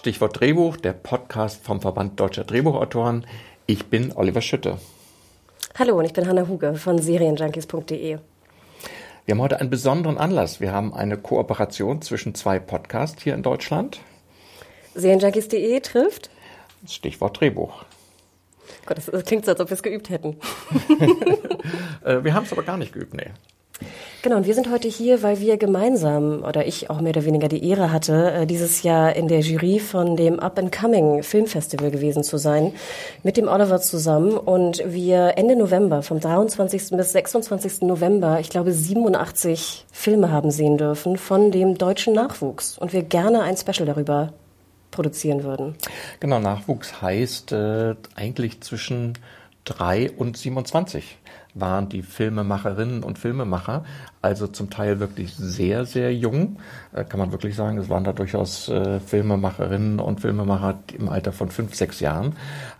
Stichwort 0.00 0.40
Drehbuch, 0.40 0.78
der 0.78 0.94
Podcast 0.94 1.62
vom 1.62 1.82
Verband 1.82 2.18
Deutscher 2.18 2.44
Drehbuchautoren. 2.44 3.26
Ich 3.66 3.88
bin 3.88 4.16
Oliver 4.16 4.40
Schütte. 4.40 4.78
Hallo 5.78 5.98
und 5.98 6.06
ich 6.06 6.14
bin 6.14 6.26
Hanna 6.26 6.48
Huge 6.48 6.74
von 6.76 6.98
serienjunkies.de. 6.98 8.16
Wir 9.26 9.34
haben 9.34 9.42
heute 9.42 9.60
einen 9.60 9.68
besonderen 9.68 10.16
Anlass. 10.16 10.58
Wir 10.58 10.72
haben 10.72 10.94
eine 10.94 11.18
Kooperation 11.18 12.00
zwischen 12.00 12.34
zwei 12.34 12.58
Podcasts 12.58 13.22
hier 13.22 13.34
in 13.34 13.42
Deutschland. 13.42 14.00
Serienjunkies.de 14.94 15.80
trifft? 15.80 16.30
Stichwort 16.88 17.38
Drehbuch. 17.38 17.84
Gott, 18.86 18.96
das, 18.96 19.24
klingt 19.26 19.44
so, 19.44 19.50
als 19.50 19.60
ob 19.60 19.68
wir 19.68 19.74
es 19.74 19.82
geübt 19.82 20.08
hätten. 20.08 20.38
Äh, 22.02 22.24
wir 22.24 22.32
haben 22.32 22.44
es 22.44 22.52
aber 22.52 22.62
gar 22.62 22.78
nicht 22.78 22.94
geübt, 22.94 23.12
nee. 23.12 23.30
Genau, 24.22 24.36
und 24.36 24.46
wir 24.46 24.54
sind 24.54 24.70
heute 24.70 24.86
hier, 24.86 25.22
weil 25.22 25.40
wir 25.40 25.56
gemeinsam, 25.56 26.44
oder 26.44 26.66
ich 26.66 26.90
auch 26.90 27.00
mehr 27.00 27.10
oder 27.10 27.24
weniger 27.24 27.48
die 27.48 27.66
Ehre 27.66 27.90
hatte, 27.90 28.32
äh, 28.32 28.46
dieses 28.46 28.82
Jahr 28.82 29.16
in 29.16 29.28
der 29.28 29.40
Jury 29.40 29.80
von 29.80 30.14
dem 30.14 30.38
Up-and-Coming 30.38 31.22
Filmfestival 31.22 31.90
gewesen 31.90 32.22
zu 32.22 32.36
sein, 32.36 32.74
mit 33.22 33.38
dem 33.38 33.48
Oliver 33.48 33.80
zusammen. 33.80 34.36
Und 34.36 34.82
wir 34.84 35.38
Ende 35.38 35.56
November, 35.56 36.02
vom 36.02 36.20
23. 36.20 36.90
bis 36.98 37.12
26. 37.12 37.82
November, 37.82 38.40
ich 38.40 38.50
glaube 38.50 38.72
87 38.72 39.86
Filme 39.90 40.30
haben 40.30 40.50
sehen 40.50 40.76
dürfen 40.76 41.16
von 41.16 41.50
dem 41.50 41.78
deutschen 41.78 42.12
Nachwuchs. 42.12 42.76
Und 42.76 42.92
wir 42.92 43.02
gerne 43.02 43.40
ein 43.42 43.56
Special 43.56 43.86
darüber 43.86 44.34
produzieren 44.90 45.44
würden. 45.44 45.76
Genau, 46.20 46.40
Nachwuchs 46.40 47.00
heißt 47.00 47.52
äh, 47.52 47.94
eigentlich 48.16 48.60
zwischen 48.60 49.14
3 49.64 50.12
und 50.12 50.36
27 50.36 51.18
waren 51.54 51.88
die 51.88 52.02
Filmemacherinnen 52.02 53.02
und 53.02 53.18
Filmemacher, 53.18 53.84
also 54.22 54.46
zum 54.46 54.70
Teil 54.70 55.00
wirklich 55.00 55.34
sehr, 55.34 55.84
sehr 55.84 56.14
jung, 56.14 56.58
äh, 56.92 57.04
kann 57.04 57.18
man 57.18 57.32
wirklich 57.32 57.56
sagen. 57.56 57.78
Es 57.78 57.88
waren 57.88 58.04
da 58.04 58.12
durchaus 58.12 58.68
äh, 58.68 59.00
Filmemacherinnen 59.00 59.98
und 59.98 60.20
Filmemacher 60.20 60.78
im 60.96 61.08
Alter 61.08 61.32
von 61.32 61.50
fünf, 61.50 61.74
sechs 61.74 62.00
Jahren. 62.00 62.36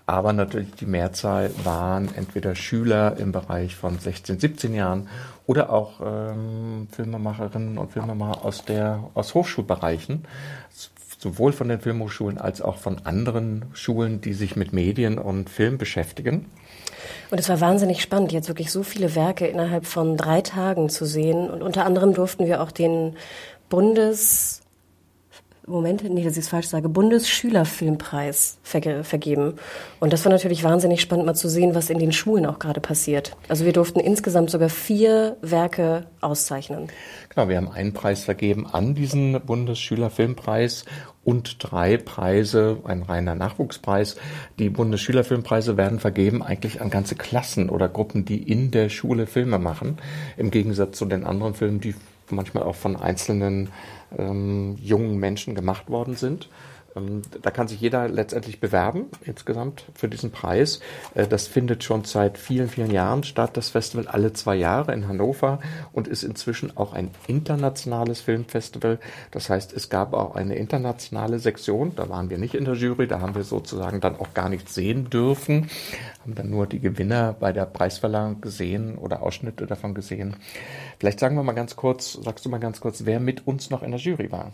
Aber 0.07 0.33
natürlich 0.33 0.73
die 0.75 0.87
Mehrzahl 0.87 1.51
waren 1.65 2.15
entweder 2.15 2.55
Schüler 2.55 3.17
im 3.17 3.33
Bereich 3.33 3.77
von 3.77 3.99
16, 3.99 4.41
17 4.41 4.75
Jahren 4.75 5.09
oder 5.47 5.71
auch 5.71 6.01
ähm, 6.05 6.89
Filmemacherinnen 6.91 7.79
und 7.79 7.93
Filmemacher 7.93 8.45
aus 8.45 8.65
der 8.65 9.05
aus 9.15 9.35
Hochschulbereichen 9.35 10.25
sowohl 11.21 11.53
von 11.53 11.69
den 11.69 11.81
Filmhochschulen 11.81 12.39
als 12.39 12.63
auch 12.63 12.79
von 12.79 13.05
anderen 13.05 13.67
Schulen, 13.75 14.23
die 14.23 14.33
sich 14.33 14.57
mit 14.57 14.73
Medien 14.73 15.19
und 15.19 15.51
Film 15.51 15.77
beschäftigen. 15.77 16.47
Und 17.31 17.39
es 17.39 17.49
war 17.51 17.61
wahnsinnig 17.61 18.01
spannend, 18.01 18.33
jetzt 18.33 18.49
wirklich 18.49 18.71
so 18.71 18.83
viele 18.83 19.15
Werke 19.15 19.47
innerhalb 19.47 19.85
von 19.85 20.17
drei 20.17 20.41
Tagen 20.41 20.89
zu 20.89 21.05
sehen. 21.05 21.51
Und 21.51 21.63
unter 21.63 21.85
anderem 21.85 22.15
durften 22.15 22.47
wir 22.47 22.63
auch 22.63 22.71
den 22.71 23.17
Bundes 23.69 24.63
Moment, 25.71 26.03
nee, 26.03 26.25
dass 26.25 26.33
ich 26.33 26.41
es 26.45 26.49
falsch 26.49 26.67
sage, 26.67 26.89
Bundesschülerfilmpreis 26.89 28.59
verge 28.63 29.05
vergeben. 29.05 29.55
Und 30.01 30.13
das 30.13 30.25
war 30.25 30.33
natürlich 30.33 30.65
wahnsinnig 30.65 31.01
spannend, 31.01 31.27
mal 31.27 31.35
zu 31.35 31.49
sehen, 31.49 31.75
was 31.75 31.91
in 31.91 31.99
den 31.99 32.13
Schulen 32.13 32.45
auch 32.47 32.59
gerade 32.59 32.81
passiert. 32.81 33.37
Also 33.49 33.65
wir 33.65 33.73
durften 33.73 34.01
insgesamt 34.01 34.51
sogar 34.51 34.69
vier 34.69 35.37
Werke 35.43 36.07
auszeichnen. 36.21 36.89
Genau, 37.29 37.49
wir 37.49 37.57
haben 37.57 37.71
einen 37.71 37.93
Preis 37.93 38.25
vergeben 38.25 38.67
an 38.67 38.95
diesen 38.95 39.41
Bundesschülerfilmpreis 39.41 40.85
und 41.25 41.57
drei 41.59 41.97
Preise, 41.97 42.79
ein 42.85 43.03
reiner 43.03 43.35
Nachwuchspreis. 43.35 44.17
Die 44.59 44.71
Bundesschülerfilmpreise 44.71 45.77
werden 45.77 46.01
vergeben 46.01 46.43
eigentlich 46.43 46.81
an 46.81 46.91
ganze 46.91 47.15
Klassen 47.15 47.69
oder 47.69 47.89
Gruppen, 47.89 48.25
die 48.25 48.43
in 48.43 48.71
der 48.71 48.89
Schule 48.89 49.27
Filme 49.27 49.59
machen. 49.59 49.99
Im 50.37 50.51
Gegensatz 50.51 50.97
zu 50.97 51.05
den 51.05 51.25
anderen 51.25 51.55
Filmen, 51.55 51.81
die 51.81 51.95
manchmal 52.31 52.63
auch 52.63 52.77
von 52.77 52.97
einzelnen 52.97 53.69
ähm, 54.17 54.77
jungen 54.83 55.19
Menschen 55.19 55.55
gemacht 55.55 55.91
worden 55.91 56.17
sind. 56.17 56.49
Ähm, 56.97 57.23
da 57.43 57.51
kann 57.51 57.69
sich 57.69 57.81
jeder 57.81 58.09
letztendlich 58.09 58.61
bewerben, 58.61 59.07
insgesamt 59.25 59.85
für 59.95 60.09
diesen 60.09 60.31
Preis. 60.31 60.81
Äh, 61.15 61.27
das 61.27 61.47
findet 61.47 61.85
schon 61.85 62.05
seit 62.05 62.39
vielen, 62.39 62.69
vielen 62.69 62.91
Jahren 62.91 63.23
statt, 63.23 63.57
das 63.57 63.71
Festival 63.71 64.09
alle 64.09 64.33
zwei 64.33 64.57
Jahre 64.57 64.93
in 64.93 65.09
Hannover 65.09 65.61
und 65.93 66.09
ist 66.09 66.23
inzwischen 66.23 66.77
auch 66.77 66.93
ein 66.93 67.11
internationales 67.27 68.21
Filmfestival. 68.21 68.99
Das 69.31 69.51
heißt, 69.51 69.73
es 69.73 69.89
gab 69.89 70.15
auch 70.15 70.35
eine 70.35 70.57
internationale 70.57 71.39
Sektion, 71.39 71.93
da 71.95 72.09
waren 72.09 72.31
wir 72.31 72.39
nicht 72.39 72.55
in 72.55 72.65
der 72.65 72.75
Jury, 72.75 73.07
da 73.07 73.21
haben 73.21 73.35
wir 73.35 73.45
sozusagen 73.45 74.01
dann 74.01 74.17
auch 74.17 74.35
gar 74.35 74.49
nichts 74.49 74.75
sehen 74.75 75.11
dürfen, 75.11 75.71
haben 76.23 76.35
dann 76.35 76.51
nur 76.51 76.67
die 76.67 76.81
Gewinner 76.81 77.35
bei 77.39 77.53
der 77.53 77.67
Preisverleihung 77.67 78.41
gesehen 78.41 78.99
oder 78.99 79.23
Ausschnitte 79.23 79.67
davon 79.67 79.95
gesehen. 79.95 80.37
Vielleicht 80.99 81.21
sagen 81.21 81.37
wir 81.37 81.43
mal 81.43 81.53
ganz 81.53 81.77
kurz, 81.77 82.13
sagst 82.13 82.45
du 82.45 82.49
mal 82.49 82.59
ganz 82.59 82.81
kurz, 82.81 83.05
wer 83.05 83.21
mit 83.21 83.47
uns 83.47 83.71
noch 83.71 83.83
in 83.83 83.93
der 83.93 84.01
Jury 84.01 84.31
war? 84.31 84.53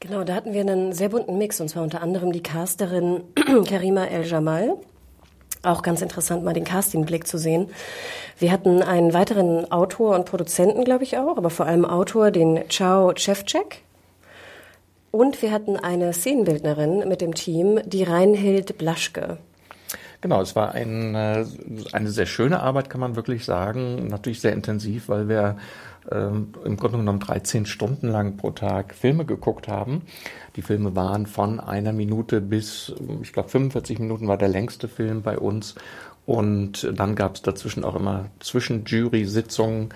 Genau, 0.00 0.24
da 0.24 0.34
hatten 0.34 0.52
wir 0.52 0.62
einen 0.62 0.92
sehr 0.92 1.10
bunten 1.10 1.38
Mix 1.38 1.60
und 1.60 1.68
zwar 1.68 1.82
unter 1.82 2.02
anderem 2.02 2.32
die 2.32 2.42
Casterin 2.42 3.22
Karima 3.68 4.04
El-Jamal. 4.04 4.76
Auch 5.62 5.82
ganz 5.82 6.02
interessant, 6.02 6.42
mal 6.42 6.54
den 6.54 6.64
Castingblick 6.64 7.26
zu 7.26 7.38
sehen. 7.38 7.68
Wir 8.38 8.50
hatten 8.50 8.82
einen 8.82 9.14
weiteren 9.14 9.70
Autor 9.70 10.16
und 10.16 10.24
Produzenten, 10.24 10.84
glaube 10.84 11.04
ich 11.04 11.18
auch, 11.18 11.36
aber 11.36 11.50
vor 11.50 11.66
allem 11.66 11.84
Autor, 11.84 12.32
den 12.32 12.68
Chao 12.68 13.12
Chevcek. 13.14 13.82
Und 15.12 15.40
wir 15.42 15.52
hatten 15.52 15.76
eine 15.76 16.12
Szenenbildnerin 16.12 17.08
mit 17.08 17.20
dem 17.20 17.34
Team, 17.34 17.80
die 17.84 18.02
Reinhild 18.02 18.78
Blaschke. 18.78 19.38
Genau, 20.22 20.40
es 20.40 20.56
war 20.56 20.72
ein, 20.72 21.14
äh, 21.14 21.44
eine 21.92 22.10
sehr 22.10 22.26
schöne 22.26 22.60
Arbeit, 22.60 22.88
kann 22.88 23.00
man 23.00 23.14
wirklich 23.14 23.44
sagen. 23.44 24.06
Natürlich 24.08 24.40
sehr 24.40 24.52
intensiv, 24.52 25.08
weil 25.08 25.28
wir 25.28 25.58
ähm, 26.10 26.48
im 26.64 26.76
Grunde 26.76 26.98
genommen 26.98 27.20
13 27.20 27.66
Stunden 27.66 28.08
lang 28.08 28.36
pro 28.36 28.50
Tag 28.50 28.94
Filme 28.94 29.24
geguckt 29.24 29.68
haben. 29.68 30.02
Die 30.56 30.62
Filme 30.62 30.96
waren 30.96 31.26
von 31.26 31.60
einer 31.60 31.92
Minute 31.92 32.40
bis, 32.40 32.92
ich 33.22 33.32
glaube, 33.32 33.48
45 33.48 33.98
Minuten 33.98 34.28
war 34.28 34.36
der 34.36 34.48
längste 34.48 34.88
Film 34.88 35.22
bei 35.22 35.38
uns. 35.38 35.74
Und 36.24 36.88
dann 36.94 37.16
gab 37.16 37.34
es 37.34 37.42
dazwischen 37.42 37.82
auch 37.84 37.96
immer 37.96 38.26
Zwischenjury-Sitzungen, 38.38 39.88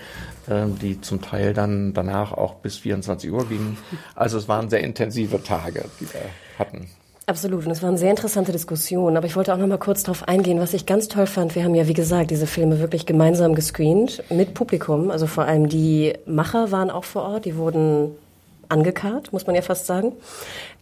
äh, 0.49 0.67
die 0.83 1.01
zum 1.01 1.23
Teil 1.23 1.55
dann 1.55 1.95
danach 1.95 2.33
auch 2.33 2.57
bis 2.57 2.79
24 2.79 3.31
Uhr 3.31 3.49
gingen. 3.49 3.79
Also 4.17 4.39
es 4.39 4.49
waren 4.49 4.69
sehr 4.69 4.81
intensive 4.83 5.43
Tage, 5.43 5.85
die 6.01 6.13
wir 6.13 6.23
hatten. 6.59 6.89
Absolut. 7.29 7.67
Und 7.67 7.73
es 7.73 7.83
waren 7.83 7.97
sehr 7.97 8.11
interessante 8.11 8.53
Diskussionen. 8.53 9.17
Aber 9.17 9.27
ich 9.27 9.35
wollte 9.35 9.53
auch 9.53 9.59
noch 9.59 9.67
mal 9.67 9.79
kurz 9.79 10.05
darauf 10.05 10.29
eingehen, 10.29 10.61
was 10.61 10.75
ich 10.75 10.87
ganz 10.87 11.09
toll 11.09 11.27
fand. 11.27 11.57
Wir 11.57 11.65
haben 11.65 11.75
ja, 11.75 11.89
wie 11.89 11.93
gesagt, 11.93 12.31
diese 12.31 12.47
Filme 12.47 12.79
wirklich 12.79 13.05
gemeinsam 13.05 13.57
gescreent 13.57 14.23
mit 14.31 14.55
Publikum. 14.55 15.11
Also 15.11 15.27
vor 15.27 15.45
allem 15.45 15.69
die 15.69 16.15
Macher 16.25 16.71
waren 16.71 16.89
auch 16.89 17.03
vor 17.03 17.23
Ort. 17.25 17.45
Die 17.45 17.57
wurden 17.57 18.13
angekarrt, 18.69 19.33
muss 19.33 19.45
man 19.45 19.57
ja 19.57 19.63
fast 19.63 19.87
sagen. 19.87 20.13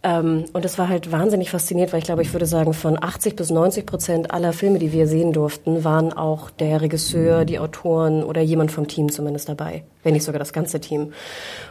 Ähm, 0.05 0.45
und 0.53 0.63
es 0.63 0.77
war 0.77 0.87
halt 0.87 1.11
wahnsinnig 1.11 1.49
fasziniert, 1.49 1.91
weil 1.91 1.99
ich 1.99 2.05
glaube, 2.05 2.21
ich 2.21 2.31
würde 2.31 2.45
sagen, 2.45 2.73
von 2.73 3.01
80 3.01 3.35
bis 3.35 3.49
90 3.49 3.87
Prozent 3.87 4.31
aller 4.31 4.53
Filme, 4.53 4.77
die 4.77 4.91
wir 4.91 5.07
sehen 5.07 5.33
durften, 5.33 5.83
waren 5.83 6.13
auch 6.13 6.51
der 6.51 6.81
Regisseur, 6.81 7.43
die 7.43 7.57
Autoren 7.57 8.23
oder 8.23 8.41
jemand 8.41 8.71
vom 8.71 8.87
Team 8.87 9.11
zumindest 9.11 9.49
dabei, 9.49 9.83
wenn 10.03 10.13
nicht 10.13 10.23
sogar 10.23 10.37
das 10.37 10.53
ganze 10.53 10.79
Team. 10.79 11.13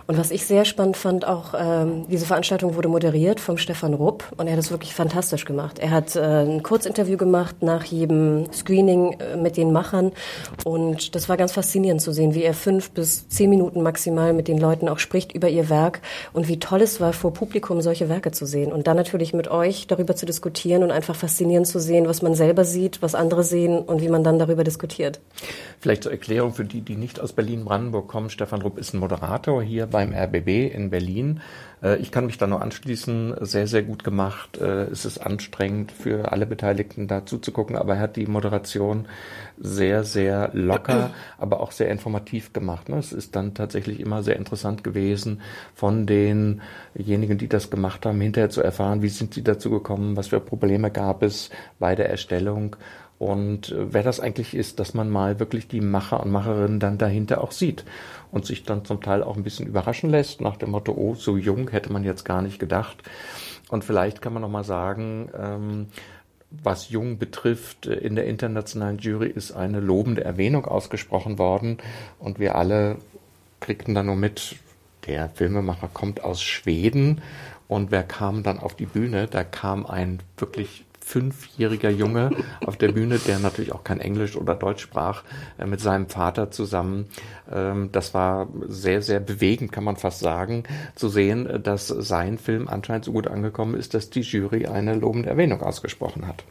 Und 0.09 0.19
was 0.19 0.33
ich 0.33 0.47
sehr 0.47 0.65
spannend 0.65 0.97
fand, 0.97 1.25
auch 1.29 1.55
ähm, 1.57 2.07
diese 2.11 2.27
Veranstaltung 2.27 2.75
wurde 2.75 2.89
moderiert 2.89 3.39
vom 3.39 3.57
Stefan 3.57 3.95
Rupp 3.95 4.25
und 4.37 4.49
er 4.49 4.55
hat 4.55 4.61
es 4.61 4.73
wirklich 4.73 4.95
fantastisch 4.95 5.45
gemacht. 5.45 5.79
Er 5.79 5.93
hat 5.93 6.17
äh, 6.17 6.21
ein 6.21 6.65
Kurzinterview 6.65 7.17
gemacht 7.17 7.63
nach 7.63 7.85
jedem 7.85 8.53
Screening 8.53 9.13
äh, 9.13 9.37
mit 9.37 9.57
den 9.57 9.71
Machern 9.71 10.11
und 10.65 11.15
das 11.15 11.29
war 11.29 11.37
ganz 11.37 11.53
faszinierend 11.53 12.03
zu 12.03 12.11
sehen, 12.11 12.35
wie 12.35 12.43
er 12.43 12.55
fünf 12.55 12.91
bis 12.91 13.29
zehn 13.29 13.49
Minuten 13.49 13.81
maximal 13.81 14.33
mit 14.33 14.49
den 14.49 14.59
Leuten 14.59 14.89
auch 14.89 14.99
spricht 14.99 15.33
über 15.33 15.49
ihr 15.49 15.71
Werk 15.71 16.01
und 16.33 16.49
wie 16.49 16.59
toll 16.59 16.83
es 16.83 17.01
war, 17.01 17.13
vor 17.13 17.33
Publikum 17.33 17.81
solche 17.81 18.09
Werke 18.09 18.24
zu 18.33 18.47
sehen 18.47 18.73
und 18.73 18.87
dann 18.87 18.97
natürlich 18.97 19.33
mit 19.33 19.49
euch 19.49 19.87
darüber 19.87 20.17
zu 20.17 20.27
diskutieren 20.27 20.83
und 20.83 20.91
einfach 20.91 21.17
faszinierend 21.17 21.67
zu 21.67 21.81
sehen, 21.81 22.07
was 22.07 22.23
man 22.23 22.35
selber 22.35 22.65
sieht, 22.65 23.03
was 23.03 23.15
andere 23.15 23.43
sehen 23.43 23.79
und 23.79 24.01
wie 24.01 24.09
man 24.09 24.25
dann 24.25 24.39
darüber 24.39 24.65
diskutiert. 24.65 25.21
Vielleicht 25.81 26.05
zur 26.05 26.13
Erklärung 26.13 26.55
für 26.55 26.65
die, 26.65 26.81
die 26.81 26.97
nicht 26.97 27.21
aus 27.21 27.33
Berlin-Brandenburg 27.33 28.09
kommen. 28.09 28.31
Stefan 28.31 28.63
Rupp 28.63 28.79
ist 28.79 28.95
ein 28.95 28.99
Moderator 28.99 29.63
hier 29.63 29.87
beim 29.87 30.13
RBB 30.13 30.73
in 30.75 30.91
Berlin. 30.91 31.41
Äh, 31.83 31.97
ich 31.97 32.11
kann 32.11 32.27
mich 32.27 32.39
da 32.39 32.47
nur 32.47 32.63
anschließen. 32.63 33.37
Sehr, 33.41 33.67
sehr 33.67 33.83
gut 33.83 34.03
gemacht. 34.03 34.59
Äh, 34.59 34.85
es 34.85 35.05
ist 35.05 35.19
anstrengend 35.19 35.93
für 35.93 36.33
alle 36.33 36.47
Beteiligten 36.47 37.07
da 37.07 37.27
zuzugucken, 37.27 37.77
aber 37.77 37.95
er 37.95 38.01
hat 38.01 38.17
die 38.17 38.27
Moderation 38.27 39.07
sehr, 39.59 40.05
sehr 40.05 40.51
locker, 40.53 41.11
aber 41.39 41.61
auch 41.61 41.73
sehr 41.73 41.91
informativ 41.91 42.53
gemacht. 42.53 42.89
Ne? 42.89 42.99
Es 42.99 43.13
ist 43.13 43.37
dann 43.37 43.55
tatsächlich 43.55 44.01
immer 44.01 44.23
sehr 44.23 44.37
interessant 44.37 44.85
gewesen, 44.85 45.41
von 45.75 46.07
denjenigen, 46.07 47.39
die 47.39 47.49
das 47.49 47.71
gemacht 47.71 48.07
haben, 48.07 48.21
hinterher 48.21 48.51
zu 48.51 48.63
erfahren, 48.63 49.03
wie 49.03 49.09
sind 49.09 49.35
sie 49.35 49.45
dazu 49.45 49.71
gekommen, 49.71 50.17
was 50.17 50.29
für 50.29 50.41
Probleme 50.41 50.91
gab 50.91 51.23
es 51.23 51.51
bei 51.79 51.95
der 51.95 52.11
Erstellung 52.11 52.77
und 53.19 53.71
äh, 53.71 53.93
wer 53.93 54.03
das 54.03 54.21
eigentlich 54.21 54.55
ist, 54.55 54.81
dass 54.81 54.95
man 54.95 55.09
mal 55.09 55.39
wirklich 55.39 55.69
die 55.69 55.81
Macher 55.81 56.23
und 56.23 56.31
Macherinnen 56.31 56.81
dann 56.81 56.99
dahinter 56.99 57.43
auch 57.43 57.53
sieht 57.53 57.85
und 58.33 58.45
sich 58.45 58.65
dann 58.65 58.85
zum 58.85 59.01
Teil 59.01 59.23
auch 59.23 59.37
ein 59.37 59.45
bisschen 59.45 59.67
überraschen 59.67 60.11
lässt 60.11 60.41
nach 60.41 60.57
dem 60.57 60.71
Motto, 60.71 60.93
oh, 60.93 61.15
so 61.15 61.37
jung 61.37 61.71
hätte 61.71 61.93
man 61.93 62.05
jetzt 62.05 62.25
gar 62.25 62.43
nicht 62.43 62.59
gedacht. 62.59 63.03
Und 63.71 63.85
vielleicht 63.85 64.21
kann 64.21 64.33
man 64.35 64.43
noch 64.43 64.51
mal 64.51 64.65
sagen, 64.65 65.31
ähm, 65.37 65.87
was 66.63 66.91
Jung 66.91 67.19
betrifft, 67.19 67.87
äh, 67.87 67.95
in 67.95 68.17
der 68.17 68.27
internationalen 68.27 68.99
Jury 68.99 69.29
ist 69.29 69.53
eine 69.53 69.81
lobende 69.81 70.25
Erwähnung 70.25 70.65
ausgesprochen 70.65 71.39
worden 71.39 71.79
und 72.19 72.39
wir 72.39 72.57
alle 72.57 72.97
kriegten 73.61 73.95
dann 73.95 74.07
nur 74.07 74.17
mit, 74.17 74.57
der 75.07 75.29
Filmemacher 75.31 75.89
kommt 75.93 76.25
aus 76.25 76.43
Schweden 76.43 77.21
und 77.69 77.91
wer 77.91 78.03
kam 78.03 78.43
dann 78.43 78.59
auf 78.59 78.75
die 78.75 78.87
Bühne? 78.87 79.27
Da 79.27 79.45
kam 79.45 79.87
ein 79.87 80.21
wirklich 80.37 80.85
fünfjähriger 81.05 81.91
Junge 81.91 82.31
auf 82.65 82.77
der 82.77 82.93
Bühne, 82.93 83.19
der 83.19 83.39
natürlich 83.39 83.73
auch 83.73 83.85
kein 83.85 84.01
Englisch 84.01 84.37
oder 84.37 84.55
Deutsch 84.55 84.83
sprach, 84.83 85.23
äh, 85.59 85.67
mit 85.67 85.81
seinem 85.81 86.09
Vater 86.09 86.51
zusammen. 86.51 87.07
Ähm, 87.53 87.91
das 87.93 88.15
war 88.15 88.49
sehr, 88.67 89.03
sehr 89.03 89.21
bewegend, 89.21 89.71
kann 89.71 89.85
man 89.85 89.97
fast 89.97 90.21
sagen, 90.21 90.65
zu 90.95 91.09
sehen, 91.09 91.63
dass 91.63 91.89
sein 91.89 92.39
Film 92.39 92.69
anscheinend 92.69 93.05
so 93.05 93.13
gut 93.13 93.27
angekommen 93.27 93.75
ist, 93.75 93.93
dass 93.95 94.11
die 94.11 94.23
Jury 94.23 94.67
eine 94.67 94.95
lobende 94.95 95.29
Erwähnung 95.29 95.63
ausgesprochen 95.63 96.27
hat. 96.27 96.43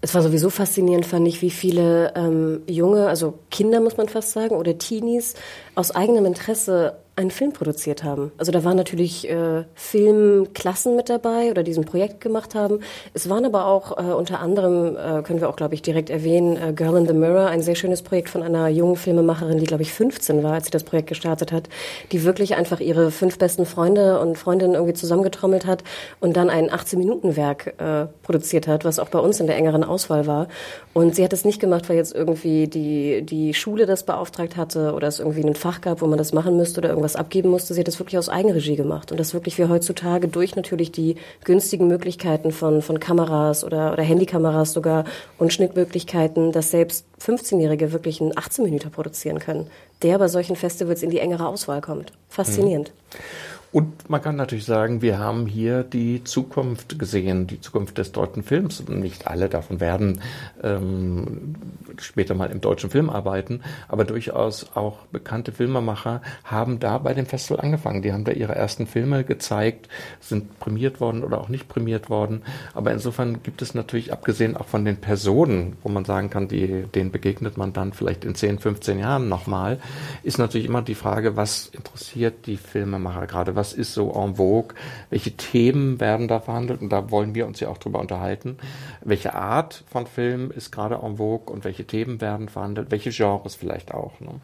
Es 0.00 0.14
war 0.14 0.22
sowieso 0.22 0.50
faszinierend, 0.50 1.06
fand 1.06 1.26
ich, 1.28 1.40
wie 1.40 1.50
viele 1.50 2.12
ähm, 2.16 2.62
junge, 2.66 3.08
also 3.08 3.38
Kinder 3.50 3.80
muss 3.80 3.96
man 3.96 4.08
fast 4.08 4.32
sagen, 4.32 4.56
oder 4.56 4.76
Teenies 4.78 5.34
aus 5.74 5.90
eigenem 5.92 6.26
Interesse 6.26 6.98
einen 7.16 7.30
Film 7.30 7.54
produziert 7.54 8.04
haben. 8.04 8.30
Also 8.36 8.52
da 8.52 8.62
waren 8.62 8.76
natürlich 8.76 9.28
äh, 9.28 9.64
Filmklassen 9.74 10.96
mit 10.96 11.08
dabei 11.08 11.50
oder 11.50 11.62
diesen 11.62 11.86
Projekt 11.86 12.20
gemacht 12.20 12.54
haben. 12.54 12.80
Es 13.14 13.30
waren 13.30 13.46
aber 13.46 13.64
auch 13.64 13.96
äh, 13.96 14.12
unter 14.12 14.40
anderem, 14.40 14.96
äh, 14.96 15.22
können 15.22 15.40
wir 15.40 15.48
auch, 15.48 15.56
glaube 15.56 15.74
ich, 15.74 15.80
direkt 15.80 16.10
erwähnen, 16.10 16.58
äh, 16.58 16.74
Girl 16.74 16.98
in 16.98 17.06
the 17.08 17.14
Mirror, 17.14 17.46
ein 17.46 17.62
sehr 17.62 17.74
schönes 17.74 18.02
Projekt 18.02 18.28
von 18.28 18.42
einer 18.42 18.68
jungen 18.68 18.96
Filmemacherin, 18.96 19.58
die, 19.58 19.64
glaube 19.64 19.82
ich, 19.82 19.94
15 19.94 20.42
war, 20.42 20.52
als 20.52 20.66
sie 20.66 20.70
das 20.70 20.84
Projekt 20.84 21.08
gestartet 21.08 21.52
hat, 21.52 21.70
die 22.12 22.22
wirklich 22.22 22.54
einfach 22.54 22.80
ihre 22.80 23.10
fünf 23.10 23.38
besten 23.38 23.64
Freunde 23.64 24.20
und 24.20 24.36
Freundinnen 24.36 24.74
irgendwie 24.74 24.94
zusammengetrommelt 24.94 25.64
hat 25.64 25.84
und 26.20 26.36
dann 26.36 26.50
ein 26.50 26.68
18-Minuten-Werk 26.68 27.76
äh, 27.78 28.06
produziert 28.24 28.68
hat, 28.68 28.84
was 28.84 28.98
auch 28.98 29.08
bei 29.08 29.20
uns 29.20 29.40
in 29.40 29.46
der 29.46 29.56
engeren 29.56 29.84
Auswahl 29.84 30.26
war. 30.26 30.48
Und 30.92 31.14
sie 31.14 31.24
hat 31.24 31.32
es 31.32 31.46
nicht 31.46 31.60
gemacht, 31.60 31.88
weil 31.88 31.96
jetzt 31.96 32.14
irgendwie 32.14 32.68
die, 32.68 33.22
die 33.22 33.54
Schule 33.54 33.86
das 33.86 34.04
beauftragt 34.04 34.58
hatte 34.58 34.92
oder 34.92 35.08
es 35.08 35.18
irgendwie 35.18 35.42
einen 35.42 35.54
Fach 35.54 35.80
gab, 35.80 36.02
wo 36.02 36.06
man 36.06 36.18
das 36.18 36.34
machen 36.34 36.58
müsste 36.58 36.80
oder 36.80 36.90
irgendwas 36.90 37.05
was 37.06 37.16
abgeben 37.16 37.48
musste. 37.48 37.72
Sie 37.72 37.80
hat 37.80 37.86
das 37.86 38.00
wirklich 38.00 38.18
aus 38.18 38.28
Eigenregie 38.28 38.74
gemacht 38.74 39.12
und 39.12 39.18
das 39.18 39.32
wirklich 39.32 39.56
wie 39.58 39.64
heutzutage 39.66 40.26
durch 40.26 40.56
natürlich 40.56 40.90
die 40.90 41.14
günstigen 41.44 41.86
Möglichkeiten 41.86 42.50
von, 42.50 42.82
von 42.82 42.98
Kameras 42.98 43.62
oder, 43.62 43.92
oder 43.92 44.02
Handykameras 44.02 44.72
sogar 44.72 45.04
und 45.38 45.52
Schnittmöglichkeiten, 45.52 46.50
dass 46.50 46.72
selbst 46.72 47.06
15-Jährige 47.24 47.92
wirklich 47.92 48.20
einen 48.20 48.36
18 48.36 48.64
Minuten 48.64 48.90
produzieren 48.90 49.38
können, 49.38 49.68
der 50.02 50.18
bei 50.18 50.26
solchen 50.26 50.56
Festivals 50.56 51.02
in 51.04 51.10
die 51.10 51.20
engere 51.20 51.46
Auswahl 51.46 51.80
kommt. 51.80 52.12
Faszinierend. 52.28 52.90
Mhm. 52.90 53.18
Und 53.76 54.08
man 54.08 54.22
kann 54.22 54.36
natürlich 54.36 54.64
sagen, 54.64 55.02
wir 55.02 55.18
haben 55.18 55.44
hier 55.44 55.82
die 55.82 56.24
Zukunft 56.24 56.98
gesehen, 56.98 57.46
die 57.46 57.60
Zukunft 57.60 57.98
des 57.98 58.10
deutschen 58.10 58.42
Films. 58.42 58.88
Nicht 58.88 59.26
alle 59.26 59.50
davon 59.50 59.80
werden 59.80 60.22
ähm, 60.62 61.56
später 61.98 62.34
mal 62.34 62.50
im 62.50 62.62
deutschen 62.62 62.88
Film 62.88 63.10
arbeiten, 63.10 63.60
aber 63.88 64.06
durchaus 64.06 64.74
auch 64.74 65.00
bekannte 65.12 65.52
Filmemacher 65.52 66.22
haben 66.44 66.80
da 66.80 66.96
bei 66.96 67.12
dem 67.12 67.26
Festival 67.26 67.62
angefangen. 67.62 68.00
Die 68.00 68.14
haben 68.14 68.24
da 68.24 68.32
ihre 68.32 68.54
ersten 68.54 68.86
Filme 68.86 69.24
gezeigt, 69.24 69.90
sind 70.20 70.58
prämiert 70.58 70.98
worden 70.98 71.22
oder 71.22 71.38
auch 71.38 71.50
nicht 71.50 71.68
prämiert 71.68 72.08
worden. 72.08 72.44
Aber 72.72 72.92
insofern 72.92 73.42
gibt 73.42 73.60
es 73.60 73.74
natürlich, 73.74 74.10
abgesehen 74.10 74.56
auch 74.56 74.68
von 74.68 74.86
den 74.86 74.96
Personen, 74.96 75.76
wo 75.82 75.90
man 75.90 76.06
sagen 76.06 76.30
kann, 76.30 76.48
die, 76.48 76.84
denen 76.94 77.10
begegnet 77.10 77.58
man 77.58 77.74
dann 77.74 77.92
vielleicht 77.92 78.24
in 78.24 78.34
10, 78.34 78.58
15 78.58 78.98
Jahren 79.00 79.28
nochmal, 79.28 79.80
ist 80.22 80.38
natürlich 80.38 80.66
immer 80.66 80.80
die 80.80 80.94
Frage, 80.94 81.36
was 81.36 81.66
interessiert 81.66 82.46
die 82.46 82.56
Filmemacher 82.56 83.26
gerade? 83.26 83.54
was 83.65 83.65
ist 83.72 83.94
so 83.94 84.12
en 84.12 84.36
vogue, 84.36 84.74
welche 85.10 85.36
Themen 85.36 86.00
werden 86.00 86.28
da 86.28 86.40
verhandelt 86.40 86.80
und 86.80 86.90
da 86.90 87.10
wollen 87.10 87.34
wir 87.34 87.46
uns 87.46 87.60
ja 87.60 87.68
auch 87.68 87.78
drüber 87.78 88.00
unterhalten. 88.00 88.58
Welche 89.02 89.34
Art 89.34 89.84
von 89.88 90.06
Film 90.06 90.50
ist 90.50 90.70
gerade 90.72 91.00
en 91.02 91.16
vogue 91.16 91.52
und 91.52 91.64
welche 91.64 91.86
Themen 91.86 92.20
werden 92.20 92.48
verhandelt, 92.48 92.90
welche 92.90 93.10
Genres 93.10 93.54
vielleicht 93.54 93.92
auch. 93.92 94.20
Ne? 94.20 94.40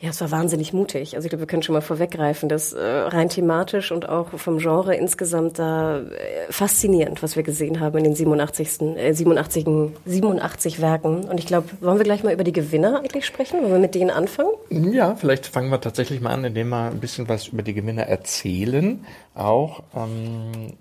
Ja, 0.00 0.10
es 0.10 0.20
war 0.20 0.30
wahnsinnig 0.30 0.72
mutig. 0.72 1.16
Also 1.16 1.26
ich 1.26 1.30
glaube, 1.30 1.40
wir 1.40 1.46
können 1.48 1.64
schon 1.64 1.72
mal 1.72 1.80
vorweggreifen, 1.80 2.48
dass 2.48 2.72
äh, 2.72 2.80
rein 2.80 3.28
thematisch 3.28 3.90
und 3.90 4.08
auch 4.08 4.28
vom 4.38 4.58
Genre 4.58 4.94
insgesamt 4.94 5.58
da 5.58 5.98
äh, 5.98 6.04
faszinierend, 6.50 7.20
was 7.20 7.34
wir 7.34 7.42
gesehen 7.42 7.80
haben 7.80 7.98
in 7.98 8.04
den 8.04 8.14
87. 8.14 8.80
Äh, 8.96 9.12
87, 9.12 9.66
87 10.04 10.80
Werken. 10.80 11.24
Und 11.24 11.40
ich 11.40 11.46
glaube, 11.46 11.68
wollen 11.80 11.98
wir 11.98 12.04
gleich 12.04 12.22
mal 12.22 12.32
über 12.32 12.44
die 12.44 12.52
Gewinner 12.52 13.00
eigentlich 13.00 13.26
sprechen? 13.26 13.60
Wollen 13.60 13.72
wir 13.72 13.80
mit 13.80 13.96
denen 13.96 14.10
anfangen? 14.10 14.52
Ja, 14.70 15.16
vielleicht 15.16 15.46
fangen 15.46 15.70
wir 15.70 15.80
tatsächlich 15.80 16.20
mal 16.20 16.30
an, 16.30 16.44
indem 16.44 16.68
wir 16.68 16.90
ein 16.90 17.00
bisschen 17.00 17.28
was 17.28 17.48
über 17.48 17.62
die 17.62 17.74
Gewinner 17.74 18.04
erzählen. 18.04 19.04
Auch 19.34 19.82
ähm, 19.96 20.74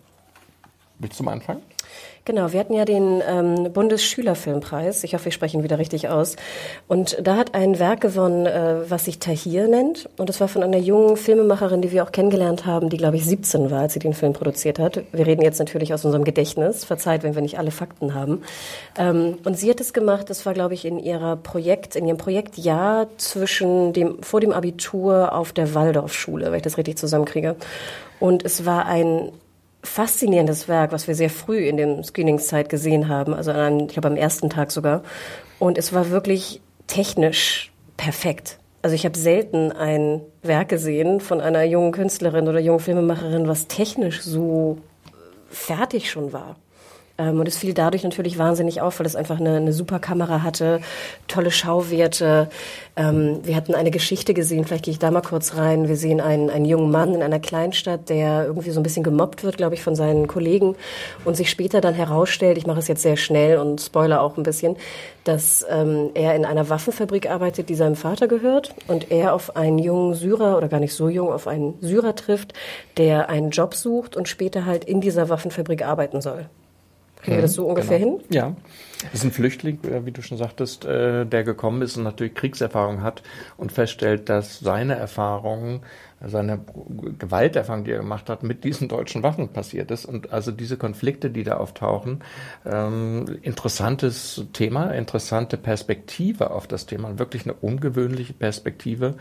willst 1.00 1.20
du 1.20 1.24
mal 1.24 1.32
anfangen? 1.32 1.64
Genau, 2.28 2.52
wir 2.52 2.60
hatten 2.60 2.74
ja 2.74 2.84
den 2.84 3.24
ähm, 3.26 3.72
Bundesschülerfilmpreis. 3.72 5.06
Ich 5.06 5.14
hoffe, 5.14 5.30
ich 5.30 5.34
spreche 5.34 5.56
ihn 5.56 5.64
wieder 5.64 5.80
richtig 5.80 6.10
aus. 6.10 6.36
Und 6.90 7.18
da 7.22 7.38
hat 7.38 7.56
ein 7.56 7.80
Werk 7.80 8.02
gewonnen, 8.02 8.46
äh, 8.46 8.82
was 8.90 9.06
sich 9.06 9.20
Tahir 9.20 9.70
nennt. 9.70 10.10
Und 10.18 10.28
das 10.28 10.42
war 10.42 10.50
von 10.50 10.62
einer 10.62 10.78
jungen 10.78 11.16
Filmemacherin, 11.16 11.82
die 11.82 11.94
wir 11.94 12.04
auch 12.04 12.12
kennengelernt 12.12 12.66
haben, 12.66 12.90
die, 12.90 12.98
glaube 12.98 13.16
ich, 13.16 13.24
17 13.24 13.72
war, 13.72 13.80
als 13.80 13.94
sie 13.94 14.00
den 14.00 14.14
Film 14.14 14.34
produziert 14.34 14.78
hat. 14.78 15.04
Wir 15.14 15.26
reden 15.26 15.42
jetzt 15.42 15.58
natürlich 15.58 15.94
aus 15.94 16.04
unserem 16.04 16.26
Gedächtnis. 16.26 16.84
Verzeiht, 16.84 17.24
wenn 17.24 17.34
wir 17.34 17.42
nicht 17.42 17.60
alle 17.60 17.72
Fakten 17.72 18.14
haben. 18.14 18.42
Ähm, 18.98 19.38
und 19.46 19.58
sie 19.58 19.70
hat 19.70 19.80
es 19.80 19.94
gemacht, 19.94 20.30
das 20.30 20.46
war, 20.46 20.54
glaube 20.54 20.74
ich, 20.74 20.84
in 20.84 21.00
ihrer 21.00 21.38
Projekt, 21.38 21.96
in 21.96 22.06
ihrem 22.08 22.18
Projektjahr 22.18 23.08
zwischen 23.16 23.94
dem, 23.94 24.22
vor 24.22 24.42
dem 24.42 24.52
Abitur 24.52 25.34
auf 25.34 25.54
der 25.54 25.74
Waldorfschule, 25.74 26.48
wenn 26.48 26.58
ich 26.58 26.64
das 26.64 26.78
richtig 26.78 26.98
zusammenkriege. 26.98 27.56
Und 28.20 28.44
es 28.44 28.66
war 28.66 28.86
ein 28.86 29.32
faszinierendes 29.84 30.68
Werk, 30.68 30.92
was 30.92 31.08
wir 31.08 31.16
sehr 31.16 31.30
früh 31.30 31.68
in 31.68 31.78
der 31.78 32.04
Screeningszeit 32.04 32.70
gesehen 32.70 33.08
haben, 33.08 33.34
also 33.34 33.52
an, 33.52 33.82
ich 33.82 33.88
glaube 33.90 34.08
am 34.08 34.16
ersten 34.18 34.50
Tag 34.50 34.72
sogar. 34.72 35.04
Und 35.60 35.78
es 35.78 35.94
war 35.94 36.10
wirklich 36.10 36.62
technisch 36.88 37.72
perfekt. 37.96 38.60
Also 38.82 38.96
ich 38.96 39.06
habe 39.06 39.18
selten 39.18 39.72
ein 39.72 40.22
Werk 40.44 40.70
gesehen 40.70 41.20
von 41.20 41.42
einer 41.42 41.64
jungen 41.64 41.92
Künstlerin 41.92 42.48
oder 42.48 42.60
jungen 42.60 42.80
Filmemacherin, 42.80 43.48
was 43.48 43.68
technisch 43.68 44.22
so 44.22 44.78
fertig 45.50 46.10
schon 46.10 46.32
war. 46.34 46.56
Ähm, 47.18 47.40
und 47.40 47.48
es 47.48 47.58
fiel 47.58 47.74
dadurch 47.74 48.04
natürlich 48.04 48.38
wahnsinnig 48.38 48.82
auf, 48.82 49.00
weil 49.00 49.06
es 49.06 49.16
einfach 49.16 49.40
eine, 49.40 49.58
eine 49.58 49.74
super 49.74 50.00
Kamera 50.00 50.44
hatte, 50.44 50.82
tolle 51.28 51.52
Schauwerte. 51.52 52.50
Ähm, 52.96 53.40
wir 53.44 53.56
hatten 53.56 53.74
eine 53.74 53.92
Geschichte 53.92 54.34
gesehen, 54.34 54.66
vielleicht 54.66 54.86
gehe 54.86 54.92
ich 54.92 55.00
da 55.00 55.12
mal 55.12 55.22
kurz 55.22 55.56
rein. 55.56 55.88
Wir 55.88 55.96
sehen 55.96 56.22
einen, 56.22 56.50
einen 56.50 56.66
jungen 56.66 56.92
Mann 56.92 57.16
in 57.16 57.24
einer 57.24 57.40
Kleinstadt, 57.40 58.10
der 58.10 58.46
irgendwie 58.46 58.72
so 58.72 58.80
ein 58.80 58.84
bisschen 58.84 59.04
gemobbt 59.04 59.44
wird, 59.44 59.58
glaube 59.58 59.76
ich, 59.76 59.84
von 59.84 59.96
seinen 59.96 60.28
Kollegen 60.28 60.76
und 61.26 61.36
sich 61.36 61.50
später 61.50 61.82
dann 61.82 61.94
herausstellt, 61.94 62.58
ich 62.58 62.68
mache 62.68 62.80
es 62.80 62.88
jetzt 62.88 63.02
sehr 63.02 63.18
schnell 63.18 63.58
und 63.58 63.82
spoiler 63.82 64.22
auch 64.22 64.38
ein 64.38 64.44
bisschen, 64.44 64.78
dass 65.24 65.66
ähm, 65.70 66.12
er 66.14 66.36
in 66.36 66.46
einer 66.46 66.70
Waffenfabrik 66.70 67.30
arbeitet, 67.30 67.70
die 67.70 67.76
seinem 67.76 67.96
Vater 67.96 68.28
gehört 68.28 68.74
und 68.88 69.12
er 69.12 69.34
auf 69.34 69.56
einen 69.56 69.80
jungen 69.80 70.14
Syrer 70.14 70.58
oder 70.58 70.70
gar 70.70 70.80
nicht 70.80 70.94
so 70.94 71.10
jung, 71.10 71.32
auf 71.32 71.48
einen 71.48 71.76
Syrer 71.82 72.16
trifft, 72.16 72.54
der 72.98 73.30
einen 73.30 73.50
Job 73.50 73.74
sucht 73.76 74.16
und 74.16 74.28
später 74.28 74.66
halt 74.66 74.86
in 74.86 75.02
dieser 75.02 75.30
Waffenfabrik 75.30 75.86
arbeiten 75.86 76.22
soll. 76.22 76.48
Kriegen 77.22 77.38
wir 77.38 77.42
das 77.42 77.54
so 77.54 77.64
mhm, 77.64 77.70
ungefähr 77.70 78.00
genau. 78.00 78.20
hin? 78.20 78.26
Ja. 78.30 78.56
Das 79.04 79.16
ist 79.16 79.24
ein 79.24 79.32
Flüchtling, 79.32 79.80
äh, 79.84 80.06
wie 80.06 80.12
du 80.12 80.22
schon 80.22 80.38
sagtest, 80.38 80.86
äh, 80.86 81.26
der 81.26 81.44
gekommen 81.44 81.82
ist 81.82 81.98
und 81.98 82.04
natürlich 82.04 82.34
Kriegserfahrung 82.34 83.02
hat 83.02 83.22
und 83.58 83.72
feststellt, 83.72 84.30
dass 84.30 84.60
seine 84.60 84.96
Erfahrungen 84.96 85.82
seine 86.26 86.60
Gewalterfahrung, 87.20 87.84
die 87.84 87.92
er 87.92 88.00
gemacht 88.00 88.30
hat, 88.30 88.42
mit 88.42 88.64
diesen 88.64 88.88
deutschen 88.88 89.22
Waffen 89.22 89.50
passiert 89.50 89.92
ist. 89.92 90.06
Und 90.06 90.32
also 90.34 90.52
diese 90.52 90.78
Konflikte, 90.78 91.30
die 91.30 91.44
da 91.44 91.58
auftauchen, 91.58 92.24
ähm, 92.66 93.38
interessantes 93.44 94.46
Thema, 94.54 94.92
interessante 94.92 95.58
Perspektive 95.58 96.52
auf 96.52 96.68
das 96.68 96.88
Thema, 96.88 97.20
wirklich 97.20 97.44
eine 97.46 97.54
ungewöhnliche 97.54 98.34
Perspektive. 98.34 99.16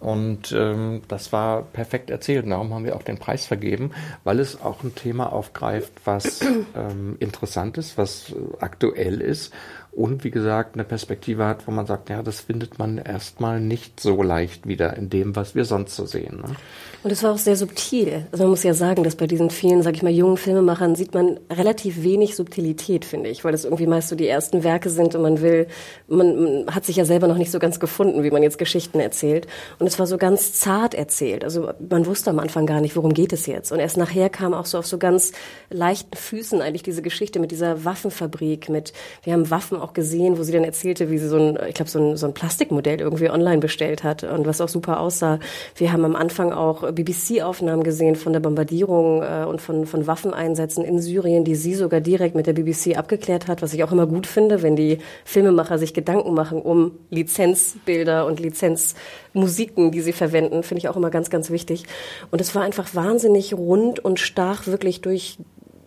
Und 0.00 0.52
ähm, 0.52 1.02
das 1.08 1.32
war 1.32 1.62
perfekt 1.62 2.10
erzählt. 2.10 2.50
Darum 2.50 2.74
haben 2.74 2.84
wir 2.84 2.96
auch 2.96 3.02
den 3.02 3.18
Preis 3.18 3.46
vergeben, 3.46 3.92
weil 4.22 4.38
es 4.38 4.60
auch 4.60 4.82
ein 4.84 4.94
Thema 4.94 5.32
aufgreift, 5.32 5.92
was 6.04 6.42
ähm, 6.42 7.16
interessant 7.20 7.78
ist, 7.78 7.96
was 7.96 8.34
aktuell 8.60 9.20
ist 9.20 9.52
und 9.94 10.24
wie 10.24 10.30
gesagt 10.30 10.74
eine 10.74 10.84
Perspektive 10.84 11.46
hat, 11.46 11.66
wo 11.66 11.70
man 11.70 11.86
sagt, 11.86 12.10
ja, 12.10 12.22
das 12.22 12.40
findet 12.40 12.78
man 12.78 12.98
erstmal 12.98 13.60
nicht 13.60 14.00
so 14.00 14.22
leicht 14.22 14.66
wieder 14.66 14.96
in 14.96 15.10
dem, 15.10 15.36
was 15.36 15.54
wir 15.54 15.64
sonst 15.64 15.94
so 15.96 16.06
sehen. 16.06 16.38
Ne? 16.38 16.56
Und 17.04 17.10
es 17.10 17.22
war 17.22 17.32
auch 17.32 17.38
sehr 17.38 17.54
subtil. 17.54 18.24
Also 18.32 18.44
man 18.44 18.50
muss 18.50 18.62
ja 18.62 18.72
sagen, 18.72 19.04
dass 19.04 19.14
bei 19.14 19.26
diesen 19.26 19.50
vielen, 19.50 19.82
sag 19.82 19.94
ich 19.94 20.02
mal, 20.02 20.10
jungen 20.10 20.38
Filmemachern 20.38 20.94
sieht 20.94 21.12
man 21.12 21.38
relativ 21.52 22.02
wenig 22.02 22.34
Subtilität, 22.34 23.04
finde 23.04 23.28
ich, 23.28 23.44
weil 23.44 23.52
das 23.52 23.64
irgendwie 23.64 23.86
meist 23.86 24.08
so 24.08 24.16
die 24.16 24.26
ersten 24.26 24.64
Werke 24.64 24.88
sind 24.88 25.14
und 25.14 25.20
man 25.20 25.42
will, 25.42 25.66
man, 26.08 26.62
man 26.64 26.74
hat 26.74 26.86
sich 26.86 26.96
ja 26.96 27.04
selber 27.04 27.28
noch 27.28 27.36
nicht 27.36 27.50
so 27.50 27.58
ganz 27.58 27.78
gefunden, 27.78 28.22
wie 28.22 28.30
man 28.30 28.42
jetzt 28.42 28.56
Geschichten 28.56 29.00
erzählt. 29.00 29.46
Und 29.78 29.86
es 29.86 29.98
war 29.98 30.06
so 30.06 30.16
ganz 30.16 30.54
zart 30.54 30.94
erzählt. 30.94 31.44
Also 31.44 31.68
man 31.90 32.06
wusste 32.06 32.30
am 32.30 32.38
Anfang 32.38 32.64
gar 32.64 32.80
nicht, 32.80 32.96
worum 32.96 33.12
geht 33.12 33.34
es 33.34 33.44
jetzt. 33.44 33.70
Und 33.70 33.80
erst 33.80 33.98
nachher 33.98 34.30
kam 34.30 34.54
auch 34.54 34.64
so 34.64 34.78
auf 34.78 34.86
so 34.86 34.96
ganz 34.96 35.32
leichten 35.68 36.16
Füßen 36.16 36.62
eigentlich 36.62 36.84
diese 36.84 37.02
Geschichte 37.02 37.38
mit 37.38 37.50
dieser 37.50 37.84
Waffenfabrik, 37.84 38.70
mit, 38.70 38.94
wir 39.24 39.34
haben 39.34 39.50
Waffen 39.50 39.78
auch 39.78 39.92
gesehen, 39.92 40.38
wo 40.38 40.42
sie 40.42 40.52
dann 40.52 40.64
erzählte, 40.64 41.10
wie 41.10 41.18
sie 41.18 41.28
so 41.28 41.36
ein, 41.36 41.58
ich 41.68 41.74
glaube, 41.74 41.90
so 41.90 41.98
ein, 41.98 42.16
so 42.16 42.24
ein 42.24 42.32
Plastikmodell 42.32 43.02
irgendwie 43.02 43.28
online 43.28 43.58
bestellt 43.58 44.04
hat 44.04 44.24
und 44.24 44.46
was 44.46 44.62
auch 44.62 44.70
super 44.70 45.00
aussah. 45.00 45.38
Wir 45.76 45.92
haben 45.92 46.06
am 46.06 46.16
Anfang 46.16 46.50
auch 46.50 46.93
BBC-Aufnahmen 46.94 47.82
gesehen 47.82 48.16
von 48.16 48.32
der 48.32 48.40
Bombardierung 48.40 49.22
äh, 49.22 49.44
und 49.44 49.60
von, 49.60 49.86
von 49.86 50.06
Waffeneinsätzen 50.06 50.84
in 50.84 51.00
Syrien, 51.00 51.44
die 51.44 51.54
sie 51.54 51.74
sogar 51.74 52.00
direkt 52.00 52.34
mit 52.34 52.46
der 52.46 52.54
BBC 52.54 52.96
abgeklärt 52.96 53.46
hat, 53.48 53.60
was 53.60 53.74
ich 53.74 53.84
auch 53.84 53.92
immer 53.92 54.06
gut 54.06 54.26
finde, 54.26 54.62
wenn 54.62 54.76
die 54.76 54.98
Filmemacher 55.24 55.78
sich 55.78 55.92
Gedanken 55.94 56.34
machen 56.34 56.62
um 56.62 56.92
Lizenzbilder 57.10 58.26
und 58.26 58.40
Lizenzmusiken, 58.40 59.90
die 59.90 60.00
sie 60.00 60.12
verwenden, 60.12 60.62
finde 60.62 60.78
ich 60.78 60.88
auch 60.88 60.96
immer 60.96 61.10
ganz, 61.10 61.28
ganz 61.28 61.50
wichtig. 61.50 61.84
Und 62.30 62.40
es 62.40 62.54
war 62.54 62.62
einfach 62.62 62.94
wahnsinnig 62.94 63.54
rund 63.54 63.98
und 64.02 64.18
stach 64.20 64.66
wirklich 64.66 65.00
durch 65.00 65.38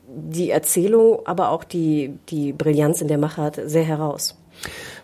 die 0.08 0.50
Erzählung, 0.50 1.20
aber 1.26 1.50
auch 1.50 1.64
die, 1.64 2.18
die 2.30 2.54
Brillanz 2.54 3.02
in 3.02 3.08
der 3.08 3.18
Machart 3.18 3.60
sehr 3.66 3.84
heraus. 3.84 4.36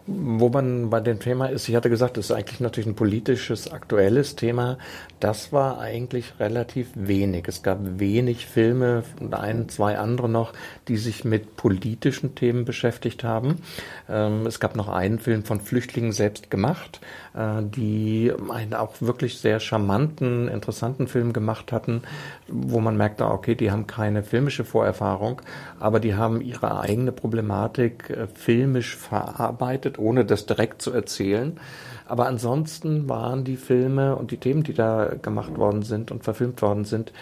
Wo 0.05 0.49
man 0.49 0.89
bei 0.89 0.99
dem 0.99 1.21
Thema 1.21 1.45
ist, 1.45 1.69
ich 1.69 1.75
hatte 1.75 1.89
gesagt, 1.89 2.17
das 2.17 2.25
ist 2.25 2.31
eigentlich 2.31 2.59
natürlich 2.59 2.87
ein 2.87 2.95
politisches, 2.95 3.71
aktuelles 3.71 4.35
Thema. 4.35 4.77
Das 5.21 5.53
war 5.53 5.79
eigentlich 5.79 6.33
relativ 6.41 6.89
wenig. 6.95 7.47
Es 7.47 7.63
gab 7.63 7.79
wenig 7.99 8.45
Filme 8.45 9.03
und 9.21 9.33
ein, 9.33 9.69
zwei 9.69 9.97
andere 9.97 10.27
noch, 10.27 10.51
die 10.89 10.97
sich 10.97 11.23
mit 11.23 11.55
politischen 11.55 12.35
Themen 12.35 12.65
beschäftigt 12.65 13.23
haben. 13.23 13.61
Ähm, 14.09 14.45
es 14.45 14.59
gab 14.59 14.75
noch 14.75 14.89
einen 14.89 15.19
Film 15.19 15.45
von 15.45 15.61
Flüchtlingen 15.61 16.11
selbst 16.11 16.51
gemacht, 16.51 16.99
äh, 17.33 17.61
die 17.63 18.33
einen 18.49 18.73
auch 18.73 18.95
wirklich 18.99 19.37
sehr 19.39 19.61
charmanten, 19.61 20.49
interessanten 20.49 21.07
Film 21.07 21.31
gemacht 21.31 21.71
hatten, 21.71 22.01
wo 22.49 22.81
man 22.81 22.97
merkte, 22.97 23.25
okay, 23.25 23.55
die 23.55 23.71
haben 23.71 23.87
keine 23.87 24.23
filmische 24.23 24.65
Vorerfahrung, 24.65 25.41
aber 25.79 26.01
die 26.01 26.15
haben 26.15 26.41
ihre 26.41 26.81
eigene 26.81 27.13
Problematik 27.13 28.09
äh, 28.09 28.27
filmisch 28.27 28.97
verarbeitet, 28.97 29.92
ohne 29.99 30.25
das 30.25 30.45
direkt 30.45 30.81
zu 30.81 30.91
erzählen. 30.91 31.59
Aber 32.05 32.27
ansonsten 32.27 33.07
waren 33.09 33.43
die 33.43 33.57
Filme 33.57 34.15
und 34.15 34.31
die 34.31 34.37
Themen, 34.37 34.63
die 34.63 34.73
da 34.73 35.11
gemacht 35.21 35.57
worden 35.57 35.83
sind 35.83 36.11
und 36.11 36.23
verfilmt 36.23 36.61
worden 36.61 36.85
sind, 36.85 37.13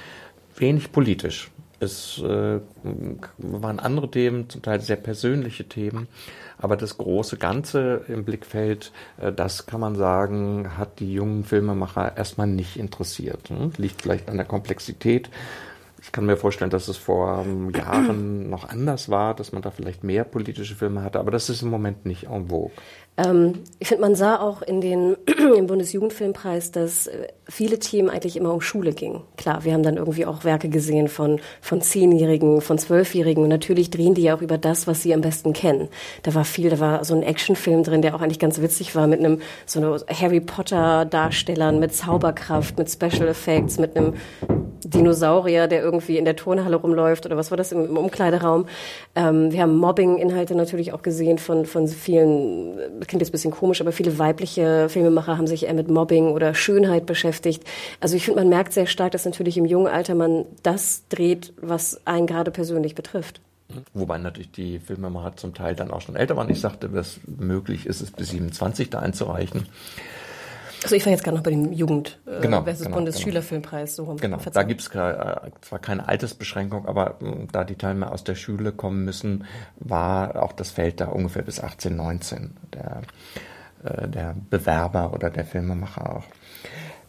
wenig 0.56 0.92
politisch. 0.92 1.52
Es 1.80 2.20
äh, 2.20 2.60
waren 3.38 3.80
andere 3.80 4.12
Themen, 4.12 4.48
zum 4.50 4.62
Teil 4.62 4.82
sehr 4.82 4.98
persönliche 4.98 5.64
Themen, 5.64 6.08
aber 6.60 6.78
das 6.78 7.00
große 7.00 7.38
Ganze 7.38 8.02
im 8.08 8.24
Blickfeld, 8.24 8.92
äh, 9.20 9.32
das 9.32 9.66
kann 9.66 9.80
man 9.80 9.96
sagen, 9.96 10.78
hat 10.78 11.00
die 11.00 11.12
jungen 11.12 11.44
Filmemacher 11.44 12.16
erstmal 12.16 12.46
nicht 12.46 12.78
interessiert. 12.78 13.50
Hm? 13.50 13.72
Liegt 13.78 14.04
vielleicht 14.04 14.30
an 14.30 14.38
der 14.38 14.46
Komplexität. 14.46 15.32
Ich 16.02 16.12
kann 16.12 16.26
mir 16.26 16.36
vorstellen, 16.36 16.72
dass 16.72 16.88
es 16.88 16.98
vor 16.98 17.44
ähm, 17.46 17.72
Jahren 17.72 18.50
noch 18.50 18.68
anders 18.68 19.10
war, 19.10 19.36
dass 19.36 19.52
man 19.52 19.62
da 19.62 19.70
vielleicht 19.70 20.04
mehr 20.04 20.24
politische 20.24 20.76
Filme 20.76 21.04
hatte, 21.04 21.20
aber 21.20 21.30
das 21.30 21.50
ist 21.50 21.62
im 21.62 21.70
Moment 21.70 22.06
nicht 22.06 22.24
en 22.24 22.48
vogue. 22.48 22.72
Ähm, 23.18 23.60
ich 23.80 23.90
finde, 23.90 24.02
man 24.02 24.16
sah 24.16 24.40
auch 24.40 24.62
in 24.62 24.80
den, 24.82 25.18
im 25.58 25.68
Bundesjugendfilmpreis, 25.68 26.72
dass 26.72 27.08
äh, 27.08 27.28
viele 27.48 27.80
Themen 27.80 28.10
eigentlich 28.10 28.38
immer 28.38 28.54
um 28.54 28.62
Schule 28.62 28.94
gingen. 28.94 29.22
Klar, 29.38 29.66
wir 29.66 29.74
haben 29.74 29.84
dann 29.84 29.98
irgendwie 29.98 30.26
auch 30.26 30.46
Werke 30.46 30.70
gesehen 30.70 31.10
von, 31.10 31.40
von 31.60 31.82
Zehnjährigen, 31.82 32.62
von 32.62 32.78
Zwölfjährigen 32.78 33.44
und 33.44 33.50
natürlich 33.50 33.90
drehen 33.90 34.14
die 34.14 34.24
ja 34.24 34.36
auch 34.36 34.42
über 34.42 34.58
das, 34.58 34.88
was 34.88 35.04
sie 35.04 35.14
am 35.14 35.22
besten 35.22 35.52
kennen. 35.52 35.90
Da 36.24 36.34
war 36.34 36.46
viel, 36.46 36.70
da 36.70 36.80
war 36.80 37.04
so 37.04 37.14
ein 37.14 37.24
Actionfilm 37.24 37.84
drin, 37.84 38.02
der 38.02 38.16
auch 38.16 38.22
eigentlich 38.22 38.40
ganz 38.40 38.62
witzig 38.62 38.96
war 38.96 39.08
mit 39.08 39.20
einem, 39.20 39.42
so 39.66 39.80
einem 39.80 40.00
Harry 40.08 40.40
Potter 40.40 41.06
Darstellern, 41.06 41.80
mit 41.80 41.94
Zauberkraft, 41.94 42.78
mit 42.78 42.90
Special 42.90 43.28
Effects, 43.28 43.78
mit 43.78 43.98
einem 43.98 44.14
Dinosaurier, 44.84 45.68
der 45.68 45.82
irgendwie 45.82 46.18
in 46.18 46.26
der 46.26 46.36
Turnhalle 46.36 46.76
rumläuft 46.76 47.26
oder 47.26 47.38
was 47.38 47.52
war 47.52 47.58
das 47.58 47.72
im, 47.72 47.86
im 47.86 47.98
Umkleideraum. 47.98 48.66
Ähm, 49.16 49.52
wir 49.52 49.62
haben 49.62 49.78
Mobbing-Inhalte 49.78 50.56
natürlich 50.56 50.94
auch 50.94 51.02
gesehen 51.02 51.38
von, 51.38 51.66
von 51.66 51.88
vielen, 51.88 53.01
klingt 53.08 53.22
jetzt 53.22 53.30
ein 53.30 53.34
bisschen 53.34 53.52
komisch, 53.52 53.82
aber 53.82 53.92
viele 53.92 54.20
weibliche 54.20 54.90
Filmemacher 54.90 55.38
haben 55.38 55.48
sich 55.48 55.66
eher 55.66 55.74
mit 55.74 55.90
Mobbing 55.90 56.32
oder 56.32 56.54
Schönheit 56.54 57.06
beschäftigt. 57.06 57.64
Also 58.00 58.16
ich 58.16 58.26
finde, 58.26 58.42
man 58.42 58.50
merkt 58.50 58.74
sehr 58.74 58.88
stark, 58.88 59.12
dass 59.12 59.26
natürlich 59.26 59.58
im 59.58 59.66
jungen 59.66 59.88
Alter 59.88 60.16
man 60.16 60.46
das 60.64 61.08
dreht, 61.10 61.54
was 61.62 62.06
einen 62.06 62.28
gerade 62.28 62.52
persönlich 62.52 62.96
betrifft. 62.96 63.42
Wobei 63.94 64.18
natürlich 64.18 64.52
die 64.52 64.80
Filmemacher 64.80 65.36
zum 65.38 65.54
Teil 65.54 65.76
dann 65.76 65.92
auch 65.92 66.02
schon 66.02 66.16
älter 66.16 66.36
waren. 66.36 66.50
Ich 66.50 66.60
sagte, 66.60 66.90
dass 66.90 67.20
möglich 67.26 67.86
ist 67.86 68.02
es 68.02 68.12
bis 68.12 68.30
27 68.30 68.90
da 68.90 69.00
einzureichen. 69.00 69.68
Also 70.84 70.96
ich 70.96 71.06
war 71.06 71.12
jetzt 71.12 71.24
gerade 71.24 71.38
noch 71.38 71.44
bei 71.44 71.52
dem 71.52 71.72
Jugend 71.72 72.20
äh, 72.26 72.42
genau, 72.42 72.64
versus 72.64 72.86
genau, 72.86 72.98
Bundesschülerfilmpreis. 72.98 73.96
So 73.96 74.06
rum. 74.06 74.18
Genau, 74.18 74.38
da 74.38 74.64
gibt 74.64 74.82
es 74.82 74.88
äh, 74.88 75.52
zwar 75.62 75.80
keine 75.80 76.08
Altersbeschränkung, 76.08 76.88
aber 76.88 77.20
äh, 77.22 77.48
da 77.52 77.64
die 77.64 77.76
Teilnehmer 77.76 78.12
aus 78.12 78.24
der 78.24 78.36
Schule 78.36 78.72
kommen 78.72 79.06
müssen, 79.06 79.46
war 79.80 80.42
auch 80.42 80.54
das 80.54 80.72
Feld 80.72 81.00
da 81.00 81.06
ungefähr 81.06 81.44
bis 81.44 81.60
18, 81.60 81.96
19 81.96 82.58
der, 82.74 83.02
äh, 83.84 84.08
der 84.08 84.36
Bewerber 84.50 85.14
oder 85.14 85.30
der 85.30 85.46
Filmemacher 85.46 86.18
auch. 86.18 86.24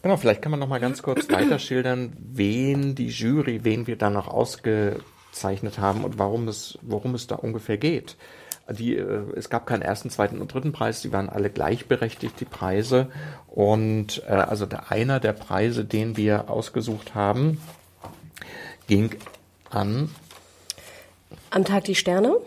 Genau, 0.03 0.17
vielleicht 0.17 0.41
kann 0.41 0.51
man 0.51 0.59
noch 0.59 0.67
mal 0.67 0.81
ganz 0.81 1.01
kurz 1.01 1.29
weiter 1.29 1.57
schildern, 1.59 2.13
wen 2.19 2.93
die 2.93 3.07
Jury, 3.07 3.63
wen 3.63 3.87
wir 3.87 3.97
da 3.97 4.09
noch 4.09 4.27
ausgezeichnet 4.27 5.79
haben 5.79 6.03
und 6.03 6.19
warum 6.19 6.47
es, 6.47 6.77
worum 6.81 7.15
es 7.15 7.25
da 7.25 7.35
ungefähr 7.35 7.77
geht. 7.77 8.17
Die, 8.69 8.95
äh, 8.95 9.23
es 9.35 9.49
gab 9.49 9.65
keinen 9.65 9.81
ersten, 9.81 10.09
zweiten 10.09 10.39
und 10.39 10.53
dritten 10.53 10.71
Preis, 10.71 11.01
die 11.01 11.11
waren 11.11 11.29
alle 11.29 11.49
gleichberechtigt, 11.49 12.39
die 12.39 12.45
Preise. 12.45 13.09
Und 13.47 14.23
äh, 14.27 14.31
also 14.31 14.65
der, 14.65 14.91
einer 14.91 15.19
der 15.19 15.33
Preise, 15.33 15.83
den 15.83 16.15
wir 16.15 16.49
ausgesucht 16.49 17.13
haben, 17.13 17.59
ging 18.87 19.15
an. 19.69 20.09
Am 21.49 21.65
Tag 21.65 21.83
die 21.83 21.95
Sterne? 21.95 22.37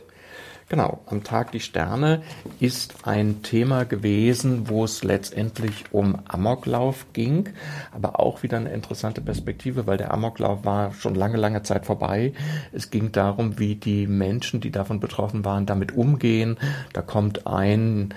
Genau, 0.69 0.99
am 1.07 1.23
Tag 1.23 1.53
die 1.53 1.61
Sterne 1.61 2.23
ist 2.59 3.07
ein 3.07 3.45
Thema 3.45 3.85
gewesen, 3.85 4.69
wo 4.69 4.83
es 4.83 5.05
letztendlich 5.05 5.85
um 5.93 6.19
Amoklauf 6.27 7.07
ging, 7.13 7.51
aber 7.93 8.19
auch 8.19 8.43
wieder 8.43 8.57
eine 8.57 8.73
interessante 8.73 9.21
Perspektive, 9.21 9.87
weil 9.87 9.97
der 9.97 10.13
Amoklauf 10.13 10.65
war 10.65 10.93
schon 10.93 11.15
lange, 11.15 11.37
lange 11.37 11.63
Zeit 11.63 11.87
vorbei. 11.87 12.33
Es 12.73 12.91
ging 12.91 13.13
darum, 13.13 13.61
wie 13.61 13.77
die 13.77 14.09
Menschen, 14.09 14.61
die 14.61 14.73
davon 14.73 14.99
betroffen 14.99 15.45
waren, 15.45 15.67
damit 15.67 15.97
umgehen. 15.97 16.57
Da 16.93 17.01
kommt 17.01 17.47
ein 17.47 18.13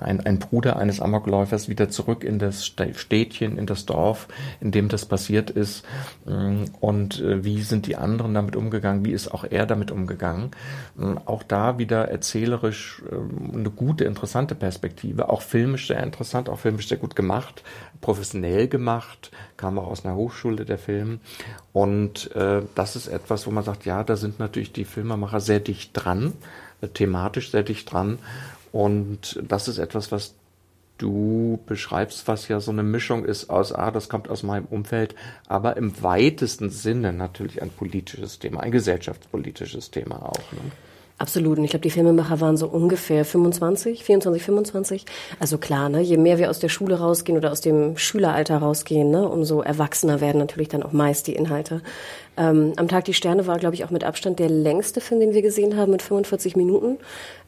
ein, 0.00 0.20
ein 0.20 0.38
Bruder 0.38 0.76
eines 0.76 1.00
Amokläufers 1.00 1.68
wieder 1.68 1.88
zurück 1.88 2.24
in 2.24 2.38
das 2.38 2.66
Städtchen, 2.66 3.58
in 3.58 3.66
das 3.66 3.86
Dorf, 3.86 4.28
in 4.60 4.70
dem 4.70 4.88
das 4.88 5.06
passiert 5.06 5.50
ist. 5.50 5.84
Und 6.80 7.20
äh, 7.20 7.44
wie 7.44 7.62
sind 7.62 7.86
die 7.86 7.96
anderen 7.96 8.34
damit 8.34 8.56
umgegangen? 8.56 9.04
Wie 9.04 9.12
ist 9.12 9.32
auch 9.32 9.44
er 9.48 9.66
damit 9.66 9.90
umgegangen? 9.90 10.50
Auch 11.26 11.42
da 11.42 11.78
wieder 11.78 11.91
erzählerisch 12.00 13.02
ähm, 13.10 13.52
eine 13.54 13.70
gute, 13.70 14.04
interessante 14.04 14.54
Perspektive. 14.54 15.28
Auch 15.28 15.42
filmisch 15.42 15.88
sehr 15.88 16.02
interessant, 16.02 16.48
auch 16.48 16.58
filmisch 16.58 16.88
sehr 16.88 16.98
gut 16.98 17.14
gemacht, 17.14 17.62
professionell 18.00 18.68
gemacht, 18.68 19.30
kam 19.56 19.78
auch 19.78 19.86
aus 19.86 20.04
einer 20.04 20.16
Hochschule 20.16 20.64
der 20.64 20.78
Film. 20.78 21.20
Und 21.72 22.34
äh, 22.34 22.62
das 22.74 22.96
ist 22.96 23.08
etwas, 23.08 23.46
wo 23.46 23.50
man 23.50 23.64
sagt, 23.64 23.84
ja, 23.84 24.04
da 24.04 24.16
sind 24.16 24.38
natürlich 24.38 24.72
die 24.72 24.84
Filmemacher 24.84 25.40
sehr 25.40 25.60
dicht 25.60 25.90
dran, 25.94 26.32
äh, 26.80 26.88
thematisch 26.88 27.50
sehr 27.50 27.62
dicht 27.62 27.92
dran. 27.92 28.18
Und 28.72 29.38
das 29.46 29.68
ist 29.68 29.78
etwas, 29.78 30.10
was 30.12 30.34
du 31.02 31.58
beschreibst, 31.66 32.28
was 32.28 32.48
ja 32.48 32.60
so 32.60 32.70
eine 32.70 32.84
Mischung 32.84 33.24
ist 33.24 33.50
aus, 33.50 33.72
ah, 33.72 33.90
das 33.90 34.08
kommt 34.08 34.28
aus 34.28 34.42
meinem 34.44 34.66
Umfeld, 34.66 35.14
aber 35.48 35.76
im 35.76 36.00
weitesten 36.02 36.70
Sinne 36.70 37.12
natürlich 37.12 37.60
ein 37.60 37.70
politisches 37.70 38.38
Thema, 38.38 38.60
ein 38.60 38.70
gesellschaftspolitisches 38.70 39.90
Thema 39.90 40.22
auch. 40.22 40.52
Ne? 40.52 40.60
Absolut. 41.18 41.58
Und 41.58 41.64
ich 41.64 41.70
glaube, 41.70 41.82
die 41.82 41.90
Filmemacher 41.90 42.40
waren 42.40 42.56
so 42.56 42.66
ungefähr 42.66 43.24
25, 43.24 44.02
24, 44.02 44.42
25. 44.42 45.04
Also 45.38 45.58
klar, 45.58 45.88
ne, 45.88 46.00
je 46.00 46.16
mehr 46.16 46.38
wir 46.38 46.50
aus 46.50 46.58
der 46.58 46.68
Schule 46.68 46.98
rausgehen 46.98 47.38
oder 47.38 47.52
aus 47.52 47.60
dem 47.60 47.96
Schüleralter 47.96 48.58
rausgehen, 48.58 49.10
ne, 49.10 49.28
umso 49.28 49.60
erwachsener 49.60 50.20
werden 50.20 50.38
natürlich 50.38 50.68
dann 50.68 50.82
auch 50.82 50.92
meist 50.92 51.28
die 51.28 51.34
Inhalte. 51.34 51.82
Ähm, 52.36 52.72
Am 52.76 52.88
Tag 52.88 53.04
die 53.04 53.14
Sterne 53.14 53.46
war, 53.46 53.58
glaube 53.58 53.74
ich, 53.74 53.84
auch 53.84 53.90
mit 53.90 54.04
Abstand 54.04 54.38
der 54.38 54.48
längste 54.48 55.00
Film, 55.00 55.20
den 55.20 55.34
wir 55.34 55.42
gesehen 55.42 55.76
haben, 55.76 55.92
mit 55.92 56.02
45 56.02 56.56
Minuten. 56.56 56.98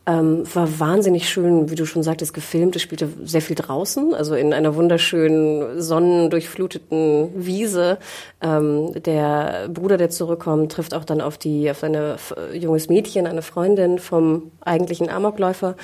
Ähm, 0.06 0.44
war 0.52 0.78
wahnsinnig 0.78 1.30
schön, 1.30 1.70
wie 1.70 1.76
du 1.76 1.86
schon 1.86 2.02
sagtest, 2.02 2.34
gefilmt. 2.34 2.76
Es 2.76 2.82
spielte 2.82 3.08
sehr 3.24 3.40
viel 3.40 3.56
draußen, 3.56 4.12
also 4.12 4.34
in 4.34 4.52
einer 4.52 4.74
wunderschönen, 4.74 5.80
sonnendurchfluteten 5.80 7.30
Wiese. 7.34 7.96
Ähm, 8.42 8.92
der 9.02 9.68
Bruder, 9.72 9.96
der 9.96 10.10
zurückkommt, 10.10 10.72
trifft 10.72 10.92
auch 10.92 11.04
dann 11.04 11.22
auf 11.22 11.38
die, 11.38 11.70
auf 11.70 11.82
ein 11.82 11.96
junges 12.52 12.90
Mädchen, 12.90 13.26
eine 13.26 13.40
Freundin 13.40 13.98
vom 13.98 14.50
eigentlichen 14.60 15.08
Amokläufer. 15.08 15.74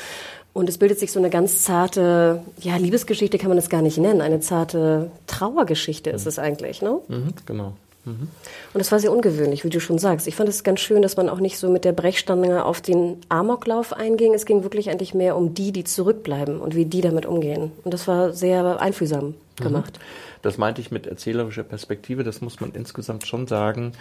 Und 0.53 0.69
es 0.69 0.77
bildet 0.77 0.99
sich 0.99 1.13
so 1.13 1.19
eine 1.19 1.31
ganz 1.31 1.63
zarte, 1.63 2.43
ja, 2.61 2.77
Liebesgeschichte 2.77 3.39
kann 3.39 3.49
man 3.49 3.57
das 3.57 3.71
gar 3.71 3.81
nicht 3.81 3.97
nennen. 3.97 4.21
Eine 4.21 4.41
zarte 4.41 5.11
Trauergeschichte 5.29 6.11
ist 6.11 6.27
es 6.27 6.39
eigentlich, 6.39 6.83
ne? 6.83 6.99
Mhm, 7.09 7.33
genau. 7.47 7.73
Mhm. 8.05 8.29
Und 8.73 8.81
es 8.81 8.91
war 8.93 8.99
sehr 8.99 9.13
ungewöhnlich, 9.13 9.65
wie 9.65 9.71
du 9.71 9.81
schon 9.81 9.99
sagst. 9.99 10.27
Ich 10.27 10.37
fand 10.37 10.49
es 10.49 10.65
ganz 10.65 10.81
schön, 10.81 11.03
dass 11.03 11.17
man 11.17 11.29
auch 11.29 11.41
nicht 11.41 11.59
so 11.59 11.69
mit 11.69 11.85
der 11.85 11.93
Brechstange 11.93 12.65
auf 12.65 12.81
den 12.81 13.19
Amoklauf 13.29 13.93
einging. 13.93 14.35
Es 14.35 14.47
ging 14.47 14.63
wirklich 14.63 14.91
eigentlich 14.91 15.15
mehr 15.15 15.37
um 15.37 15.55
die, 15.55 15.73
die 15.73 15.85
zurückbleiben 15.85 16.61
und 16.61 16.75
wie 16.75 16.87
die 16.87 17.01
damit 17.01 17.27
umgehen. 17.27 17.73
Und 17.85 17.93
das 17.93 18.09
war 18.09 18.33
sehr 18.33 18.81
einfühlsam 18.81 19.27
mhm. 19.59 19.63
gemacht. 19.63 19.99
Mhm. 19.99 20.30
Das 20.43 20.59
meinte 20.59 20.81
ich 20.81 20.91
mit 20.91 21.07
erzählerischer 21.07 21.63
Perspektive. 21.63 22.25
Das 22.25 22.41
muss 22.41 22.61
man 22.61 22.73
insgesamt 22.73 23.27
schon 23.27 23.47
sagen, 23.47 23.93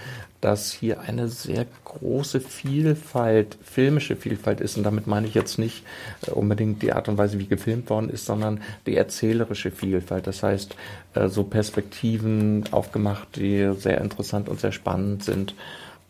dass 0.41 0.71
hier 0.71 1.01
eine 1.01 1.27
sehr 1.27 1.65
große 1.85 2.39
Vielfalt, 2.41 3.57
filmische 3.63 4.15
Vielfalt 4.15 4.61
ist. 4.61 4.77
Und 4.77 4.83
damit 4.83 5.07
meine 5.07 5.27
ich 5.27 5.33
jetzt 5.33 5.59
nicht 5.59 5.83
äh, 6.27 6.31
unbedingt 6.31 6.81
die 6.81 6.93
Art 6.93 7.09
und 7.09 7.17
Weise, 7.17 7.39
wie 7.39 7.47
gefilmt 7.47 7.89
worden 7.89 8.09
ist, 8.09 8.25
sondern 8.25 8.61
die 8.85 8.95
erzählerische 8.95 9.71
Vielfalt. 9.71 10.27
Das 10.27 10.43
heißt, 10.43 10.75
äh, 11.15 11.27
so 11.27 11.43
Perspektiven 11.43 12.63
aufgemacht, 12.71 13.35
die 13.35 13.73
sehr 13.77 14.01
interessant 14.01 14.49
und 14.49 14.59
sehr 14.59 14.71
spannend 14.71 15.23
sind. 15.23 15.55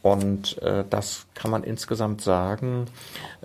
Und 0.02 0.62
äh, 0.62 0.86
das 0.90 1.26
kann 1.34 1.52
man 1.52 1.64
insgesamt 1.64 2.22
sagen, 2.22 2.86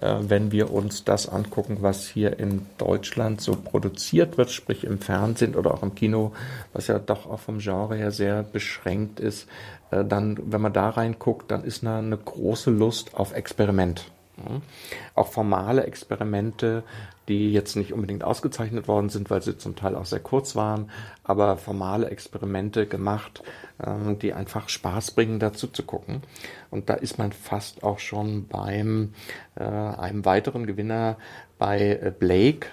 äh, 0.01 0.15
wenn 0.21 0.53
wir 0.53 0.73
uns 0.73 1.03
das 1.03 1.29
angucken, 1.29 1.79
was 1.81 2.07
hier 2.07 2.39
in 2.39 2.67
Deutschland 2.79 3.41
so 3.41 3.57
produziert 3.57 4.39
wird, 4.39 4.51
sprich 4.51 4.85
im 4.85 5.01
Fernsehen 5.01 5.57
oder 5.57 5.75
auch 5.75 5.83
im 5.83 5.97
Kino, 5.97 6.33
was 6.73 6.87
ja 6.87 7.01
doch 7.01 7.29
auch 7.29 7.41
vom 7.41 7.59
Genre 7.59 7.97
her 7.97 8.13
sehr 8.13 8.45
beschränkt 8.45 9.19
ist, 9.19 9.49
äh, 9.91 10.05
dann, 10.05 10.39
wenn 10.45 10.61
man 10.61 10.73
da 10.73 10.91
reinguckt, 10.91 11.51
dann 11.51 11.65
ist 11.65 11.83
da 11.83 11.99
eine 11.99 12.17
große 12.17 12.71
Lust 12.71 13.15
auf 13.15 13.35
Experiment. 13.35 14.11
Ja. 14.37 14.61
Auch 15.15 15.29
formale 15.29 15.85
Experimente, 15.85 16.85
die 17.29 17.53
jetzt 17.53 17.77
nicht 17.77 17.93
unbedingt 17.93 18.25
ausgezeichnet 18.25 18.89
worden 18.89 19.09
sind, 19.09 19.31
weil 19.31 19.43
sie 19.43 19.57
zum 19.57 19.77
Teil 19.77 19.95
auch 19.95 20.05
sehr 20.05 20.21
kurz 20.21 20.57
waren, 20.57 20.91
aber 21.23 21.57
formale 21.57 22.11
Experimente 22.11 22.87
gemacht, 22.87 23.43
ähm, 23.85 24.19
die 24.19 24.33
einfach 24.33 24.69
Spaß 24.69 25.13
bringen, 25.13 25.39
dazu 25.39 25.67
zu 25.69 25.83
gucken. 25.83 26.23
Und 26.71 26.91
da 26.91 26.95
ist 26.95 27.19
man 27.19 27.33
fast 27.33 27.83
auch 27.83 27.99
schon 27.99 28.47
beim 28.47 29.15
äh, 29.55 29.65
einem 29.65 30.25
weiteren 30.25 30.67
Gewinner 30.67 31.17
bei 31.59 31.99
äh, 32.03 32.13
Blake, 32.17 32.69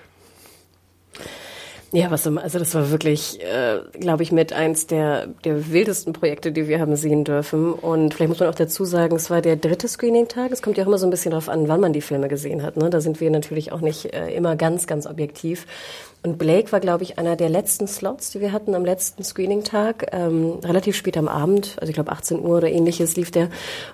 ja, 1.94 2.10
was 2.10 2.26
also 2.26 2.60
das 2.60 2.74
war 2.74 2.90
wirklich, 2.90 3.42
äh, 3.42 3.80
glaube 4.00 4.24
ich, 4.24 4.32
mit 4.32 4.54
eins 4.54 4.88
der 4.88 5.28
der 5.44 5.72
wildesten 5.72 6.14
Projekte, 6.14 6.54
die 6.54 6.68
wir 6.68 6.80
haben 6.80 6.96
sehen 6.96 7.26
dürfen. 7.26 7.74
Und 7.74 8.14
vielleicht 8.14 8.30
muss 8.30 8.40
man 8.40 8.50
auch 8.50 8.56
dazu 8.56 8.86
sagen, 8.86 9.16
es 9.16 9.30
war 9.30 9.42
der 9.42 9.58
dritte 9.58 9.90
Screening-Tag. 9.90 10.52
Es 10.52 10.62
kommt 10.62 10.78
ja 10.78 10.84
auch 10.84 10.88
immer 10.88 10.98
so 10.98 11.06
ein 11.06 11.10
bisschen 11.10 11.32
darauf 11.32 11.50
an, 11.50 11.68
wann 11.68 11.82
man 11.82 11.92
die 11.92 12.02
Filme 12.02 12.30
gesehen 12.30 12.64
hat. 12.64 12.78
Ne? 12.78 12.90
Da 12.90 13.02
sind 13.02 13.20
wir 13.20 13.30
natürlich 13.30 13.74
auch 13.74 13.82
nicht 13.82 14.14
äh, 14.14 14.34
immer 14.34 14.56
ganz, 14.56 14.88
ganz 14.88 15.06
objektiv. 15.06 15.68
Und 16.24 16.38
Blake 16.38 16.72
war, 16.72 16.80
glaube 16.80 17.04
ich, 17.04 17.18
einer 17.18 17.36
der 17.36 17.50
letzten 17.50 17.88
Slots, 17.88 18.32
die 18.32 18.40
wir 18.40 18.54
hatten 18.54 18.76
am 18.76 18.86
letzten 18.86 19.24
Screening-Tag, 19.24 20.12
ähm, 20.14 20.60
relativ 20.64 20.96
spät 20.96 21.18
am 21.18 21.28
Abend, 21.28 21.76
also 21.82 21.90
ich 21.90 21.96
glaube 21.96 22.12
18 22.12 22.40
Uhr 22.40 22.58
oder 22.58 22.70
ähnliches 22.70 23.18
lief 23.18 23.32
der. 23.32 23.50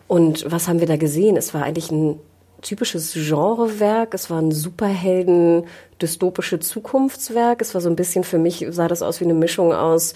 Und 0.07 0.45
was 0.51 0.67
haben 0.67 0.81
wir 0.81 0.87
da 0.87 0.97
gesehen? 0.97 1.37
Es 1.37 1.53
war 1.53 1.63
eigentlich 1.63 1.89
ein 1.89 2.19
typisches 2.61 3.13
Genrewerk. 3.13 4.13
Es 4.13 4.29
war 4.29 4.41
ein 4.41 4.51
Superhelden 4.51 5.65
dystopische 6.01 6.59
Zukunftswerk. 6.59 7.61
Es 7.61 7.73
war 7.73 7.81
so 7.81 7.89
ein 7.89 7.95
bisschen 7.95 8.23
für 8.23 8.37
mich 8.37 8.65
sah 8.69 8.87
das 8.87 9.01
aus 9.01 9.19
wie 9.19 9.25
eine 9.25 9.33
Mischung 9.33 9.73
aus, 9.73 10.13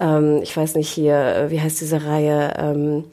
ähm, 0.00 0.40
ich 0.42 0.56
weiß 0.56 0.76
nicht 0.76 0.90
hier, 0.90 1.16
äh, 1.16 1.50
wie 1.50 1.60
heißt 1.60 1.80
diese 1.80 2.04
Reihe? 2.04 2.54
Ähm, 2.58 3.04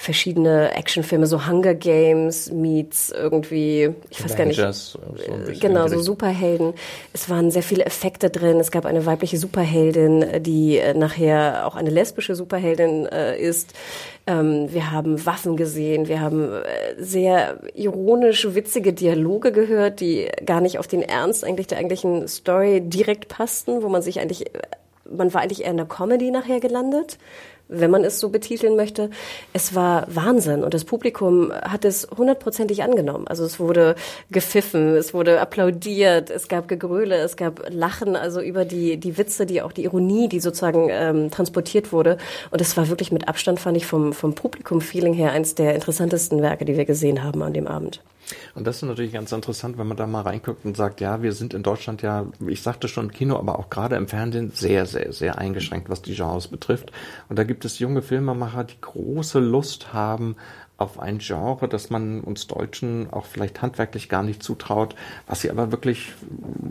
verschiedene 0.00 0.76
Actionfilme, 0.76 1.26
so 1.26 1.48
Hunger 1.48 1.74
Games 1.74 2.52
meets 2.52 3.10
irgendwie, 3.10 3.90
ich 4.10 4.22
weiß 4.22 4.34
Avengers, 4.34 4.96
gar 4.96 5.12
nicht, 5.12 5.56
so 5.56 5.60
genau, 5.60 5.88
so 5.88 6.00
Superhelden. 6.00 6.74
Es 7.12 7.28
waren 7.28 7.50
sehr 7.50 7.64
viele 7.64 7.84
Effekte 7.84 8.30
drin. 8.30 8.60
Es 8.60 8.70
gab 8.70 8.86
eine 8.86 9.06
weibliche 9.06 9.38
Superheldin, 9.38 10.40
die 10.44 10.78
äh, 10.78 10.94
nachher 10.94 11.66
auch 11.66 11.74
eine 11.74 11.90
lesbische 11.90 12.36
Superheldin 12.36 13.06
äh, 13.06 13.36
ist. 13.40 13.72
Ähm, 14.28 14.72
wir 14.72 14.92
haben 14.92 15.26
Waffen 15.26 15.56
gesehen, 15.56 16.06
wir 16.06 16.20
haben 16.20 16.52
äh, 16.52 16.62
sehr 16.96 17.58
ironisch 17.74 18.54
witzige 18.54 18.92
Dialoge 18.92 19.50
gehört, 19.50 19.98
die 19.98 20.28
gar 20.46 20.60
nicht 20.60 20.78
auf 20.78 20.86
den 20.86 21.02
Ernst 21.02 21.44
eigentlich 21.44 21.66
der 21.66 21.78
eigentlichen 21.78 22.28
Story 22.28 22.82
direkt 22.82 23.26
passten, 23.26 23.82
wo 23.82 23.88
man 23.88 24.02
sich 24.02 24.20
eigentlich 24.20 24.44
man 25.10 25.32
war 25.32 25.40
eigentlich 25.40 25.64
eher 25.64 25.70
in 25.70 25.78
der 25.78 25.86
Comedy 25.86 26.30
nachher 26.30 26.60
gelandet 26.60 27.16
wenn 27.68 27.90
man 27.90 28.04
es 28.04 28.18
so 28.18 28.30
betiteln 28.30 28.76
möchte. 28.76 29.10
Es 29.52 29.74
war 29.74 30.06
Wahnsinn 30.08 30.64
und 30.64 30.74
das 30.74 30.84
Publikum 30.84 31.52
hat 31.52 31.84
es 31.84 32.08
hundertprozentig 32.16 32.82
angenommen. 32.82 33.28
Also 33.28 33.44
es 33.44 33.60
wurde 33.60 33.94
gepfiffen, 34.30 34.96
es 34.96 35.14
wurde 35.14 35.40
applaudiert, 35.40 36.30
es 36.30 36.48
gab 36.48 36.68
Gegröle, 36.68 37.16
es 37.16 37.36
gab 37.36 37.62
Lachen, 37.70 38.16
also 38.16 38.40
über 38.40 38.64
die, 38.64 38.96
die 38.96 39.18
Witze, 39.18 39.46
die 39.46 39.62
auch 39.62 39.72
die 39.72 39.84
Ironie, 39.84 40.28
die 40.28 40.40
sozusagen 40.40 40.88
ähm, 40.90 41.30
transportiert 41.30 41.92
wurde. 41.92 42.18
Und 42.50 42.60
es 42.60 42.76
war 42.76 42.88
wirklich 42.88 43.12
mit 43.12 43.28
Abstand, 43.28 43.60
fand 43.60 43.76
ich 43.76 43.86
vom, 43.86 44.12
vom 44.12 44.34
Publikum-Feeling 44.34 45.14
her, 45.14 45.32
eins 45.32 45.54
der 45.54 45.74
interessantesten 45.74 46.42
Werke, 46.42 46.64
die 46.64 46.76
wir 46.76 46.84
gesehen 46.84 47.22
haben 47.22 47.42
an 47.42 47.52
dem 47.52 47.66
Abend. 47.66 48.02
Und 48.54 48.66
das 48.66 48.76
ist 48.76 48.82
natürlich 48.82 49.12
ganz 49.12 49.32
interessant, 49.32 49.78
wenn 49.78 49.86
man 49.86 49.96
da 49.96 50.06
mal 50.06 50.22
reinguckt 50.22 50.64
und 50.64 50.76
sagt, 50.76 51.00
ja, 51.00 51.22
wir 51.22 51.32
sind 51.32 51.54
in 51.54 51.62
Deutschland 51.62 52.02
ja, 52.02 52.26
ich 52.46 52.62
sagte 52.62 52.88
schon 52.88 53.06
im 53.06 53.12
Kino, 53.12 53.36
aber 53.36 53.58
auch 53.58 53.70
gerade 53.70 53.96
im 53.96 54.08
Fernsehen 54.08 54.50
sehr, 54.52 54.86
sehr, 54.86 55.12
sehr 55.12 55.38
eingeschränkt, 55.38 55.88
was 55.88 56.02
die 56.02 56.14
Genres 56.14 56.48
betrifft. 56.48 56.92
Und 57.28 57.38
da 57.38 57.44
gibt 57.44 57.64
es 57.64 57.78
junge 57.78 58.02
Filmemacher, 58.02 58.64
die 58.64 58.80
große 58.80 59.38
Lust 59.38 59.92
haben 59.92 60.36
auf 60.78 61.00
ein 61.00 61.18
Genre, 61.18 61.68
das 61.68 61.90
man 61.90 62.20
uns 62.20 62.46
Deutschen 62.46 63.10
auch 63.10 63.26
vielleicht 63.26 63.60
handwerklich 63.62 64.08
gar 64.08 64.22
nicht 64.22 64.44
zutraut, 64.44 64.94
was 65.26 65.40
sie 65.40 65.50
aber 65.50 65.72
wirklich 65.72 66.12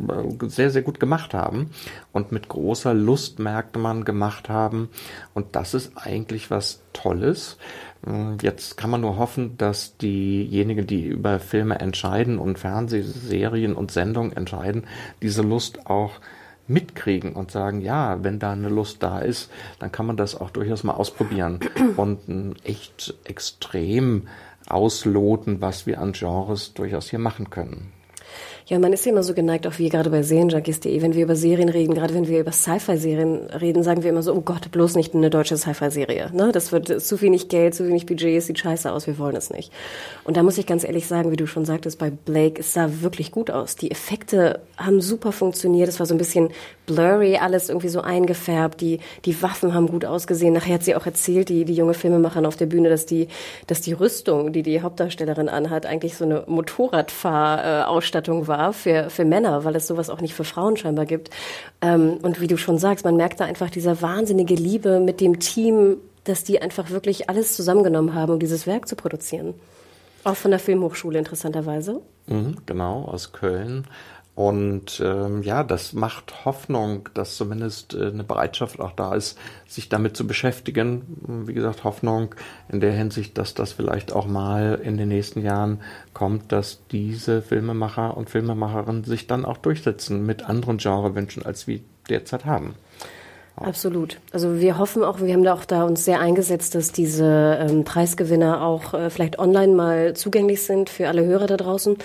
äh, 0.07 0.47
sehr, 0.47 0.71
sehr 0.71 0.81
gut 0.81 1.01
gemacht 1.01 1.33
haben 1.33 1.71
und 2.13 2.31
mit 2.31 2.47
großer 2.47 2.93
Lust 2.93 3.39
merkte 3.39 3.79
man 3.79 4.05
gemacht 4.05 4.47
haben. 4.47 4.89
Und 5.33 5.57
das 5.57 5.73
ist 5.73 5.91
eigentlich 5.95 6.49
was 6.49 6.81
Tolles. 6.93 7.57
Hm, 8.05 8.37
jetzt 8.41 8.77
kann 8.77 8.89
man 8.89 9.01
nur 9.01 9.17
hoffen, 9.17 9.57
dass 9.57 9.97
diejenigen, 9.97 10.87
die 10.87 11.05
über 11.05 11.39
Filme 11.39 11.79
entscheiden 11.79 12.39
und 12.39 12.59
Fernsehserien 12.59 13.75
und 13.75 13.91
Sendungen 13.91 14.35
entscheiden, 14.35 14.85
diese 15.21 15.41
Lust 15.41 15.87
auch 15.87 16.19
mitkriegen 16.67 17.33
und 17.33 17.51
sagen, 17.51 17.81
ja, 17.81 18.23
wenn 18.23 18.39
da 18.39 18.51
eine 18.51 18.69
Lust 18.69 19.01
da 19.01 19.19
ist, 19.19 19.49
dann 19.79 19.91
kann 19.91 20.05
man 20.05 20.17
das 20.17 20.35
auch 20.35 20.49
durchaus 20.49 20.83
mal 20.83 20.93
ausprobieren 20.93 21.59
und 21.97 22.55
echt 22.63 23.15
extrem 23.23 24.27
ausloten, 24.67 25.61
was 25.61 25.87
wir 25.87 26.01
an 26.01 26.11
Genres 26.11 26.73
durchaus 26.73 27.09
hier 27.09 27.19
machen 27.19 27.49
können. 27.49 27.93
Ja, 28.69 28.79
man 28.79 28.91
ist 28.91 29.05
ja 29.05 29.13
immer 29.13 29.23
so 29.23 29.33
geneigt, 29.33 29.65
auch 29.65 29.77
wie 29.77 29.87
gerade 29.87 30.09
bei 30.09 30.23
Serienjunkies.de, 30.23 31.01
wenn 31.01 31.13
wir 31.13 31.23
über 31.23 31.37
Serien 31.37 31.69
reden, 31.69 31.93
gerade 31.93 32.13
wenn 32.13 32.27
wir 32.27 32.41
über 32.41 32.51
Sci-Fi-Serien 32.51 33.49
reden, 33.49 33.81
sagen 33.81 34.03
wir 34.03 34.09
immer 34.09 34.21
so, 34.21 34.33
oh 34.33 34.41
Gott, 34.41 34.71
bloß 34.71 34.97
nicht 34.97 35.15
eine 35.15 35.29
deutsche 35.29 35.55
Sci-Fi-Serie. 35.55 36.31
Ne? 36.33 36.51
Das 36.51 36.73
wird 36.73 37.01
zu 37.01 37.21
wenig 37.21 37.47
Geld, 37.47 37.75
zu 37.75 37.87
wenig 37.87 38.05
Budget, 38.05 38.37
es 38.37 38.47
sieht 38.47 38.59
scheiße 38.59 38.91
aus, 38.91 39.07
wir 39.07 39.17
wollen 39.19 39.37
es 39.37 39.51
nicht. 39.51 39.71
Und 40.25 40.35
da 40.35 40.43
muss 40.43 40.57
ich 40.57 40.65
ganz 40.65 40.83
ehrlich 40.83 41.07
sagen, 41.07 41.31
wie 41.31 41.37
du 41.37 41.47
schon 41.47 41.63
sagtest, 41.63 41.97
bei 41.97 42.09
Blake, 42.09 42.59
es 42.59 42.73
sah 42.73 42.89
wirklich 42.99 43.31
gut 43.31 43.51
aus. 43.51 43.77
Die 43.77 43.89
Effekte 43.89 44.59
haben 44.75 44.99
super 44.99 45.31
funktioniert, 45.31 45.87
es 45.87 45.99
war 45.99 46.05
so 46.05 46.13
ein 46.13 46.17
bisschen 46.17 46.49
blurry, 46.87 47.37
alles 47.37 47.69
irgendwie 47.69 47.87
so 47.87 48.01
eingefärbt, 48.01 48.81
die, 48.81 48.99
die 49.23 49.41
Waffen 49.41 49.73
haben 49.73 49.87
gut 49.87 50.03
ausgesehen. 50.03 50.53
Nachher 50.53 50.73
hat 50.73 50.83
sie 50.83 50.95
auch 50.95 51.05
erzählt, 51.05 51.47
die, 51.47 51.63
die 51.63 51.73
junge 51.73 51.93
Filmemacherin 51.93 52.45
auf 52.45 52.57
der 52.57 52.65
Bühne, 52.65 52.89
dass 52.89 53.05
die, 53.05 53.29
dass 53.67 53.79
die 53.79 53.93
Rüstung, 53.93 54.51
die 54.51 54.63
die 54.63 54.81
Hauptdarstellerin 54.81 55.47
anhat, 55.47 55.85
eigentlich 55.85 56.17
so 56.17 56.25
eine 56.25 56.43
Motorradfahrausstattung 56.47 58.47
war 58.47 58.56
war 58.57 58.73
für, 58.73 59.09
für 59.09 59.23
Männer, 59.23 59.63
weil 59.63 59.75
es 59.75 59.87
sowas 59.87 60.09
auch 60.09 60.19
nicht 60.19 60.33
für 60.33 60.43
Frauen 60.43 60.75
scheinbar 60.77 61.05
gibt. 61.05 61.29
Ähm, 61.81 62.17
und 62.21 62.41
wie 62.41 62.47
du 62.47 62.57
schon 62.57 62.79
sagst, 62.79 63.05
man 63.05 63.15
merkt 63.15 63.39
da 63.39 63.45
einfach 63.45 63.69
diese 63.69 64.01
wahnsinnige 64.01 64.55
Liebe 64.55 64.99
mit 64.99 65.21
dem 65.21 65.39
Team, 65.39 65.97
dass 66.23 66.43
die 66.43 66.61
einfach 66.61 66.89
wirklich 66.89 67.29
alles 67.29 67.55
zusammengenommen 67.55 68.13
haben, 68.13 68.33
um 68.33 68.39
dieses 68.39 68.67
Werk 68.67 68.87
zu 68.87 68.95
produzieren. 68.95 69.53
Auch 70.23 70.35
von 70.35 70.51
der 70.51 70.59
Filmhochschule 70.59 71.19
interessanterweise. 71.19 72.01
Mhm, 72.25 72.57
genau, 72.65 73.03
aus 73.03 73.31
Köln. 73.31 73.85
Und 74.37 75.01
ähm, 75.03 75.41
ja, 75.41 75.63
das 75.63 75.93
macht 75.93 76.45
Hoffnung, 76.45 77.09
dass 77.15 77.37
zumindest 77.37 77.95
äh, 77.95 78.09
eine 78.09 78.23
Bereitschaft 78.23 78.79
auch 78.79 78.91
da 78.91 79.15
ist, 79.15 79.35
sich 79.65 79.89
damit 79.89 80.15
zu 80.15 80.27
beschäftigen. 80.27 81.43
Wie 81.47 81.55
gesagt, 81.55 81.83
Hoffnung 81.83 82.35
in 82.69 82.79
der 82.79 82.91
Hinsicht, 82.91 83.39
dass 83.39 83.55
das 83.55 83.73
vielleicht 83.73 84.13
auch 84.13 84.27
mal 84.27 84.79
in 84.83 84.95
den 84.95 85.07
nächsten 85.07 85.41
Jahren 85.41 85.81
kommt, 86.13 86.51
dass 86.51 86.81
diese 86.91 87.41
Filmemacher 87.41 88.15
und 88.15 88.29
Filmemacherinnen 88.29 89.05
sich 89.05 89.25
dann 89.25 89.43
auch 89.43 89.57
durchsetzen 89.57 90.23
mit 90.23 90.47
anderen 90.47 90.77
Genrewünschen, 90.77 91.43
als 91.43 91.65
wir 91.65 91.79
derzeit 92.07 92.45
haben. 92.45 92.75
Absolut. 93.55 94.19
Also 94.33 94.59
wir 94.59 94.77
hoffen 94.77 95.03
auch, 95.03 95.19
wir 95.19 95.33
haben 95.33 95.43
da 95.43 95.55
auch 95.55 95.65
da 95.65 95.81
uns 95.81 96.05
sehr 96.05 96.19
eingesetzt, 96.19 96.75
dass 96.75 96.91
diese 96.91 97.57
ähm, 97.59 97.83
Preisgewinner 97.85 98.61
auch 98.61 98.93
äh, 98.93 99.09
vielleicht 99.09 99.39
online 99.39 99.73
mal 99.73 100.13
zugänglich 100.13 100.61
sind 100.61 100.91
für 100.91 101.07
alle 101.07 101.25
Hörer 101.25 101.47
da 101.47 101.57
draußen. 101.57 101.97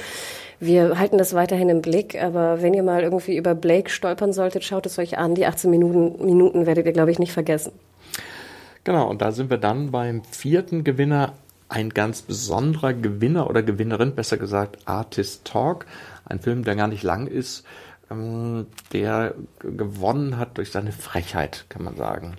Wir 0.62 0.96
halten 0.96 1.18
das 1.18 1.34
weiterhin 1.34 1.68
im 1.70 1.82
Blick, 1.82 2.22
aber 2.22 2.62
wenn 2.62 2.72
ihr 2.72 2.84
mal 2.84 3.02
irgendwie 3.02 3.36
über 3.36 3.52
Blake 3.52 3.90
stolpern 3.90 4.32
solltet, 4.32 4.62
schaut 4.62 4.86
es 4.86 4.96
euch 4.96 5.18
an. 5.18 5.34
Die 5.34 5.44
18 5.44 5.68
Minuten, 5.68 6.24
Minuten 6.24 6.66
werdet 6.66 6.86
ihr, 6.86 6.92
glaube 6.92 7.10
ich, 7.10 7.18
nicht 7.18 7.32
vergessen. 7.32 7.72
Genau, 8.84 9.10
und 9.10 9.20
da 9.20 9.32
sind 9.32 9.50
wir 9.50 9.58
dann 9.58 9.90
beim 9.90 10.22
vierten 10.22 10.84
Gewinner. 10.84 11.32
Ein 11.68 11.88
ganz 11.88 12.22
besonderer 12.22 12.94
Gewinner 12.94 13.50
oder 13.50 13.64
Gewinnerin, 13.64 14.14
besser 14.14 14.36
gesagt 14.36 14.78
Artist 14.84 15.44
Talk. 15.46 15.84
Ein 16.26 16.38
Film, 16.38 16.62
der 16.62 16.76
gar 16.76 16.86
nicht 16.86 17.02
lang 17.02 17.26
ist, 17.26 17.64
ähm, 18.08 18.66
der 18.92 19.34
gewonnen 19.58 20.38
hat 20.38 20.58
durch 20.58 20.70
seine 20.70 20.92
Frechheit, 20.92 21.64
kann 21.70 21.82
man 21.82 21.96
sagen. 21.96 22.36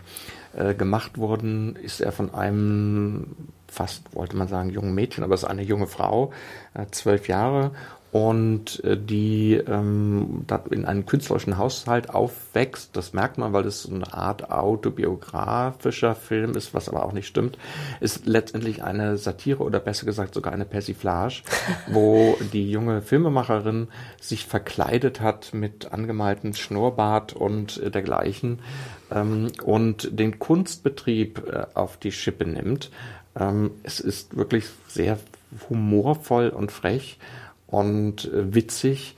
Äh, 0.55 0.75
gemacht 0.75 1.17
worden 1.17 1.75
ist 1.75 1.99
er 1.99 2.13
von 2.13 2.33
einem 2.33 3.35
fast, 3.67 4.15
wollte 4.15 4.37
man 4.37 4.47
sagen, 4.47 4.69
jungen 4.69 4.95
Mädchen, 4.95 5.25
aber 5.25 5.33
es 5.33 5.43
ist 5.43 5.49
eine 5.49 5.63
junge 5.63 5.87
Frau, 5.87 6.31
äh, 6.73 6.85
zwölf 6.91 7.27
Jahre 7.27 7.71
und 8.13 8.83
äh, 8.83 8.95
die 8.95 9.55
ähm, 9.55 10.45
in 10.69 10.85
einem 10.85 11.07
künstlerischen 11.07 11.57
Haushalt 11.57 12.11
aufwächst. 12.11 12.95
Das 12.95 13.13
merkt 13.13 13.39
man, 13.39 13.53
weil 13.53 13.65
es 13.65 13.89
eine 13.89 14.13
Art 14.13 14.51
autobiografischer 14.51 16.13
Film 16.13 16.55
ist, 16.55 16.75
was 16.75 16.89
aber 16.89 17.07
auch 17.07 17.11
nicht 17.11 17.25
stimmt. 17.25 17.57
Ist 18.01 18.27
letztendlich 18.27 18.83
eine 18.83 19.17
Satire 19.17 19.63
oder 19.63 19.79
besser 19.79 20.05
gesagt 20.05 20.35
sogar 20.35 20.53
eine 20.53 20.65
Persiflage, 20.65 21.41
wo 21.87 22.37
die 22.53 22.69
junge 22.69 23.01
Filmemacherin 23.01 23.87
sich 24.21 24.45
verkleidet 24.45 25.19
hat 25.19 25.55
mit 25.55 25.91
angemaltem 25.91 26.53
Schnurrbart 26.53 27.33
und 27.33 27.81
äh, 27.81 27.89
dergleichen 27.89 28.59
ähm, 29.09 29.47
und 29.63 30.19
den 30.19 30.37
Kunstbetrieb 30.37 31.47
äh, 31.51 31.65
auf 31.73 31.97
die 31.97 32.11
Schippe 32.11 32.45
nimmt. 32.45 32.91
Ähm, 33.35 33.71
es 33.81 33.99
ist 33.99 34.37
wirklich 34.37 34.65
sehr 34.87 35.17
humorvoll 35.67 36.49
und 36.49 36.71
frech 36.71 37.17
und 37.73 38.31
äh, 38.31 38.53
witzig. 38.53 39.15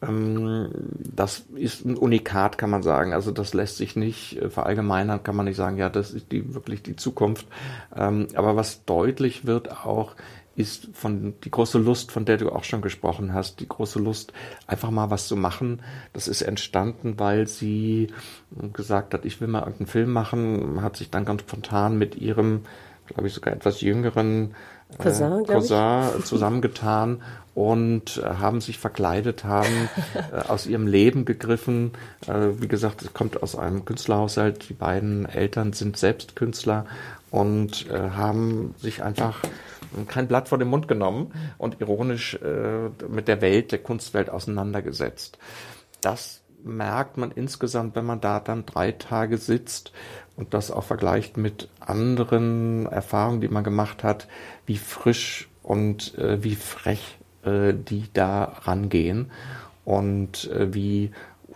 Ähm, 0.00 0.70
das 0.98 1.44
ist 1.54 1.84
ein 1.84 1.96
Unikat, 1.96 2.56
kann 2.56 2.70
man 2.70 2.82
sagen. 2.82 3.12
Also 3.12 3.32
das 3.32 3.52
lässt 3.52 3.76
sich 3.76 3.96
nicht 3.96 4.40
äh, 4.40 4.50
verallgemeinern, 4.50 5.22
kann 5.22 5.36
man 5.36 5.46
nicht 5.46 5.56
sagen, 5.56 5.76
ja, 5.76 5.88
das 5.88 6.12
ist 6.12 6.32
die 6.32 6.54
wirklich 6.54 6.82
die 6.82 6.96
Zukunft. 6.96 7.46
Ähm, 7.94 8.28
aber 8.34 8.56
was 8.56 8.84
deutlich 8.84 9.46
wird 9.46 9.70
auch, 9.70 10.14
ist 10.56 10.88
von 10.92 11.34
die 11.44 11.50
große 11.50 11.78
Lust, 11.78 12.10
von 12.10 12.24
der 12.24 12.36
du 12.36 12.50
auch 12.50 12.64
schon 12.64 12.80
gesprochen 12.80 13.32
hast, 13.32 13.60
die 13.60 13.68
große 13.68 14.00
Lust, 14.00 14.32
einfach 14.66 14.90
mal 14.90 15.10
was 15.10 15.28
zu 15.28 15.36
machen. 15.36 15.82
Das 16.14 16.26
ist 16.26 16.42
entstanden, 16.42 17.18
weil 17.18 17.46
sie 17.46 18.08
gesagt 18.72 19.14
hat, 19.14 19.24
ich 19.24 19.40
will 19.40 19.46
mal 19.48 19.60
irgendeinen 19.60 19.86
Film 19.86 20.12
machen, 20.12 20.82
hat 20.82 20.96
sich 20.96 21.10
dann 21.10 21.24
ganz 21.24 21.42
spontan 21.42 21.96
mit 21.96 22.16
ihrem, 22.16 22.62
glaube 23.06 23.28
ich, 23.28 23.34
sogar 23.34 23.54
etwas 23.54 23.82
jüngeren 23.82 24.54
Cousin, 24.96 25.44
äh, 25.44 25.44
Cousin 25.44 26.24
zusammengetan 26.24 27.22
und 27.54 28.18
äh, 28.18 28.22
haben 28.22 28.60
sich 28.60 28.78
verkleidet, 28.78 29.44
haben 29.44 29.90
äh, 30.32 30.48
aus 30.48 30.66
ihrem 30.66 30.86
Leben 30.86 31.24
gegriffen. 31.24 31.92
Äh, 32.26 32.60
wie 32.60 32.68
gesagt, 32.68 33.02
es 33.02 33.12
kommt 33.12 33.42
aus 33.42 33.56
einem 33.56 33.84
Künstlerhaushalt. 33.84 34.68
Die 34.68 34.74
beiden 34.74 35.26
Eltern 35.26 35.72
sind 35.72 35.96
selbst 35.96 36.36
Künstler 36.36 36.86
und 37.30 37.90
äh, 37.90 38.10
haben 38.10 38.74
sich 38.78 39.02
einfach 39.02 39.40
kein 40.06 40.28
Blatt 40.28 40.48
vor 40.48 40.58
den 40.58 40.68
Mund 40.68 40.88
genommen 40.88 41.32
und 41.58 41.80
ironisch 41.80 42.34
äh, 42.34 42.88
mit 43.08 43.28
der 43.28 43.40
Welt, 43.40 43.72
der 43.72 43.80
Kunstwelt 43.80 44.30
auseinandergesetzt. 44.30 45.38
Das 46.00 46.42
merkt 46.64 47.16
man 47.16 47.30
insgesamt, 47.30 47.94
wenn 47.96 48.06
man 48.06 48.20
da 48.20 48.40
dann 48.40 48.66
drei 48.66 48.92
Tage 48.92 49.38
sitzt 49.38 49.92
und 50.36 50.54
das 50.54 50.70
auch 50.70 50.84
vergleicht 50.84 51.36
mit 51.36 51.68
anderen 51.80 52.86
Erfahrungen, 52.86 53.40
die 53.40 53.48
man 53.48 53.64
gemacht 53.64 54.04
hat, 54.04 54.28
wie 54.66 54.76
frisch 54.76 55.48
und 55.62 56.16
äh, 56.18 56.42
wie 56.42 56.54
frech 56.54 57.18
äh, 57.44 57.72
die 57.74 58.04
da 58.12 58.44
rangehen 58.62 59.30
und 59.84 60.50
äh, 60.50 60.72
wie 60.74 61.10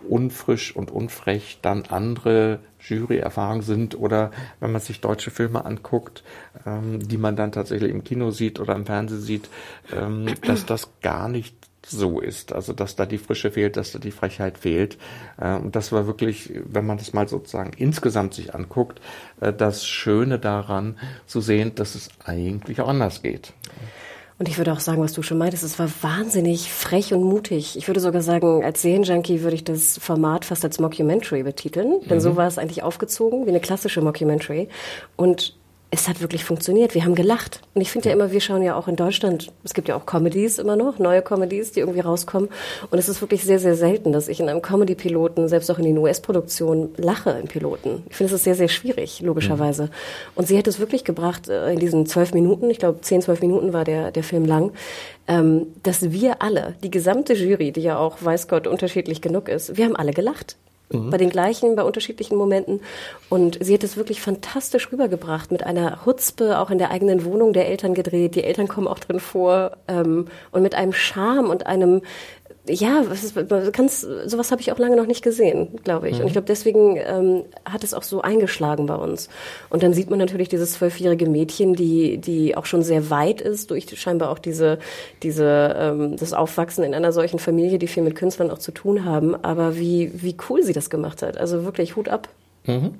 unfrisch 0.09 0.75
und 0.75 0.91
unfrech 0.91 1.59
dann 1.61 1.83
andere 1.83 2.59
Juryerfahrungen 2.79 3.61
sind 3.61 3.97
oder 3.97 4.31
wenn 4.59 4.71
man 4.71 4.81
sich 4.81 5.01
deutsche 5.01 5.31
Filme 5.31 5.65
anguckt, 5.65 6.23
ähm, 6.65 6.99
die 7.07 7.17
man 7.17 7.35
dann 7.35 7.51
tatsächlich 7.51 7.91
im 7.91 8.03
Kino 8.03 8.31
sieht 8.31 8.59
oder 8.59 8.75
im 8.75 8.85
Fernsehen 8.85 9.21
sieht, 9.21 9.49
ähm, 9.95 10.27
dass 10.45 10.65
das 10.65 10.89
gar 11.01 11.29
nicht 11.29 11.55
so 11.85 12.19
ist. 12.19 12.53
Also 12.53 12.73
dass 12.73 12.95
da 12.95 13.05
die 13.05 13.17
Frische 13.17 13.51
fehlt, 13.51 13.77
dass 13.77 13.91
da 13.91 13.99
die 13.99 14.11
Frechheit 14.11 14.57
fehlt. 14.57 14.97
Äh, 15.39 15.55
und 15.55 15.75
das 15.75 15.91
war 15.91 16.07
wirklich, 16.07 16.51
wenn 16.65 16.85
man 16.85 16.97
das 16.97 17.13
mal 17.13 17.27
sozusagen 17.27 17.71
insgesamt 17.77 18.33
sich 18.33 18.55
anguckt, 18.55 19.01
äh, 19.41 19.53
das 19.53 19.85
Schöne 19.85 20.39
daran 20.39 20.97
zu 21.25 21.41
sehen, 21.41 21.75
dass 21.75 21.95
es 21.95 22.09
eigentlich 22.25 22.81
auch 22.81 22.87
anders 22.87 23.21
geht. 23.21 23.53
Und 24.39 24.49
ich 24.49 24.57
würde 24.57 24.73
auch 24.73 24.79
sagen, 24.79 25.01
was 25.01 25.13
du 25.13 25.21
schon 25.21 25.37
meintest, 25.37 25.63
es 25.63 25.77
war 25.77 25.89
wahnsinnig 26.01 26.71
frech 26.71 27.13
und 27.13 27.23
mutig. 27.23 27.77
Ich 27.77 27.87
würde 27.87 27.99
sogar 27.99 28.21
sagen, 28.21 28.63
als 28.63 28.81
Serienjunkie 28.81 29.41
würde 29.41 29.55
ich 29.55 29.63
das 29.63 29.97
Format 29.99 30.43
fast 30.43 30.65
als 30.65 30.79
Mockumentary 30.79 31.43
betiteln, 31.43 32.01
denn 32.09 32.17
mhm. 32.17 32.21
so 32.21 32.35
war 32.35 32.47
es 32.47 32.57
eigentlich 32.57 32.83
aufgezogen, 32.83 33.45
wie 33.45 33.51
eine 33.51 33.59
klassische 33.59 34.01
Mockumentary. 34.01 34.69
Und 35.15 35.55
es 35.93 36.07
hat 36.07 36.21
wirklich 36.21 36.43
funktioniert. 36.43 36.95
Wir 36.95 37.05
haben 37.05 37.13
gelacht. 37.13 37.61
Und 37.75 37.81
ich 37.81 37.91
finde 37.91 38.09
ja 38.09 38.15
immer, 38.15 38.31
wir 38.31 38.41
schauen 38.41 38.63
ja 38.63 38.75
auch 38.75 38.87
in 38.87 38.95
Deutschland, 38.95 39.51
es 39.63 39.75
gibt 39.75 39.87
ja 39.87 39.95
auch 39.95 40.07
Comedies 40.07 40.57
immer 40.57 40.75
noch, 40.75 40.97
neue 40.97 41.21
Comedies, 41.21 41.71
die 41.71 41.81
irgendwie 41.81 41.99
rauskommen. 41.99 42.49
Und 42.89 42.97
es 42.97 43.07
ist 43.07 43.21
wirklich 43.21 43.43
sehr, 43.43 43.59
sehr 43.59 43.75
selten, 43.75 44.11
dass 44.11 44.27
ich 44.27 44.39
in 44.39 44.49
einem 44.49 44.63
Comedy-Piloten, 44.63 45.47
selbst 45.47 45.69
auch 45.69 45.77
in 45.77 45.85
den 45.85 45.95
US-Produktionen, 45.99 46.95
lache 46.97 47.29
im 47.39 47.47
Piloten. 47.47 48.01
Ich 48.09 48.15
finde, 48.15 48.33
es 48.33 48.39
ist 48.39 48.43
sehr, 48.43 48.55
sehr 48.55 48.69
schwierig, 48.69 49.21
logischerweise. 49.21 49.83
Mhm. 49.83 49.89
Und 50.33 50.47
sie 50.47 50.57
hat 50.57 50.65
es 50.65 50.79
wirklich 50.79 51.03
gebracht, 51.03 51.47
äh, 51.47 51.71
in 51.71 51.77
diesen 51.77 52.07
zwölf 52.07 52.33
Minuten, 52.33 52.71
ich 52.71 52.79
glaube, 52.79 53.01
zehn, 53.01 53.21
zwölf 53.21 53.41
Minuten 53.41 53.71
war 53.71 53.83
der, 53.83 54.09
der 54.09 54.23
Film 54.23 54.45
lang, 54.45 54.71
ähm, 55.27 55.67
dass 55.83 56.11
wir 56.11 56.41
alle, 56.41 56.73
die 56.81 56.89
gesamte 56.89 57.33
Jury, 57.33 57.71
die 57.71 57.81
ja 57.81 57.99
auch, 57.99 58.17
weiß 58.19 58.47
Gott, 58.47 58.65
unterschiedlich 58.65 59.21
genug 59.21 59.47
ist, 59.47 59.77
wir 59.77 59.85
haben 59.85 59.95
alle 59.95 60.11
gelacht 60.11 60.57
mhm. 60.93 61.09
bei 61.09 61.17
den 61.17 61.29
gleichen, 61.29 61.75
bei 61.75 61.83
unterschiedlichen 61.83 62.37
Momenten. 62.37 62.81
Und 63.29 63.57
sie 63.61 63.73
hat 63.73 63.83
es 63.83 63.97
wirklich 63.97 64.21
fantastisch 64.21 64.91
rübergebracht, 64.91 65.51
mit 65.51 65.63
einer 65.63 66.05
Hutzpe 66.05 66.59
auch 66.59 66.69
in 66.69 66.77
der 66.77 66.91
eigenen 66.91 67.25
Wohnung 67.25 67.53
der 67.53 67.67
Eltern 67.67 67.93
gedreht. 67.93 68.35
Die 68.35 68.43
Eltern 68.43 68.67
kommen 68.67 68.87
auch 68.87 68.99
drin 68.99 69.19
vor 69.19 69.77
ähm, 69.87 70.27
und 70.51 70.61
mit 70.61 70.75
einem 70.75 70.93
Charme 70.93 71.49
und 71.49 71.65
einem 71.65 72.01
ja, 72.67 73.03
was 73.09 73.23
ist, 73.25 73.35
ganz, 73.73 74.01
sowas 74.01 74.51
habe 74.51 74.61
ich 74.61 74.71
auch 74.71 74.77
lange 74.77 74.95
noch 74.95 75.05
nicht 75.05 75.21
gesehen, 75.21 75.79
glaube 75.83 76.07
ich. 76.07 76.15
Mhm. 76.15 76.21
Und 76.21 76.27
ich 76.27 76.33
glaube, 76.33 76.47
deswegen 76.47 76.97
ähm, 76.97 77.43
hat 77.65 77.83
es 77.83 77.93
auch 77.93 78.03
so 78.03 78.21
eingeschlagen 78.21 78.85
bei 78.85 78.95
uns. 78.95 79.27
Und 79.69 79.83
dann 79.83 79.93
sieht 79.93 80.09
man 80.09 80.17
natürlich 80.17 80.47
dieses 80.47 80.73
zwölfjährige 80.73 81.27
Mädchen, 81.27 81.75
die, 81.75 82.19
die 82.19 82.55
auch 82.55 82.65
schon 82.65 82.81
sehr 82.81 83.09
weit 83.09 83.41
ist, 83.41 83.71
durch 83.71 83.87
scheinbar 83.99 84.29
auch 84.29 84.39
diese, 84.39 84.79
diese, 85.23 85.75
ähm, 85.77 86.15
das 86.15 86.31
Aufwachsen 86.31 86.85
in 86.85 86.93
einer 86.93 87.11
solchen 87.11 87.39
Familie, 87.39 87.79
die 87.79 87.87
viel 87.87 88.03
mit 88.03 88.15
Künstlern 88.15 88.49
auch 88.49 88.59
zu 88.59 88.71
tun 88.71 89.03
haben. 89.03 89.35
Aber 89.43 89.77
wie, 89.77 90.11
wie 90.13 90.37
cool 90.49 90.63
sie 90.63 90.73
das 90.73 90.89
gemacht 90.89 91.21
hat. 91.21 91.37
Also 91.37 91.65
wirklich 91.65 91.97
Hut 91.97 92.07
ab. 92.07 92.29
Mhm 92.65 92.93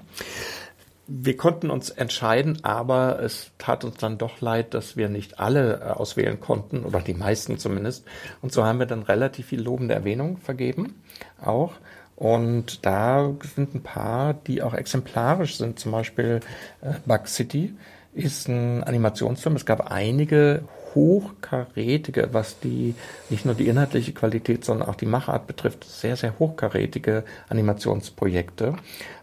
wir 1.16 1.38
konnten 1.38 1.70
uns 1.70 1.92
entscheiden, 1.92 2.64
aber 2.64 3.22
es 3.22 3.52
tat 3.60 3.84
uns 3.84 3.98
dann 3.98 4.18
doch 4.18 4.42
leid, 4.42 4.74
dass 4.74 4.98
wir 4.98 5.10
nicht 5.10 5.40
alle 5.40 5.80
äh, 5.80 5.84
auswählen 5.92 6.40
konnten, 6.40 6.84
oder 6.84 7.02
die 7.02 7.14
meisten 7.14 7.60
zumindest. 7.60 8.06
Und 8.42 8.52
so 8.52 8.66
haben 8.66 8.80
wir 8.80 8.88
dann 8.88 9.04
relativ 9.04 9.48
viel 9.48 9.62
lobende 9.62 9.94
Erwähnung 9.94 10.38
vergeben, 10.38 11.02
auch. 11.40 11.74
Und 12.16 12.84
da 12.86 13.32
sind 13.56 13.76
ein 13.76 13.84
paar, 13.84 14.34
die 14.34 14.64
auch 14.64 14.74
exemplarisch 14.74 15.58
sind. 15.58 15.78
Zum 15.78 15.92
Beispiel 15.92 16.40
äh, 16.82 16.94
Bug 17.06 17.28
City 17.28 17.76
ist 18.14 18.48
ein 18.48 18.84
Animationsfilm. 18.84 19.56
Es 19.56 19.66
gab 19.66 19.92
einige 19.92 20.64
hochkarätige, 20.96 22.30
was 22.32 22.60
die 22.60 22.96
nicht 23.30 23.46
nur 23.46 23.56
die 23.56 23.68
inhaltliche 23.68 24.14
Qualität, 24.14 24.66
sondern 24.66 24.90
auch 24.90 24.96
die 24.96 25.06
Machart 25.06 25.48
betrifft, 25.48 25.84
sehr, 25.84 26.16
sehr 26.16 26.38
hochkarätige 26.40 27.24
Animationsprojekte. 27.50 28.76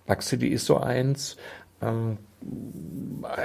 Bug 0.07 0.22
City 0.22 0.48
ist 0.48 0.66
so 0.66 0.79
eins, 0.79 1.37
ähm, 1.83 2.19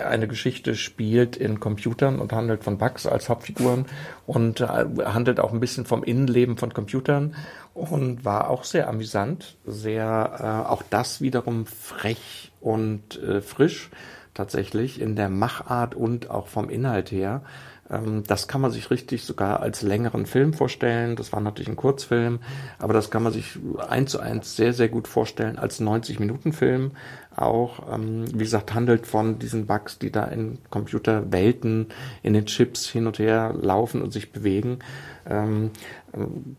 eine 0.03 0.27
Geschichte 0.27 0.75
spielt 0.75 1.35
in 1.35 1.59
Computern 1.59 2.19
und 2.19 2.31
handelt 2.31 2.63
von 2.63 2.77
Bugs 2.77 3.05
als 3.05 3.27
Hauptfiguren 3.27 3.85
und 4.25 4.61
äh, 4.61 4.85
handelt 5.05 5.39
auch 5.39 5.51
ein 5.51 5.59
bisschen 5.59 5.85
vom 5.85 6.03
Innenleben 6.03 6.57
von 6.57 6.73
Computern 6.73 7.35
und 7.73 8.23
war 8.23 8.49
auch 8.49 8.63
sehr 8.63 8.87
amüsant, 8.87 9.57
sehr 9.65 10.63
äh, 10.67 10.71
auch 10.71 10.83
das 10.89 11.19
wiederum 11.19 11.65
frech 11.65 12.51
und 12.61 13.21
äh, 13.21 13.41
frisch 13.41 13.89
tatsächlich 14.33 15.01
in 15.01 15.15
der 15.15 15.29
Machart 15.29 15.95
und 15.95 16.29
auch 16.29 16.47
vom 16.47 16.69
Inhalt 16.69 17.11
her. 17.11 17.41
Ähm, 17.89 18.23
das 18.25 18.47
kann 18.47 18.61
man 18.61 18.71
sich 18.71 18.89
richtig 18.91 19.23
sogar 19.23 19.59
als 19.59 19.81
längeren 19.81 20.25
Film 20.25 20.53
vorstellen. 20.53 21.15
Das 21.15 21.33
war 21.33 21.39
natürlich 21.39 21.69
ein 21.69 21.75
Kurzfilm, 21.75 22.39
aber 22.79 22.93
das 22.93 23.11
kann 23.11 23.23
man 23.23 23.33
sich 23.33 23.57
eins 23.87 24.11
zu 24.11 24.19
eins 24.19 24.55
sehr, 24.55 24.73
sehr 24.73 24.89
gut 24.89 25.07
vorstellen 25.07 25.57
als 25.57 25.79
90-Minuten-Film. 25.79 26.91
Auch, 27.35 27.93
ähm, 27.93 28.25
wie 28.33 28.43
gesagt, 28.43 28.73
handelt 28.73 29.07
von 29.07 29.39
diesen 29.39 29.67
Bugs, 29.67 29.99
die 29.99 30.11
da 30.11 30.25
in 30.25 30.59
Computerwelten, 30.69 31.87
in 32.23 32.33
den 32.33 32.45
Chips 32.45 32.87
hin 32.87 33.07
und 33.07 33.19
her 33.19 33.53
laufen 33.59 34.01
und 34.01 34.11
sich 34.11 34.31
bewegen. 34.31 34.79
Ähm, 35.27 35.71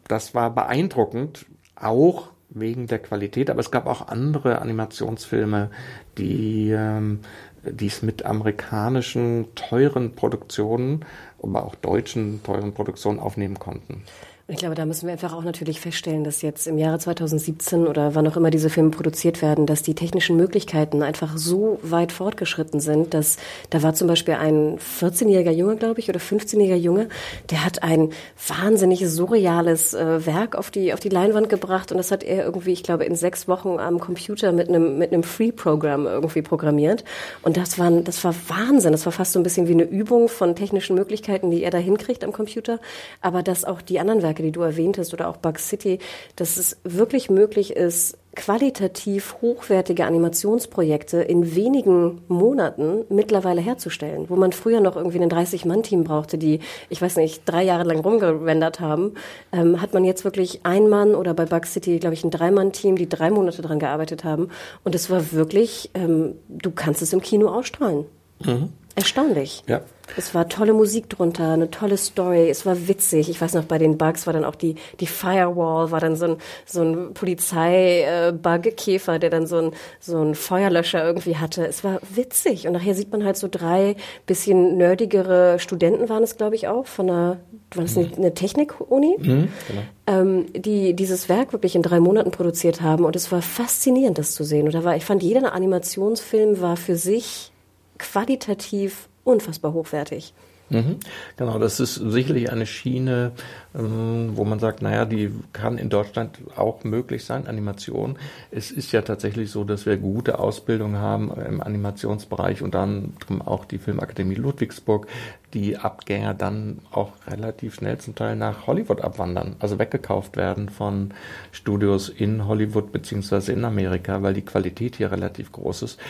das 0.07 0.35
war 0.35 0.55
beeindruckend, 0.55 1.47
auch 1.75 2.31
wegen 2.51 2.87
der 2.87 3.01
Qualität, 3.01 3.51
aber 3.51 3.61
es 3.61 3.71
gab 3.71 3.87
auch 3.87 4.09
andere 4.09 4.61
Animationsfilme, 4.61 5.71
die 6.17 6.71
ähm, 6.71 7.21
die 7.71 7.87
es 7.87 8.03
mit 8.03 8.25
amerikanischen 8.25 9.47
teuren 9.55 10.15
Produktionen, 10.15 11.05
aber 11.43 11.65
auch 11.65 11.75
deutschen 11.75 12.43
teuren 12.43 12.73
Produktionen 12.73 13.19
aufnehmen 13.19 13.59
konnten. 13.59 14.03
Ich 14.49 14.59
glaube, 14.59 14.77
da 14.77 14.87
müssen 14.87 15.07
wir 15.07 15.13
einfach 15.13 15.33
auch 15.33 15.43
natürlich 15.43 15.81
feststellen, 15.81 16.23
dass 16.23 16.41
jetzt 16.41 16.69
im 16.69 16.79
Jahre 16.79 17.01
2017 17.01 17.89
oder 17.89 18.15
wann 18.15 18.29
auch 18.29 18.37
immer 18.37 18.53
diese 18.53 18.71
Filme 18.71 18.91
produziert 18.91 19.43
werden, 19.43 19.67
dass 19.67 19.83
die 19.83 19.97
technischen 19.97 20.37
Möglichkeiten 20.37 21.03
einfach 21.03 21.37
so 21.37 21.81
weit 21.83 22.13
fortgeschritten 22.13 22.79
sind, 22.79 23.13
dass 23.13 23.39
da 23.71 23.83
war 23.83 23.95
zum 23.95 24.07
Beispiel 24.07 24.35
ein 24.35 24.79
14-jähriger 24.79 25.51
Junge, 25.51 25.75
glaube 25.75 25.99
ich, 25.99 26.09
oder 26.09 26.21
15-jähriger 26.21 26.77
Junge, 26.77 27.09
der 27.51 27.65
hat 27.65 27.83
ein 27.83 28.11
wahnsinnig 28.47 29.09
surreales 29.09 29.95
äh, 29.95 30.25
Werk 30.25 30.55
auf 30.55 30.71
die, 30.71 30.95
auf 30.95 31.01
die 31.01 31.09
Leinwand 31.09 31.49
gebracht 31.49 31.91
und 31.91 31.99
das 31.99 32.13
hat 32.13 32.23
er 32.23 32.45
irgendwie, 32.45 32.73
ich 32.73 32.85
glaube, 32.85 33.05
in 33.05 33.17
sechs 33.17 33.49
Wochen 33.49 33.81
am 33.81 33.99
Computer 33.99 34.53
mit 34.53 34.69
einem, 34.69 34.97
mit 34.97 35.13
einem 35.13 35.25
Free-Programm 35.25 36.07
irgendwie 36.07 36.43
programmiert. 36.43 37.03
Und 37.43 37.57
das 37.57 37.81
war, 37.81 37.91
das 37.91 38.23
war 38.23 38.33
Wahnsinn. 38.47 38.93
Das 38.93 39.07
war 39.07 39.13
fast 39.13 39.33
so 39.33 39.41
ein 39.41 39.43
bisschen 39.43 39.67
wie 39.67 39.73
eine 39.73 39.83
Übung 39.83 40.29
von 40.29 40.55
technischen 40.55 40.95
Möglichkeiten, 40.95 41.51
die 41.51 41.65
er 41.65 41.73
da 41.73 41.79
hinkriegt 41.79 42.23
am 42.23 42.31
Computer. 42.31 42.79
Aber 43.21 43.43
dass 43.43 43.65
auch 43.65 43.83
die 43.83 43.99
anderen 43.99 44.23
Werke 44.23 44.36
Werke, 44.37 44.43
die 44.43 44.53
du 44.53 44.63
erwähntest, 44.63 45.15
oder 45.15 45.29
auch 45.29 45.39
Bug 45.39 45.59
City, 45.59 45.99
dass 46.37 46.57
es 46.57 46.79
wirklich 46.85 47.31
möglich 47.31 47.75
ist, 47.75 48.19
qualitativ 48.35 49.37
hochwertige 49.41 50.05
Animationsprojekte 50.05 51.23
in 51.23 51.55
wenigen 51.55 52.21
Monaten 52.29 53.07
mittlerweile 53.09 53.63
herzustellen, 53.63 54.27
wo 54.29 54.37
man 54.37 54.53
früher 54.53 54.83
noch 54.83 54.95
irgendwie 54.95 55.21
ein 55.21 55.31
30-Mann-Team 55.31 56.05
brauchte, 56.05 56.37
die, 56.37 56.61
ich 56.91 57.01
weiß 57.01 57.17
nicht, 57.17 57.43
drei 57.47 57.63
Jahre 57.63 57.85
lang 57.85 58.01
rumgerendert 58.01 58.79
haben, 58.79 59.15
ähm, 59.53 59.81
hat 59.81 59.95
man 59.95 60.05
jetzt 60.05 60.25
wirklich 60.25 60.61
ein 60.65 60.91
Mann 60.91 61.15
oder 61.15 61.33
bei 61.33 61.47
Bug 61.47 61.65
City, 61.65 61.99
glaube 61.99 62.13
ich, 62.13 62.25
ein 62.25 62.31
Drei-Mann-Team, 62.31 62.97
die 62.97 63.09
drei 63.09 63.31
Monate 63.31 63.63
dran 63.63 63.79
gearbeitet 63.79 64.23
haben. 64.25 64.51
Und 64.85 64.95
es 64.95 65.09
war 65.09 65.33
wirklich, 65.33 65.91
ähm, 65.95 66.35
du 66.49 66.71
kannst 66.71 67.01
es 67.01 67.15
im 67.15 67.23
Kino 67.23 67.49
ausstrahlen. 67.49 68.05
Mhm. 68.45 68.69
Erstaunlich. 68.97 69.63
Ja. 69.67 69.81
Es 70.17 70.35
war 70.35 70.49
tolle 70.49 70.73
Musik 70.73 71.11
drunter, 71.11 71.53
eine 71.53 71.71
tolle 71.71 71.97
Story, 71.97 72.49
es 72.49 72.65
war 72.65 72.89
witzig. 72.89 73.29
Ich 73.29 73.41
weiß 73.41 73.55
noch, 73.55 73.65
bei 73.65 73.79
den 73.79 73.99
Bugs 73.99 74.27
war 74.27 74.33
dann 74.33 74.45
auch 74.45 74.55
die, 74.55 74.77
die 75.01 75.07
Firewall, 75.07 75.91
war 75.91 76.01
dann 76.01 76.17
so 76.17 76.27
ein, 76.27 76.37
so 76.65 76.83
ein 76.83 77.15
Polizei-Bug-Käfer, 77.15 79.19
der 79.19 79.31
dann 79.31 79.47
so 79.47 79.59
ein, 79.59 79.71
so 80.01 80.23
ein 80.23 80.35
Feuerlöscher 80.35 81.05
irgendwie 81.05 81.37
hatte. 81.37 81.67
Es 81.67 81.85
war 81.85 82.01
witzig. 82.15 82.67
Und 82.67 82.75
nachher 82.75 82.95
sieht 82.95 83.13
man 83.13 83.25
halt 83.25 83.37
so 83.37 83.49
drei 83.51 83.97
bisschen 84.27 84.77
nerdigere 84.77 85.59
Studenten 85.59 86.09
waren 86.09 86.23
es, 86.23 86.37
glaube 86.37 86.55
ich, 86.55 86.69
auch, 86.69 86.87
von 86.87 87.11
einer, 87.11 87.37
war 87.75 87.85
das 87.85 87.97
eine, 87.97 88.11
eine 88.17 88.35
Technik-Uni? 88.35 89.17
Mhm, 89.19 89.49
genau. 89.69 89.83
ähm, 90.07 90.47
die 90.55 90.95
dieses 90.95 91.29
Werk 91.29 91.53
wirklich 91.53 91.75
in 91.75 91.83
drei 91.83 92.01
Monaten 92.01 92.31
produziert 92.31 92.81
haben. 92.81 93.05
Und 93.05 93.17
es 93.17 93.33
war 93.33 93.43
faszinierend, 93.43 94.19
das 94.19 94.35
zu 94.35 94.45
sehen. 94.45 94.67
Und 94.67 94.75
da 94.75 94.85
war, 94.85 94.97
ich 94.97 95.05
fand, 95.05 95.23
jeder 95.23 95.53
Animationsfilm 95.53 96.61
war 96.61 96.77
für 96.77 96.97
sich 96.97 97.53
qualitativ 97.99 99.09
unfassbar 99.27 99.73
hochwertig. 99.73 100.33
Mhm. 100.69 100.97
Genau, 101.37 101.59
das 101.61 101.79
ist 101.79 101.95
sicherlich 101.95 102.51
eine 102.51 102.67
Schiene, 102.67 103.33
ähm, 103.75 104.33
wo 104.35 104.45
man 104.45 104.59
sagt, 104.59 104.83
naja, 104.83 105.05
die 105.05 105.31
kann 105.53 105.79
in 105.79 105.91
Deutschland 105.91 106.39
auch 106.57 106.83
möglich 106.83 107.25
sein, 107.25 107.47
Animation. 107.47 108.19
Es 108.51 108.73
ist 108.73 108.91
ja 108.91 109.03
tatsächlich 109.03 109.51
so, 109.53 109.63
dass 109.63 109.87
wir 109.87 109.97
gute 109.97 110.41
Ausbildung 110.41 110.97
haben 110.97 111.31
im 111.49 111.63
Animationsbereich 111.63 112.63
und 112.63 112.75
dann 112.75 113.15
auch 113.45 113.65
die 113.65 113.79
Filmakademie 113.79 114.35
Ludwigsburg, 114.35 115.07
die 115.55 115.77
Abgänger 115.77 116.35
dann 116.35 116.81
auch 116.91 117.13
relativ 117.29 117.77
schnell 117.77 117.99
zum 117.99 118.17
Teil 118.17 118.35
nach 118.35 118.67
Hollywood 118.67 119.03
abwandern, 119.03 119.55
also 119.61 119.79
weggekauft 119.79 120.37
werden 120.37 120.69
von 120.69 121.15
Studios 121.53 122.09
in 122.09 122.49
Hollywood 122.49 122.91
beziehungsweise 122.91 123.53
in 123.53 123.65
Amerika, 123.65 124.23
weil 124.23 124.35
die 124.35 124.43
Qualität 124.43 124.97
hier 124.97 125.13
relativ 125.13 125.53
groß 125.53 125.83
ist. 125.83 126.01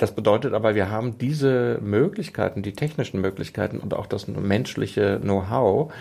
Das 0.00 0.12
bedeutet 0.14 0.54
aber, 0.54 0.74
wir 0.74 0.88
haben 0.88 1.18
diese 1.18 1.78
Möglichkeiten, 1.82 2.62
die 2.62 2.72
technischen 2.72 3.20
Möglichkeiten 3.20 3.76
und 3.76 3.92
auch 3.92 4.06
das 4.06 4.28
menschliche 4.28 5.20
Know-how, 5.20 5.92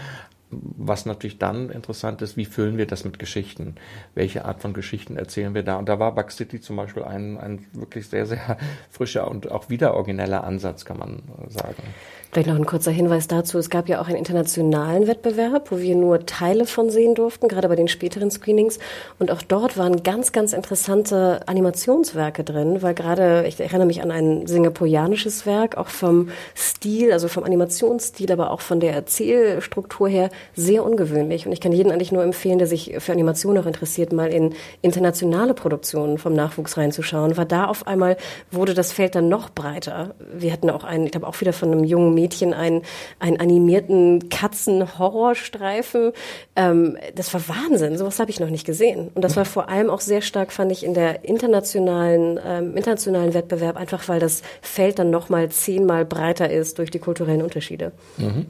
was 0.52 1.06
natürlich 1.06 1.38
dann 1.38 1.70
interessant 1.70 2.22
ist, 2.22 2.38
wie 2.38 2.46
füllen 2.46 2.78
wir 2.78 2.88
das 2.88 3.04
mit 3.04 3.20
Geschichten? 3.20 3.76
Welche 4.16 4.46
Art 4.46 4.62
von 4.62 4.72
Geschichten 4.72 5.18
erzählen 5.18 5.54
wir 5.54 5.64
da? 5.64 5.76
Und 5.76 5.90
da 5.90 6.00
war 6.00 6.16
Bug 6.16 6.32
City 6.32 6.62
zum 6.62 6.78
Beispiel 6.78 7.04
ein, 7.04 7.38
ein 7.38 7.66
wirklich 7.74 8.08
sehr, 8.08 8.26
sehr 8.26 8.58
frischer 8.90 9.30
und 9.30 9.52
auch 9.52 9.70
wieder 9.70 9.94
origineller 9.94 10.46
Ansatz, 10.46 10.86
kann 10.86 10.98
man 10.98 11.24
sagen. 11.50 11.84
Vielleicht 12.32 12.48
noch 12.48 12.58
ein 12.58 12.66
kurzer 12.68 12.92
Hinweis 12.92 13.28
dazu. 13.28 13.58
Es 13.58 13.72
gab 13.72 13.90
ja 13.90 14.00
auch 14.00 14.08
einen 14.08 14.18
internationalen 14.18 15.08
Wettbewerb, 15.08 15.72
wo 15.72 15.80
wir 15.80 15.96
nur 15.96 16.28
Teile 16.28 16.68
von 16.68 16.92
sehen 16.92 17.16
durften, 17.16 17.48
gerade 17.48 17.68
bei 17.70 17.76
den 17.76 17.88
späteren 17.88 18.30
Screenings. 18.30 18.78
Und 19.18 19.32
auch 19.32 19.42
dort 19.42 19.78
waren 19.78 20.04
ganz, 20.04 20.32
ganz 20.32 20.54
interessante 20.54 21.40
Animationswerke 21.48 22.44
drin, 22.44 22.84
weil 22.84 22.94
gerade, 22.94 23.46
ich 23.48 23.60
erinnere 23.60 23.88
mich 23.88 24.04
an 24.04 24.12
ein 24.12 24.46
singapurianisches 24.46 25.48
Werk, 25.48 25.76
auch 25.76 25.88
vom 25.88 26.30
Stil, 26.56 27.12
also 27.14 27.30
vom 27.30 27.44
Animationsstil, 27.44 28.32
aber 28.32 28.52
auch 28.52 28.62
von 28.62 28.80
der 28.80 28.94
Erzählstruktur 28.94 30.08
her 30.08 30.30
sehr 30.56 30.86
ungewöhnlich. 30.86 31.48
Und 31.48 31.52
ich 31.52 31.62
kann 31.62 31.72
jeden 31.72 31.92
eigentlich 31.92 32.12
nur 32.12 32.22
empfehlen, 32.22 32.60
der 32.60 32.68
sich 32.68 32.94
für 33.00 33.12
Animation 33.12 33.58
auch 33.58 33.66
interessiert, 33.66 34.14
mal 34.14 34.32
in 34.32 34.54
internationale 34.84 35.56
Produktionen 35.56 36.20
vom 36.20 36.34
Nachwuchs 36.34 36.78
reinzuschauen, 36.78 37.38
weil 37.38 37.48
da 37.48 37.66
auf 37.66 37.88
einmal 37.88 38.18
wurde 38.52 38.76
das 38.76 38.92
Feld 38.92 39.16
dann 39.16 39.30
noch 39.30 39.50
breiter. 39.50 40.14
Wir 40.32 40.54
hatten 40.54 40.70
auch 40.70 40.84
einen, 40.84 41.06
ich 41.06 41.12
glaube 41.12 41.26
auch 41.26 41.42
wieder 41.42 41.54
von 41.54 41.72
einem 41.72 41.84
jungen 41.84 42.19
Mädchen 42.20 42.54
einen, 42.54 42.82
einen 43.20 43.40
animierten 43.40 44.30
Katzen-Horrorstreifen. 44.30 46.12
Ähm, 46.56 46.98
das 47.16 47.34
war 47.34 47.42
Wahnsinn. 47.48 47.98
Sowas 47.98 48.20
habe 48.20 48.32
ich 48.32 48.40
noch 48.40 48.50
nicht 48.50 48.66
gesehen. 48.66 49.10
Und 49.14 49.24
das 49.24 49.36
war 49.36 49.46
vor 49.46 49.70
allem 49.70 49.90
auch 49.90 50.02
sehr 50.02 50.22
stark, 50.22 50.52
fand 50.52 50.72
ich, 50.72 50.84
in 50.84 50.94
der 50.94 51.24
internationalen, 51.24 52.40
ähm, 52.46 52.76
internationalen 52.76 53.34
Wettbewerb, 53.34 53.78
einfach 53.78 54.08
weil 54.08 54.20
das 54.20 54.42
Feld 54.62 55.00
dann 55.00 55.10
nochmal 55.10 55.50
zehnmal 55.50 56.06
breiter 56.06 56.50
ist 56.50 56.78
durch 56.78 56.92
die 56.92 57.00
kulturellen 57.00 57.42
Unterschiede. 57.42 57.92
Mhm. 58.18 58.48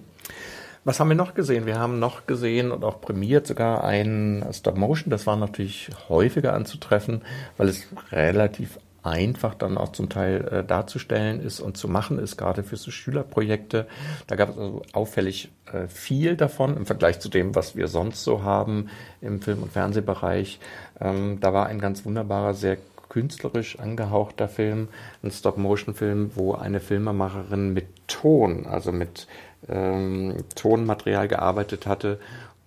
Was 0.86 0.99
haben 0.99 1.10
wir 1.10 1.15
noch 1.15 1.34
gesehen? 1.34 1.65
Wir 1.65 1.77
haben 1.77 1.99
noch 1.99 2.25
gesehen 2.25 2.71
und 2.71 2.84
auch 2.84 3.01
prämiert 3.01 3.45
sogar 3.45 3.84
ein 3.84 4.45
Stop 4.53 4.77
Motion. 4.77 5.12
Das 5.12 5.27
war 5.27 5.36
natürlich 5.36 5.89
häufiger 6.08 6.53
anzutreffen, 6.53 7.21
weil 7.58 7.67
es 7.67 7.84
relativ 8.12 8.79
einfach 9.10 9.56
dann 9.56 9.78
auch 9.78 9.91
zum 9.91 10.10
Teil 10.10 10.48
äh, 10.48 10.63
darzustellen 10.63 11.41
ist 11.41 11.60
und 11.60 11.78
zu 11.78 11.88
machen 11.88 12.19
ist, 12.19 12.38
gerade 12.38 12.63
für 12.63 12.78
so 12.78 12.91
Schülerprojekte. 12.91 13.88
Da 14.28 14.36
gab 14.36 14.50
es 14.50 14.58
also 14.58 14.84
auffällig 14.93 15.50
äh, 15.72 15.88
viel 15.88 16.36
davon 16.38 16.78
im 16.78 16.86
Vergleich 16.86 17.19
zu 17.19 17.30
dem, 17.30 17.56
was 17.56 17.76
wir 17.76 17.88
sonst 17.88 18.24
so 18.24 18.43
haben 18.43 18.89
im 19.22 19.41
Film- 19.41 19.63
und 19.63 19.72
Fernsehbereich. 19.72 20.60
Ähm, 21.02 21.39
da 21.41 21.54
war 21.54 21.65
ein 21.65 21.80
ganz 21.80 22.06
wunderbarer, 22.06 22.54
sehr 22.54 22.78
künstlerisch 23.10 23.80
angehauchter 23.80 24.48
Film, 24.48 24.88
ein 25.24 25.32
Stop-Motion-Film, 25.32 26.32
wo 26.36 26.54
eine 26.54 26.80
Filmemacherin 26.80 27.74
mit 27.74 27.88
Ton, 28.08 28.67
also 28.67 28.91
mit 28.91 29.28
ähm, 29.67 30.38
Tonmaterial 30.56 31.28
gearbeitet 31.28 31.88
hatte 31.88 32.19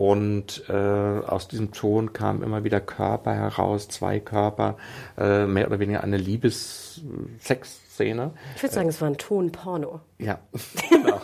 und 0.03 0.65
äh, 0.69 0.73
aus 0.73 1.47
diesem 1.47 1.71
Ton 1.71 2.13
kamen 2.13 2.43
immer 2.43 2.65
wieder 2.65 2.81
Körper 2.81 3.35
heraus, 3.35 3.87
zwei 3.87 4.19
Körper, 4.19 4.77
äh, 5.17 5.47
mehr 5.47 5.69
oder 5.69 5.79
weniger 5.79 6.03
eine 6.03 6.17
Liebes-Sex-Szene. 6.17 8.33
Ich 8.57 8.63
würde 8.65 8.75
sagen, 8.75 8.89
äh, 8.89 8.91
es 8.91 9.01
war 9.01 9.07
ein 9.07 9.17
Ton-Porno. 9.17 10.01
Ja, 10.19 10.41
genau. 10.91 11.21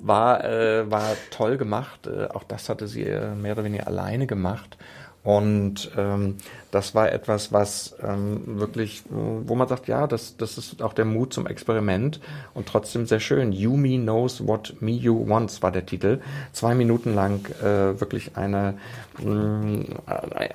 war, 0.00 0.44
äh, 0.44 0.88
war 0.88 1.16
toll 1.32 1.56
gemacht. 1.56 2.06
Äh, 2.06 2.28
auch 2.28 2.44
das 2.44 2.68
hatte 2.68 2.86
sie 2.86 3.02
äh, 3.02 3.34
mehr 3.34 3.54
oder 3.54 3.64
weniger 3.64 3.88
alleine 3.88 4.28
gemacht. 4.28 4.78
Und 5.24 5.90
ähm, 5.96 6.36
das 6.70 6.94
war 6.94 7.10
etwas, 7.10 7.50
was 7.50 7.96
ähm, 8.02 8.58
wirklich, 8.60 9.04
wo 9.08 9.54
man 9.54 9.66
sagt, 9.68 9.88
ja, 9.88 10.06
das, 10.06 10.36
das 10.36 10.58
ist 10.58 10.82
auch 10.82 10.92
der 10.92 11.06
Mut 11.06 11.32
zum 11.32 11.46
Experiment 11.46 12.20
und 12.52 12.66
trotzdem 12.66 13.06
sehr 13.06 13.20
schön. 13.20 13.50
Yumi 13.50 13.96
Knows 13.96 14.46
What 14.46 14.76
Me 14.80 14.90
You 14.90 15.26
Wants 15.26 15.62
war 15.62 15.72
der 15.72 15.86
Titel. 15.86 16.20
Zwei 16.52 16.74
Minuten 16.74 17.14
lang 17.14 17.46
äh, 17.62 17.98
wirklich 17.98 18.36
eine, 18.36 18.74
mh, 19.22 19.84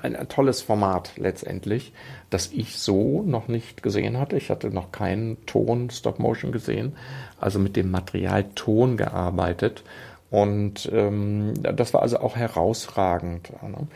ein, 0.04 0.16
ein 0.16 0.30
tolles 0.30 0.62
Format 0.62 1.14
letztendlich, 1.18 1.92
das 2.30 2.52
ich 2.52 2.78
so 2.78 3.24
noch 3.24 3.48
nicht 3.48 3.82
gesehen 3.82 4.20
hatte. 4.20 4.38
Ich 4.38 4.52
hatte 4.52 4.70
noch 4.70 4.92
keinen 4.92 5.44
Ton 5.48 5.90
Stop 5.90 6.20
Motion 6.20 6.52
gesehen, 6.52 6.96
also 7.40 7.58
mit 7.58 7.76
dem 7.76 7.90
Material 7.90 8.44
Ton 8.54 8.98
gearbeitet. 8.98 9.84
Und 10.32 10.90
ähm, 10.94 11.54
das 11.62 11.94
war 11.94 12.02
also 12.04 12.20
auch 12.20 12.36
herausragend. 12.36 13.52
Ne? 13.64 13.88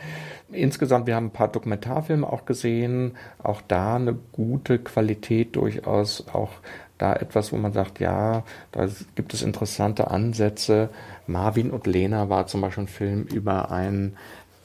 Insgesamt, 0.50 1.06
wir 1.06 1.14
haben 1.14 1.26
ein 1.26 1.32
paar 1.32 1.48
Dokumentarfilme 1.48 2.30
auch 2.30 2.44
gesehen, 2.44 3.16
auch 3.42 3.60
da 3.66 3.96
eine 3.96 4.14
gute 4.32 4.78
Qualität 4.78 5.54
durchaus, 5.54 6.26
auch 6.32 6.50
da 6.98 7.14
etwas, 7.14 7.52
wo 7.52 7.56
man 7.56 7.72
sagt, 7.72 8.00
ja, 8.00 8.44
da 8.72 8.88
gibt 9.14 9.34
es 9.34 9.42
interessante 9.42 10.10
Ansätze. 10.10 10.90
Marvin 11.26 11.70
und 11.70 11.86
Lena 11.86 12.28
war 12.28 12.46
zum 12.46 12.60
Beispiel 12.60 12.84
ein 12.84 12.88
Film 12.88 13.22
über 13.24 13.70
ein 13.70 14.16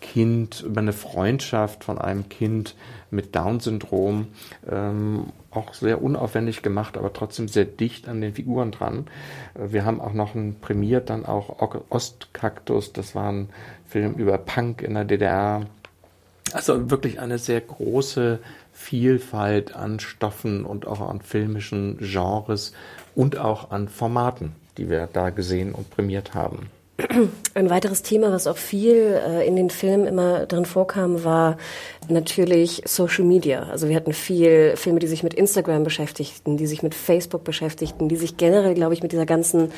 Kind, 0.02 0.62
über 0.62 0.82
eine 0.82 0.94
Freundschaft 0.94 1.84
von 1.84 1.98
einem 1.98 2.30
Kind 2.30 2.76
mit 3.12 3.36
Down-Syndrom. 3.36 4.28
Ähm, 4.70 5.26
auch 5.52 5.74
sehr 5.74 6.02
unaufwendig 6.02 6.62
gemacht, 6.62 6.98
aber 6.98 7.12
trotzdem 7.14 7.48
sehr 7.48 7.66
dicht 7.66 8.08
an 8.08 8.22
den 8.22 8.34
Figuren 8.34 8.72
dran. 8.72 9.08
Äh, 9.56 9.72
wir 9.72 9.86
haben 9.86 10.02
auch 10.02 10.14
noch 10.14 10.36
ein 10.36 10.56
prämiert, 10.60 11.10
dann 11.10 11.26
auch 11.26 11.58
Ostkaktus. 11.90 12.94
Das 12.94 13.16
war 13.16 13.32
ein 13.32 13.50
Film 13.88 14.14
über 14.16 14.38
Punk 14.38 14.82
in 14.82 14.94
der 14.94 15.06
DDR. 15.06 15.66
Also 16.54 16.90
wirklich 16.90 17.20
eine 17.20 17.38
sehr 17.38 17.62
große 17.62 18.40
Vielfalt 18.74 19.76
an 19.76 20.00
Stoffen 20.00 20.66
und 20.66 20.88
auch 20.88 21.02
an 21.02 21.22
filmischen 21.22 21.98
Genres 22.00 22.74
und 23.14 23.38
auch 23.38 23.72
an 23.72 23.88
Formaten, 23.88 24.56
die 24.78 24.90
wir 24.90 25.08
da 25.12 25.30
gesehen 25.30 25.74
und 25.74 25.90
prämiert 25.90 26.34
haben. 26.34 26.70
Ein 27.54 27.70
weiteres 27.70 28.04
Thema, 28.04 28.32
was 28.32 28.48
auch 28.48 28.58
viel 28.58 29.20
äh, 29.26 29.48
in 29.48 29.56
den 29.56 29.70
Filmen 29.70 30.08
immer 30.08 30.46
drin 30.46 30.66
vorkam, 30.66 31.24
war 31.24 31.58
natürlich 32.10 32.82
Social 32.86 33.24
Media. 33.26 33.64
Also 33.64 33.90
wir 33.90 33.96
hatten 33.96 34.14
viel 34.14 34.76
Filme, 34.76 35.00
die 35.00 35.08
sich 35.08 35.24
mit 35.24 35.34
Instagram 35.34 35.84
beschäftigten, 35.84 36.58
die 36.58 36.68
sich 36.68 36.84
mit 36.84 36.96
Facebook 36.96 37.44
beschäftigten, 37.44 38.10
die 38.10 38.16
sich 38.16 38.38
generell, 38.38 38.74
glaube 38.74 38.94
ich, 38.94 39.02
mit 39.02 39.12
dieser 39.12 39.26
ganzen 39.26 39.72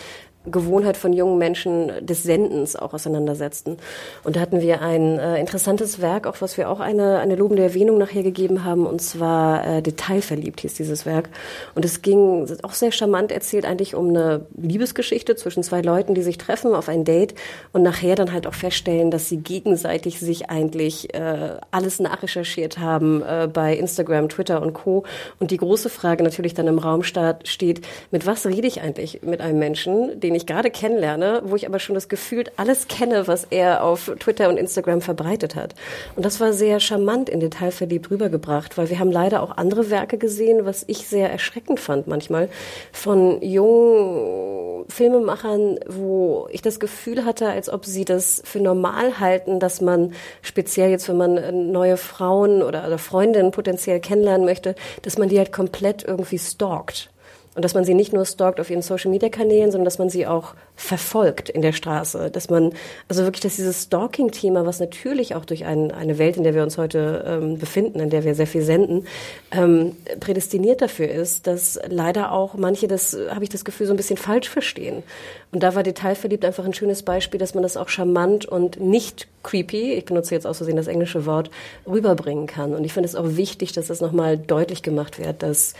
Gewohnheit 0.46 0.98
von 0.98 1.14
jungen 1.14 1.38
Menschen 1.38 1.92
des 2.06 2.24
Sendens 2.24 2.76
auch 2.76 2.94
auseinandersetzten. 2.94 3.78
Und 4.24 4.36
da 4.36 4.40
hatten 4.40 4.62
wir 4.62 4.82
ein 4.82 5.20
äh, 5.20 5.40
interessantes 5.40 6.02
Werk, 6.02 6.26
auch 6.26 6.42
was 6.42 6.58
wir 6.58 6.70
auch 6.70 6.80
eine, 6.80 7.20
eine 7.20 7.36
lobende 7.36 7.62
Erwähnung 7.62 8.00
nachher 8.00 8.24
gegeben 8.24 8.64
haben, 8.64 8.88
und 8.88 9.02
zwar 9.02 9.66
äh, 9.66 9.82
Detailverliebt 9.82 10.62
hieß 10.62 10.74
dieses 10.74 11.06
Werk. 11.06 11.30
Und 11.76 11.86
es 11.86 12.02
ging 12.02 12.48
auch 12.64 12.74
sehr 12.74 12.92
charmant 12.92 13.32
erzählt 13.32 13.66
eigentlich 13.66 13.94
um 13.94 14.10
eine 14.10 14.46
Liebesgeschichte 14.58 15.36
zwischen 15.36 15.62
zwei 15.62 15.82
Leuten, 15.82 16.16
die 16.16 16.24
sich 16.24 16.38
treffen 16.40 16.74
auf 16.74 16.90
ein 16.90 17.04
Date 17.04 17.36
und 17.72 17.84
nachher 17.84 18.16
dann 18.16 18.32
halt 18.32 18.48
auch 18.48 18.54
feststellen, 18.54 19.12
dass 19.12 19.30
sie 19.30 19.38
gegenseitig 19.38 20.20
sich 20.20 20.50
eigentlich 20.50 21.14
äh, 21.14 21.58
alles 21.70 22.00
nachrecherchiert 22.00 22.80
haben 22.80 23.22
äh, 23.22 23.48
bei 23.52 23.76
Instagram, 23.76 24.30
Twitter 24.30 24.62
und 24.62 24.74
Co. 24.74 25.04
Und 25.40 25.52
die 25.52 25.58
große 25.58 25.90
Frage 25.90 26.24
natürlich 26.24 26.54
dann 26.56 26.68
im 26.68 26.80
Raum 26.80 27.04
steht, 27.04 27.82
mit 28.10 28.26
was 28.26 28.46
rede 28.46 28.68
ich 28.68 28.82
eigentlich 28.82 29.22
mit 29.22 29.42
einem 29.42 29.60
Menschen, 29.60 30.20
den 30.32 30.36
ich 30.36 30.46
gerade 30.46 30.72
kennenlerne, 30.72 31.42
wo 31.44 31.56
ich 31.56 31.68
aber 31.68 31.80
schon 31.80 31.94
das 31.94 32.08
Gefühl 32.08 32.46
alles 32.56 32.88
kenne, 32.88 33.28
was 33.28 33.46
er 33.50 33.84
auf 33.84 34.12
Twitter 34.20 34.48
und 34.48 34.58
Instagram 34.58 35.02
verbreitet 35.02 35.56
hat. 35.56 35.76
Und 36.16 36.26
das 36.26 36.40
war 36.40 36.54
sehr 36.54 36.80
charmant 36.80 37.30
in 37.30 37.42
Detail 37.42 37.72
verliebt 37.72 38.10
rübergebracht, 38.10 38.78
weil 38.78 38.90
wir 38.90 39.00
haben 39.00 39.12
leider 39.12 39.44
auch 39.44 39.58
andere 39.58 39.90
Werke 39.90 40.18
gesehen, 40.18 40.66
was 40.66 40.86
ich 40.88 41.08
sehr 41.08 41.30
erschreckend 41.30 41.80
fand 41.80 42.08
manchmal, 42.08 42.50
von 42.94 43.42
jungen 43.42 44.86
Filmemachern, 44.88 45.80
wo 45.88 46.48
ich 46.52 46.62
das 46.62 46.80
Gefühl 46.80 47.26
hatte, 47.26 47.50
als 47.50 47.70
ob 47.70 47.86
sie 47.86 48.06
das 48.06 48.42
für 48.46 48.60
normal 48.60 49.20
halten, 49.20 49.60
dass 49.60 49.82
man 49.82 50.14
speziell 50.42 50.92
jetzt, 50.92 51.10
wenn 51.10 51.18
man 51.18 51.72
neue 51.72 51.98
Frauen 51.98 52.64
oder, 52.64 52.88
oder 52.88 52.98
Freundinnen 52.98 53.52
potenziell 53.52 54.00
kennenlernen 54.00 54.46
möchte, 54.46 54.76
dass 55.02 55.18
man 55.18 55.28
die 55.28 55.38
halt 55.38 55.52
komplett 55.52 56.06
irgendwie 56.06 56.40
stalkt. 56.40 57.11
Und 57.54 57.66
dass 57.66 57.74
man 57.74 57.84
sie 57.84 57.94
nicht 57.94 58.14
nur 58.14 58.26
stalkt 58.26 58.62
auf 58.62 58.70
ihren 58.70 58.82
Social-Media-Kanälen, 58.82 59.72
sondern 59.72 59.86
dass 59.86 60.00
man 60.00 60.10
sie 60.10 60.26
auch 60.26 60.54
verfolgt 60.78 61.50
in 61.50 61.62
der 61.62 61.74
Straße. 61.74 62.32
Dass 62.32 62.50
man, 62.50 62.74
also 63.10 63.24
wirklich, 63.24 63.42
dass 63.42 63.58
dieses 63.58 63.84
Stalking-Thema, 63.84 64.66
was 64.66 64.80
natürlich 64.80 65.36
auch 65.36 65.44
durch 65.44 65.66
ein, 65.66 65.92
eine 65.92 66.18
Welt, 66.18 66.38
in 66.38 66.44
der 66.44 66.56
wir 66.56 66.64
uns 66.64 66.78
heute 66.78 67.26
ähm, 67.28 67.58
befinden, 67.58 68.00
in 68.00 68.10
der 68.10 68.24
wir 68.24 68.36
sehr 68.36 68.48
viel 68.48 68.62
senden, 68.62 69.06
ähm, 69.52 69.98
prädestiniert 70.22 70.82
dafür 70.82 71.10
ist, 71.10 71.46
dass 71.46 71.78
leider 71.90 72.32
auch 72.32 72.54
manche 72.54 72.88
das, 72.88 73.18
habe 73.30 73.44
ich 73.44 73.50
das 73.50 73.66
Gefühl, 73.66 73.86
so 73.86 73.94
ein 73.94 73.98
bisschen 73.98 74.18
falsch 74.18 74.48
verstehen. 74.48 75.04
Und 75.52 75.62
da 75.62 75.76
war 75.76 75.84
Detailverliebt 75.84 76.46
einfach 76.46 76.64
ein 76.64 76.74
schönes 76.74 77.04
Beispiel, 77.04 77.40
dass 77.40 77.54
man 77.54 77.64
das 77.64 77.76
auch 77.76 77.90
charmant 77.90 78.46
und 78.46 78.80
nicht 78.80 79.28
creepy, 79.44 79.94
ich 79.94 80.06
benutze 80.06 80.36
jetzt 80.36 80.48
aus 80.48 80.58
Versehen 80.58 80.78
das 80.78 80.88
englische 80.88 81.26
Wort, 81.26 81.50
rüberbringen 81.86 82.48
kann. 82.48 82.74
Und 82.74 82.86
ich 82.86 82.94
finde 82.94 83.10
es 83.10 83.16
auch 83.16 83.36
wichtig, 83.36 83.74
dass 83.74 83.88
das 83.88 84.00
nochmal 84.00 84.38
deutlich 84.38 84.84
gemacht 84.84 85.20
wird, 85.20 85.44
dass 85.44 85.74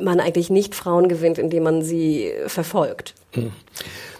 man 0.00 0.20
eigentlich 0.20 0.50
nicht 0.50 0.74
Frauen 0.74 1.08
gewinnt, 1.08 1.38
indem 1.38 1.64
man 1.64 1.82
sie 1.82 2.32
verfolgt. 2.46 3.14
Hm. 3.32 3.52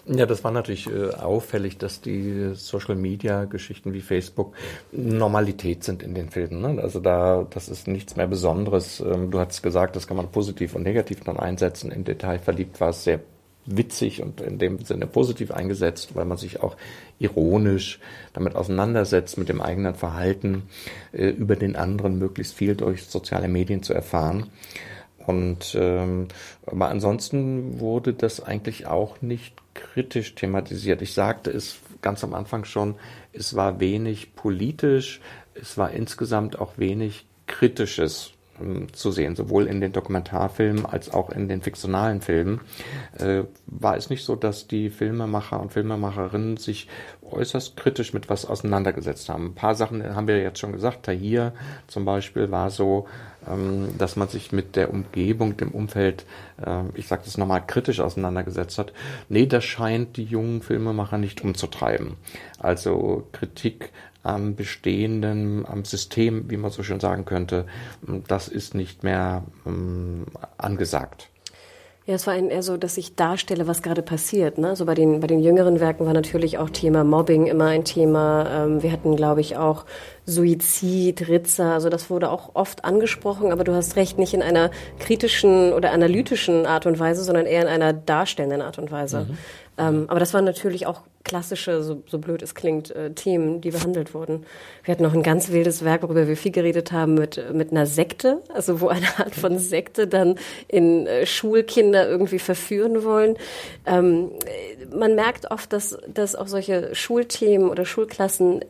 Ja, 0.04 0.26
das 0.26 0.42
war 0.42 0.50
natürlich 0.50 0.88
äh, 0.88 1.10
auffällig, 1.10 1.78
dass 1.78 2.00
die 2.00 2.54
Social-Media-Geschichten 2.54 3.92
wie 3.92 4.00
Facebook 4.00 4.52
Normalität 4.90 5.84
sind 5.84 6.02
in 6.02 6.12
den 6.14 6.28
Filmen. 6.28 6.60
Ne? 6.60 6.82
Also 6.82 6.98
da, 6.98 7.46
das 7.48 7.68
ist 7.68 7.86
nichts 7.86 8.16
mehr 8.16 8.26
Besonderes. 8.26 8.98
Ähm, 8.98 9.30
du 9.30 9.38
hast 9.38 9.62
gesagt, 9.62 9.94
das 9.94 10.08
kann 10.08 10.16
man 10.16 10.32
positiv 10.32 10.74
und 10.74 10.82
negativ 10.82 11.20
dann 11.20 11.36
einsetzen. 11.36 11.92
Im 11.92 12.02
Detail 12.02 12.40
verliebt 12.40 12.80
war 12.80 12.88
es 12.88 13.04
sehr 13.04 13.20
witzig 13.64 14.22
und 14.22 14.40
in 14.40 14.58
dem 14.58 14.80
Sinne 14.84 15.06
positiv 15.06 15.52
eingesetzt, 15.52 16.16
weil 16.16 16.24
man 16.24 16.36
sich 16.36 16.60
auch 16.60 16.76
ironisch 17.20 18.00
damit 18.32 18.56
auseinandersetzt, 18.56 19.38
mit 19.38 19.48
dem 19.48 19.62
eigenen 19.62 19.94
Verhalten 19.94 20.64
äh, 21.12 21.28
über 21.28 21.54
den 21.54 21.76
anderen 21.76 22.18
möglichst 22.18 22.54
viel 22.54 22.74
durch 22.74 23.06
soziale 23.06 23.46
Medien 23.46 23.84
zu 23.84 23.94
erfahren. 23.94 24.50
Und 25.26 25.76
ähm, 25.78 26.28
aber 26.66 26.88
ansonsten 26.88 27.80
wurde 27.80 28.12
das 28.12 28.42
eigentlich 28.42 28.86
auch 28.86 29.22
nicht 29.22 29.54
kritisch 29.74 30.34
thematisiert. 30.34 31.02
Ich 31.02 31.14
sagte 31.14 31.50
es 31.50 31.78
ganz 32.00 32.24
am 32.24 32.34
Anfang 32.34 32.64
schon, 32.64 32.96
es 33.32 33.54
war 33.54 33.80
wenig 33.80 34.34
politisch, 34.34 35.20
es 35.54 35.78
war 35.78 35.92
insgesamt 35.92 36.58
auch 36.58 36.76
wenig 36.76 37.26
kritisches 37.46 38.32
ähm, 38.60 38.92
zu 38.92 39.10
sehen, 39.10 39.36
sowohl 39.36 39.66
in 39.66 39.80
den 39.80 39.92
Dokumentarfilmen 39.92 40.84
als 40.86 41.12
auch 41.12 41.30
in 41.30 41.48
den 41.48 41.62
fiktionalen 41.62 42.20
Filmen, 42.20 42.60
äh, 43.18 43.44
war 43.66 43.96
es 43.96 44.10
nicht 44.10 44.24
so, 44.24 44.36
dass 44.36 44.66
die 44.66 44.90
Filmemacher 44.90 45.60
und 45.60 45.72
Filmemacherinnen 45.72 46.56
sich 46.56 46.88
äußerst 47.22 47.76
kritisch 47.76 48.12
mit 48.12 48.28
was 48.28 48.44
auseinandergesetzt 48.44 49.28
haben. 49.28 49.46
Ein 49.46 49.54
paar 49.54 49.74
Sachen 49.74 50.14
haben 50.14 50.26
wir 50.26 50.42
jetzt 50.42 50.58
schon 50.58 50.72
gesagt. 50.72 51.04
Tahir 51.04 51.52
zum 51.86 52.04
Beispiel 52.04 52.50
war 52.50 52.70
so, 52.70 53.06
dass 53.98 54.16
man 54.16 54.28
sich 54.28 54.52
mit 54.52 54.76
der 54.76 54.90
Umgebung, 54.90 55.56
dem 55.56 55.70
Umfeld, 55.70 56.24
äh, 56.64 56.84
ich 56.94 57.08
sage 57.08 57.22
das 57.24 57.38
nochmal, 57.38 57.66
kritisch 57.66 58.00
auseinandergesetzt 58.00 58.78
hat. 58.78 58.92
Nee, 59.28 59.46
das 59.46 59.64
scheint 59.64 60.16
die 60.16 60.24
jungen 60.24 60.62
Filmemacher 60.62 61.18
nicht 61.18 61.42
umzutreiben. 61.42 62.16
Also 62.58 63.26
Kritik 63.32 63.90
am 64.22 64.54
Bestehenden, 64.54 65.66
am 65.66 65.84
System, 65.84 66.48
wie 66.50 66.56
man 66.56 66.70
so 66.70 66.82
schön 66.82 67.00
sagen 67.00 67.24
könnte, 67.24 67.66
das 68.28 68.46
ist 68.48 68.74
nicht 68.74 69.02
mehr 69.02 69.42
ähm, 69.66 70.26
angesagt. 70.58 71.31
Ja, 72.04 72.14
es 72.14 72.26
war 72.26 72.34
eher 72.34 72.64
so, 72.64 72.76
dass 72.76 72.96
ich 72.96 73.14
darstelle, 73.14 73.68
was 73.68 73.80
gerade 73.80 74.02
passiert. 74.02 74.58
Ne? 74.58 74.74
So 74.74 74.86
bei 74.86 74.94
den, 74.94 75.20
bei 75.20 75.28
den 75.28 75.38
jüngeren 75.38 75.78
Werken 75.78 76.04
war 76.04 76.12
natürlich 76.12 76.58
auch 76.58 76.68
Thema 76.68 77.04
Mobbing 77.04 77.46
immer 77.46 77.66
ein 77.66 77.84
Thema. 77.84 78.64
Ähm, 78.64 78.82
wir 78.82 78.90
hatten, 78.90 79.14
glaube 79.14 79.40
ich, 79.40 79.56
auch 79.56 79.84
Suizid, 80.26 81.28
Ritzer. 81.28 81.72
Also 81.72 81.90
das 81.90 82.10
wurde 82.10 82.30
auch 82.30 82.50
oft 82.54 82.84
angesprochen, 82.84 83.52
aber 83.52 83.62
du 83.62 83.72
hast 83.72 83.94
recht, 83.94 84.18
nicht 84.18 84.34
in 84.34 84.42
einer 84.42 84.72
kritischen 84.98 85.72
oder 85.72 85.92
analytischen 85.92 86.66
Art 86.66 86.86
und 86.86 86.98
Weise, 86.98 87.22
sondern 87.22 87.46
eher 87.46 87.62
in 87.62 87.68
einer 87.68 87.92
darstellenden 87.92 88.62
Art 88.62 88.78
und 88.78 88.90
Weise. 88.90 89.26
Mhm. 89.28 89.38
Ähm, 89.78 90.04
aber 90.08 90.20
das 90.20 90.34
waren 90.34 90.44
natürlich 90.44 90.86
auch 90.86 91.00
klassische, 91.24 91.82
so, 91.82 92.02
so 92.06 92.18
blöd 92.18 92.42
es 92.42 92.54
klingt, 92.54 92.90
äh, 92.90 93.12
Themen, 93.12 93.60
die 93.60 93.70
behandelt 93.70 94.12
wurden. 94.12 94.44
Wir 94.84 94.92
hatten 94.92 95.02
noch 95.02 95.14
ein 95.14 95.22
ganz 95.22 95.50
wildes 95.50 95.84
Werk, 95.84 96.02
worüber 96.02 96.28
wir 96.28 96.36
viel 96.36 96.52
geredet 96.52 96.92
haben, 96.92 97.14
mit, 97.14 97.42
mit 97.54 97.70
einer 97.70 97.86
Sekte, 97.86 98.42
also 98.52 98.80
wo 98.80 98.88
eine 98.88 99.06
Art 99.18 99.34
von 99.34 99.58
Sekte 99.58 100.06
dann 100.06 100.36
in 100.68 101.06
äh, 101.06 101.26
Schulkinder 101.26 102.08
irgendwie 102.08 102.38
verführen 102.38 103.04
wollen. 103.04 103.36
Ähm, 103.86 104.32
man 104.94 105.14
merkt 105.14 105.50
oft, 105.50 105.72
dass, 105.72 105.96
dass 106.12 106.34
auch 106.34 106.48
solche 106.48 106.94
Schulthemen 106.94 107.70
oder 107.70 107.84
Schulklassen 107.84 108.64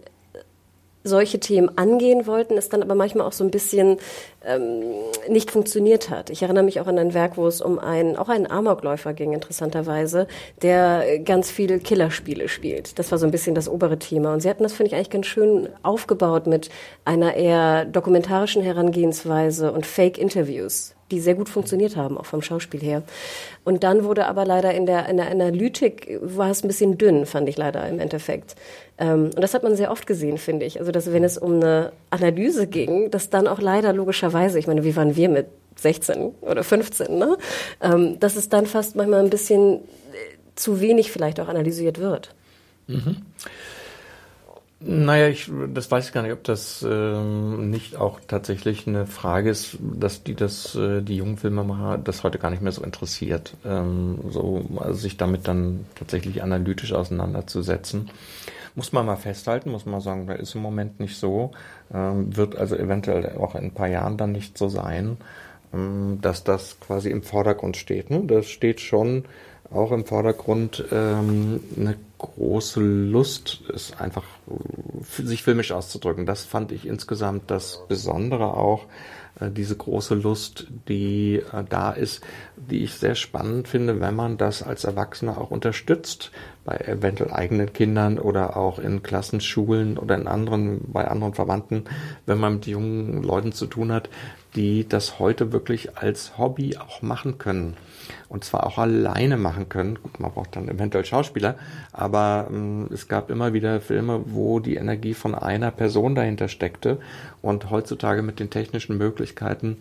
solche 1.05 1.41
Themen 1.41 1.77
angehen 1.77 2.27
wollten, 2.27 2.57
es 2.57 2.69
dann 2.69 2.83
aber 2.83 2.95
manchmal 2.95 3.27
auch 3.27 3.33
so 3.33 3.45
ein 3.45 3.51
bisschen 3.51 3.99
ähm, 4.45 4.83
nicht 5.29 5.51
funktioniert 5.51 6.11
hat. 6.11 6.31
Ich 6.31 6.43
erinnere 6.43 6.65
mich 6.65 6.81
auch 6.81 6.87
an 6.87 6.99
ein 6.99 7.15
Werk, 7.15 7.37
wo 7.37 7.47
es 7.47 7.61
um 7.61 7.79
einen, 7.79 8.17
auch 8.17 8.29
einen 8.29 8.51
Amokläufer 8.51 9.13
ging, 9.13 9.33
interessanterweise, 9.33 10.27
der 10.63 11.19
ganz 11.21 11.51
viele 11.51 11.79
Killerspiele 11.79 12.49
spielt. 12.49 12.99
Das 12.99 13.11
war 13.11 13.19
so 13.19 13.27
ein 13.27 13.33
bisschen 13.33 13.55
das 13.55 13.69
obere 13.69 13.99
Thema. 13.99 14.33
Und 14.33 14.41
sie 14.41 14.51
hatten 14.51 14.63
das, 14.63 14.73
finde 14.73 14.89
ich, 14.89 14.95
eigentlich 14.95 15.11
ganz 15.11 15.27
schön 15.27 15.69
aufgebaut 15.83 16.47
mit 16.47 16.71
einer 17.05 17.35
eher 17.35 17.85
dokumentarischen 17.85 18.63
Herangehensweise 18.63 19.73
und 19.73 19.87
Fake-Interviews 19.87 20.95
die 21.13 21.21
sehr 21.21 21.35
gut 21.35 21.49
funktioniert 21.49 21.97
haben, 21.97 22.19
auch 22.19 22.27
vom 22.27 22.43
Schauspiel 22.43 22.81
her. 22.81 23.03
Und 23.65 23.85
dann 23.85 24.03
wurde 24.03 24.27
aber 24.27 24.45
leider 24.45 24.75
in 24.75 24.87
der, 24.87 25.09
in 25.09 25.19
der 25.19 25.31
Analytik 25.31 26.19
war 26.21 26.51
es 26.51 26.65
ein 26.65 26.69
bisschen 26.69 26.99
dünn, 26.99 27.27
fand 27.27 27.49
ich 27.49 27.57
leider 27.57 27.89
im 27.89 28.01
Endeffekt. 28.01 28.57
Ähm, 28.99 29.27
und 29.27 29.41
das 29.41 29.55
hat 29.55 29.63
man 29.63 29.77
sehr 29.77 29.91
oft 29.93 30.07
gesehen, 30.07 30.39
finde 30.39 30.67
ich. 30.67 30.81
Also, 30.81 30.91
dass 30.91 31.13
wenn 31.13 31.23
es 31.23 31.39
um 31.39 31.55
eine 31.55 31.93
Analyse 32.11 32.67
ging, 32.67 33.11
dass 33.11 33.31
dann 33.31 33.47
auch 33.47 33.61
leider 33.61 33.93
logischerweise, 33.93 34.59
ich 34.59 34.67
meine, 34.67 34.85
wie 34.85 34.97
waren 34.97 35.15
wir 35.15 35.29
mit 35.29 35.47
16 35.77 36.33
oder 36.41 36.65
15, 36.65 37.17
ne? 37.17 37.37
Ähm, 37.81 38.19
dass 38.19 38.37
es 38.37 38.49
dann 38.49 38.67
fast 38.67 38.97
manchmal 38.97 39.21
ein 39.21 39.31
bisschen 39.31 39.81
zu 40.55 40.81
wenig 40.81 41.13
vielleicht 41.13 41.41
auch 41.41 41.49
analysiert 41.49 41.99
wird. 41.99 42.35
Mhm. 42.87 43.17
Naja, 44.85 45.29
ich, 45.29 45.51
das 45.73 45.91
weiß 45.91 46.09
ich 46.09 46.13
gar 46.13 46.23
nicht, 46.23 46.33
ob 46.33 46.43
das 46.45 46.85
ähm, 46.89 47.71
nicht 47.71 47.97
auch 47.97 48.19
tatsächlich 48.27 48.87
eine 48.87 49.07
Frage 49.07 49.51
ist, 49.51 49.79
dass 49.81 50.25
die 50.25 50.35
das, 50.35 50.75
äh, 50.75 51.03
die 51.03 51.17
jungen 51.17 51.37
Filmemacher 51.37 51.99
das 51.99 52.25
heute 52.25 52.39
gar 52.39 52.51
nicht 52.51 52.63
mehr 52.63 52.73
so 52.73 52.83
interessiert, 52.83 53.55
ähm, 53.65 54.19
so 54.31 54.65
also 54.79 54.95
sich 54.95 55.17
damit 55.17 55.47
dann 55.47 55.87
tatsächlich 55.95 56.43
analytisch 56.43 56.93
auseinanderzusetzen. 56.93 58.11
Muss 58.75 58.93
man 58.93 59.07
mal 59.07 59.17
festhalten, 59.17 59.71
muss 59.71 59.87
man 59.87 60.01
sagen, 60.01 60.27
da 60.27 60.35
ist 60.35 60.55
im 60.55 60.63
Moment 60.63 60.99
nicht 60.99 61.17
so, 61.17 61.53
ähm, 61.95 62.35
wird 62.37 62.57
also 62.57 62.75
eventuell 62.77 63.37
auch 63.39 63.55
in 63.55 63.65
ein 63.65 63.75
paar 63.75 63.89
Jahren 63.89 64.17
dann 64.17 64.33
nicht 64.33 64.59
so 64.59 64.69
sein. 64.69 65.19
ähm, 65.73 66.19
dass 66.21 66.45
das 66.45 66.79
quasi 66.81 67.11
im 67.11 67.23
Vordergrund 67.23 67.77
steht. 67.77 68.11
Ne? 68.11 68.23
Das 68.27 68.49
steht 68.49 68.81
schon 68.81 69.25
auch 69.75 69.93
im 69.93 70.05
Vordergrund 70.05 70.85
ähm, 70.93 71.61
eine 71.77 71.97
große 72.19 72.81
Lust, 72.81 73.63
ist 73.73 74.01
einfach 74.01 74.25
sich 75.09 75.43
filmisch 75.43 75.73
auszudrücken. 75.73 76.27
Das 76.27 76.45
fand 76.45 76.73
ich 76.73 76.87
insgesamt 76.87 77.51
das 77.51 77.81
Besondere 77.89 78.55
auch 78.55 78.87
äh, 79.41 79.51
diese 79.51 79.77
große 79.77 80.15
Lust, 80.15 80.67
die 80.89 81.43
äh, 81.53 81.65
da 81.69 81.93
ist, 81.93 82.23
die 82.57 82.85
ich 82.85 82.95
sehr 82.95 83.15
spannend 83.15 83.69
finde, 83.69 84.01
wenn 84.01 84.15
man 84.15 84.37
das 84.37 84.63
als 84.63 84.85
Erwachsener 84.85 85.39
auch 85.39 85.51
unterstützt, 85.51 86.31
bei 86.65 86.77
eventuell 86.77 87.33
eigenen 87.33 87.73
Kindern 87.73 88.19
oder 88.19 88.57
auch 88.57 88.79
in 88.79 89.03
Klassenschulen 89.03 89.99
oder 89.99 90.15
in 90.15 90.29
anderen, 90.29 90.93
bei 90.93 91.09
anderen 91.09 91.35
Verwandten, 91.35 91.85
wenn 92.27 92.39
man 92.39 92.55
mit 92.55 92.67
jungen 92.67 93.23
Leuten 93.23 93.53
zu 93.53 93.67
tun 93.67 93.91
hat, 93.91 94.09
die 94.55 94.87
das 94.87 95.19
heute 95.19 95.53
wirklich 95.53 95.97
als 95.97 96.37
Hobby 96.39 96.77
auch 96.77 97.03
machen 97.03 97.39
können. 97.39 97.77
Und 98.29 98.45
zwar 98.45 98.67
auch 98.67 98.79
alleine 98.79 99.37
machen 99.37 99.69
können. 99.69 99.99
Gut, 100.03 100.21
man 100.21 100.33
braucht 100.33 100.57
dann 100.57 100.69
eventuell 100.69 101.05
Schauspieler, 101.05 101.57
aber 101.93 102.49
ähm, 102.51 102.89
es 102.93 103.09
gab 103.09 103.31
immer 103.31 103.53
wieder 103.53 103.81
Filme, 103.81 104.23
wo 104.27 104.61
die 104.61 104.77
Energie 104.77 105.15
von 105.15 105.35
einer 105.35 105.71
Person 105.71 106.15
dahinter 106.15 106.49
steckte. 106.49 106.99
Und 107.41 107.71
heutzutage 107.71 108.23
mit 108.23 108.41
den 108.41 108.51
technischen 108.51 108.99
Möglichkeiten 108.99 109.79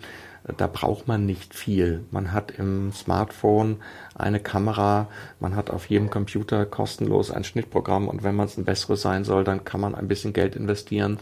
da 0.58 0.68
braucht 0.68 1.08
man 1.08 1.26
nicht 1.26 1.54
viel. 1.54 2.04
Man 2.10 2.32
hat 2.32 2.52
im 2.52 2.92
Smartphone 2.92 3.78
eine 4.16 4.40
Kamera, 4.40 5.08
man 5.40 5.56
hat 5.56 5.70
auf 5.70 5.88
jedem 5.88 6.10
Computer 6.10 6.66
kostenlos 6.66 7.32
ein 7.32 7.44
Schnittprogramm 7.44 8.08
und 8.08 8.24
wenn 8.24 8.36
man 8.36 8.48
es 8.48 8.58
ein 8.58 8.66
besseres 8.66 9.02
sein 9.02 9.24
soll, 9.24 9.44
dann 9.44 9.64
kann 9.64 9.80
man 9.80 9.94
ein 9.96 10.08
bisschen 10.08 10.34
Geld 10.34 10.56
investieren. 10.56 11.20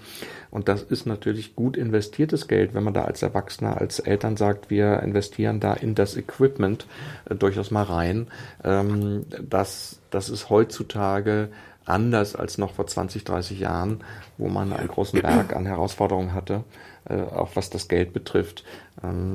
Und 0.52 0.68
das 0.68 0.82
ist 0.82 1.06
natürlich 1.06 1.56
gut 1.56 1.78
investiertes 1.78 2.48
Geld, 2.48 2.74
wenn 2.74 2.84
man 2.84 2.94
da 2.94 3.04
als 3.04 3.22
Erwachsener, 3.22 3.78
als 3.78 4.00
Eltern 4.00 4.38
sagt, 4.38 4.70
wir 4.70 5.02
investieren 5.02 5.60
da 5.60 5.74
in 5.74 5.96
das 5.96 6.16
Equipment 6.16 6.88
äh, 7.30 7.36
durchaus 7.36 7.72
mal 7.72 7.84
rein. 7.84 8.28
Ähm, 8.64 9.26
das, 9.48 10.00
das 10.10 10.30
ist 10.30 10.50
heutzutage 10.50 11.50
anders 11.90 12.36
als 12.36 12.58
noch 12.58 12.74
vor 12.74 12.88
20, 12.88 13.24
30 13.24 13.60
Jahren, 13.60 14.02
wo 14.38 14.48
man 14.48 14.72
einen 14.72 14.88
großen 14.88 15.22
Berg 15.22 15.56
an 15.56 15.66
Herausforderungen 15.66 16.34
hatte, 16.34 16.64
äh, 17.06 17.22
auch 17.22 17.56
was 17.56 17.70
das 17.70 17.88
Geld 17.88 18.14
betrifft, 18.14 18.64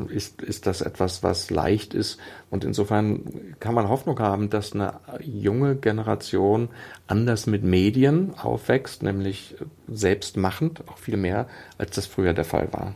ist, 0.08 0.42
ist 0.42 0.66
das 0.66 0.82
etwas, 0.82 1.22
was 1.22 1.50
leicht 1.50 1.94
ist. 1.94 2.18
Und 2.50 2.64
insofern 2.64 3.56
kann 3.60 3.74
man 3.74 3.88
Hoffnung 3.88 4.18
haben, 4.18 4.50
dass 4.50 4.74
eine 4.74 5.00
junge 5.20 5.76
Generation 5.76 6.68
anders 7.06 7.46
mit 7.46 7.64
Medien 7.64 8.34
aufwächst, 8.36 9.02
nämlich 9.02 9.56
selbstmachend, 9.88 10.86
auch 10.88 10.98
viel 10.98 11.16
mehr, 11.16 11.46
als 11.78 11.92
das 11.92 12.06
früher 12.06 12.34
der 12.34 12.44
Fall 12.44 12.68
war. 12.72 12.94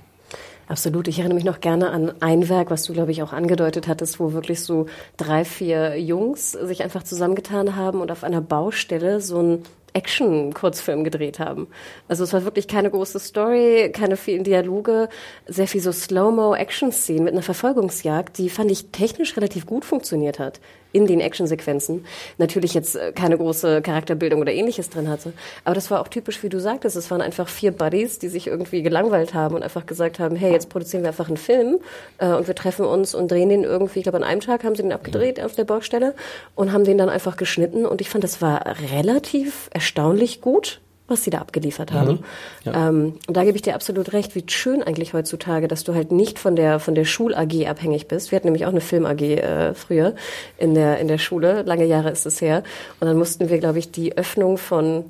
Absolut. 0.69 1.09
Ich 1.09 1.19
erinnere 1.19 1.37
mich 1.37 1.45
noch 1.45 1.61
gerne 1.61 1.91
an 1.91 2.13
ein 2.21 2.51
Werk, 2.51 2.71
was 2.71 2.85
du, 2.85 2.93
glaube 2.93 3.11
ich, 3.11 3.23
auch 3.23 3.33
angedeutet 3.33 3.89
hattest, 3.89 4.21
wo 4.21 4.35
wirklich 4.35 4.61
so 4.61 4.87
drei, 5.17 5.47
vier 5.47 5.99
Jungs 5.99 6.53
sich 6.53 6.83
einfach 6.83 7.03
zusammengetan 7.03 7.75
haben 7.75 8.03
und 8.03 8.13
auf 8.13 8.23
einer 8.23 8.43
Baustelle 8.43 9.23
so 9.23 9.41
ein 9.41 9.63
Action-Kurzfilm 9.93 11.05
gedreht 11.05 11.39
haben. 11.39 11.69
Also 12.09 12.25
es 12.25 12.33
war 12.33 12.45
wirklich 12.45 12.69
keine 12.69 12.91
große 12.91 13.19
Story, 13.19 13.91
keine 13.93 14.17
vielen 14.17 14.45
Dialoge, 14.45 15.09
sehr 15.47 15.69
viel 15.69 15.81
so 15.81 15.93
Slow-Mo-Action-Szenen 15.93 17.25
mit 17.25 17.33
einer 17.33 17.43
Verfolgungsjagd, 17.43 18.39
die 18.39 18.51
fand 18.51 18.71
ich 18.71 18.91
technisch 18.91 19.37
relativ 19.37 19.67
gut 19.67 19.85
funktioniert 19.85 20.39
hat 20.39 20.61
in 20.93 21.07
den 21.07 21.21
Actionsequenzen. 21.21 22.05
Natürlich 22.39 22.75
jetzt 22.75 22.97
äh, 22.97 23.13
keine 23.13 23.37
große 23.37 23.83
Charakterbildung 23.83 24.41
oder 24.41 24.53
ähnliches 24.53 24.91
drin 24.91 25.09
hatte. 25.09 25.33
Aber 25.65 25.75
das 25.75 25.91
war 25.91 26.01
auch 26.01 26.09
typisch, 26.09 26.43
wie 26.43 26.49
du 26.49 26.61
sagtest. 26.61 26.97
Es 26.97 27.11
waren 27.11 27.21
einfach 27.21 27.49
vier 27.49 27.73
Buddies, 27.73 28.19
die 28.19 28.29
sich 28.29 28.47
irgendwie 28.47 28.83
gelangweilt 28.83 29.35
haben 29.35 29.55
und 29.55 29.63
einfach 29.63 29.87
gesagt 29.87 30.19
haben, 30.19 30.37
hey, 30.37 30.53
jetzt 30.53 30.69
produzieren 30.69 31.03
wir 31.03 31.09
einfach 31.09 31.29
einen 31.29 31.37
Film 31.37 31.79
äh, 32.19 32.29
und 32.29 32.47
wir 32.47 32.55
treffen 32.55 32.85
uns 32.85 33.15
und 33.15 33.31
drehen 33.31 33.49
den 33.49 33.65
irgendwie, 33.65 34.01
ich 34.01 34.05
glaube 34.05 34.19
an 34.19 34.25
einem 34.25 34.41
Tag 34.41 34.65
haben 34.65 34.75
sie 34.75 34.83
den 34.83 34.93
abgedreht 34.93 35.41
auf 35.41 35.55
der 35.55 35.65
Baustelle 35.65 36.15
und 36.55 36.73
haben 36.73 36.85
den 36.85 36.99
dann 36.99 37.09
einfach 37.09 37.37
geschnitten. 37.37 37.87
Und 37.87 38.01
ich 38.01 38.09
fand, 38.09 38.25
das 38.25 38.41
war 38.41 38.65
relativ 38.93 39.69
erstaunlich 39.73 40.41
gut 40.41 40.81
was 41.09 41.25
sie 41.25 41.31
da 41.31 41.39
abgeliefert 41.39 41.93
haben. 41.93 42.13
Mhm. 42.13 42.25
Ja. 42.65 42.89
Ähm, 42.89 43.15
und 43.27 43.37
da 43.37 43.45
gebe 43.45 43.57
ich 43.57 43.63
dir 43.63 43.75
absolut 43.75 44.13
recht, 44.13 44.35
wie 44.35 44.45
schön 44.47 44.83
eigentlich 44.83 45.15
heutzutage, 45.15 45.69
dass 45.69 45.85
du 45.85 45.95
halt 45.95 46.13
nicht 46.13 46.39
von 46.39 46.55
der 46.55 46.79
von 46.79 46.95
der 46.95 47.05
Schul-AG 47.05 47.67
abhängig 47.67 48.09
bist. 48.09 48.31
Wir 48.31 48.37
hatten 48.37 48.47
nämlich 48.47 48.67
auch 48.67 48.71
eine 48.71 48.81
Film-AG 48.81 49.23
äh, 49.23 49.75
früher 49.75 50.15
in 50.59 50.75
der 50.75 50.99
in 50.99 51.09
der 51.09 51.19
Schule, 51.19 51.63
lange 51.63 51.87
Jahre 51.87 52.11
ist 52.11 52.27
es 52.27 52.41
her. 52.41 52.63
Und 53.01 53.09
dann 53.09 53.17
mussten 53.17 53.49
wir, 53.49 53.59
glaube 53.59 53.79
ich, 53.79 53.91
die 53.91 54.17
Öffnung 54.17 54.59
von 54.59 55.05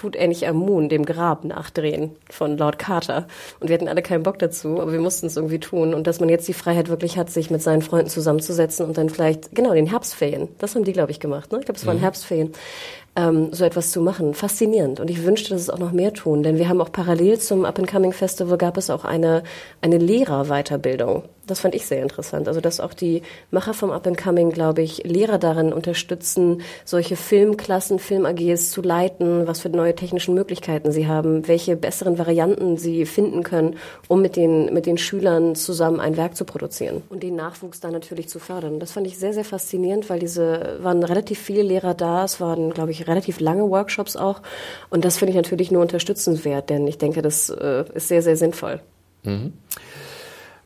tut 0.00 0.16
er 0.16 0.28
nicht 0.28 0.48
am 0.48 0.56
Moon, 0.56 0.88
dem 0.88 1.04
Grab, 1.04 1.44
nachdrehen 1.44 2.12
von 2.30 2.56
Lord 2.56 2.78
Carter. 2.78 3.26
Und 3.60 3.68
wir 3.68 3.74
hatten 3.74 3.88
alle 3.88 4.00
keinen 4.00 4.22
Bock 4.22 4.38
dazu, 4.38 4.80
aber 4.80 4.92
wir 4.92 5.00
mussten 5.00 5.26
es 5.26 5.36
irgendwie 5.36 5.58
tun. 5.58 5.92
Und 5.92 6.06
dass 6.06 6.20
man 6.20 6.30
jetzt 6.30 6.48
die 6.48 6.54
Freiheit 6.54 6.88
wirklich 6.88 7.18
hat, 7.18 7.28
sich 7.28 7.50
mit 7.50 7.60
seinen 7.60 7.82
Freunden 7.82 8.08
zusammenzusetzen 8.08 8.86
und 8.86 8.96
dann 8.96 9.10
vielleicht, 9.10 9.54
genau, 9.54 9.74
den 9.74 9.86
Herbstferien, 9.86 10.48
das 10.58 10.74
haben 10.74 10.84
die, 10.84 10.94
glaube 10.94 11.10
ich, 11.10 11.20
gemacht. 11.20 11.52
Ne? 11.52 11.58
Ich 11.58 11.66
glaube, 11.66 11.78
es 11.78 11.84
waren 11.84 11.98
mhm. 11.98 12.02
Herbstferien 12.02 12.52
ähm, 13.16 13.52
so 13.52 13.64
etwas 13.64 13.90
zu 13.90 14.00
machen. 14.00 14.34
Faszinierend. 14.34 15.00
Und 15.00 15.10
ich 15.10 15.24
wünschte, 15.24 15.50
dass 15.50 15.62
es 15.62 15.70
auch 15.70 15.78
noch 15.78 15.92
mehr 15.92 16.12
tun, 16.12 16.42
denn 16.42 16.58
wir 16.58 16.68
haben 16.68 16.80
auch 16.80 16.92
parallel 16.92 17.38
zum 17.38 17.64
Up 17.64 17.78
and 17.78 17.90
Coming 17.90 18.12
Festival 18.12 18.58
gab 18.58 18.76
es 18.76 18.90
auch 18.90 19.04
eine, 19.04 19.42
eine 19.80 19.98
Lehrerweiterbildung. 19.98 21.24
Das 21.50 21.60
fand 21.60 21.74
ich 21.74 21.84
sehr 21.84 22.00
interessant. 22.00 22.46
Also, 22.46 22.60
dass 22.60 22.78
auch 22.78 22.94
die 22.94 23.22
Macher 23.50 23.74
vom 23.74 23.90
Up 23.90 24.06
and 24.06 24.16
Coming, 24.16 24.50
glaube 24.50 24.82
ich, 24.82 25.02
Lehrer 25.04 25.38
darin 25.38 25.72
unterstützen, 25.72 26.62
solche 26.84 27.16
Filmklassen, 27.16 27.98
Film-AGs 27.98 28.70
zu 28.70 28.82
leiten, 28.82 29.48
was 29.48 29.60
für 29.60 29.68
neue 29.68 29.94
technischen 29.94 30.34
Möglichkeiten 30.34 30.92
sie 30.92 31.08
haben, 31.08 31.48
welche 31.48 31.74
besseren 31.76 32.18
Varianten 32.18 32.76
sie 32.76 33.04
finden 33.04 33.42
können, 33.42 33.76
um 34.06 34.22
mit 34.22 34.36
den, 34.36 34.72
mit 34.72 34.86
den 34.86 34.96
Schülern 34.96 35.56
zusammen 35.56 35.98
ein 35.98 36.16
Werk 36.16 36.36
zu 36.36 36.44
produzieren 36.44 37.02
und 37.08 37.22
den 37.22 37.34
Nachwuchs 37.34 37.80
da 37.80 37.90
natürlich 37.90 38.28
zu 38.28 38.38
fördern. 38.38 38.78
Das 38.78 38.92
fand 38.92 39.06
ich 39.08 39.18
sehr, 39.18 39.32
sehr 39.32 39.44
faszinierend, 39.44 40.08
weil 40.08 40.20
diese, 40.20 40.78
waren 40.80 41.02
relativ 41.02 41.40
viele 41.40 41.62
Lehrer 41.62 41.94
da. 41.94 42.24
Es 42.24 42.40
waren, 42.40 42.70
glaube 42.70 42.92
ich, 42.92 43.08
relativ 43.08 43.40
lange 43.40 43.68
Workshops 43.68 44.16
auch. 44.16 44.40
Und 44.88 45.04
das 45.04 45.18
finde 45.18 45.30
ich 45.30 45.36
natürlich 45.36 45.72
nur 45.72 45.82
unterstützenswert, 45.82 46.70
denn 46.70 46.86
ich 46.86 46.98
denke, 46.98 47.22
das 47.22 47.50
äh, 47.50 47.84
ist 47.94 48.08
sehr, 48.08 48.22
sehr 48.22 48.36
sinnvoll. 48.36 48.80
Mhm. 49.24 49.52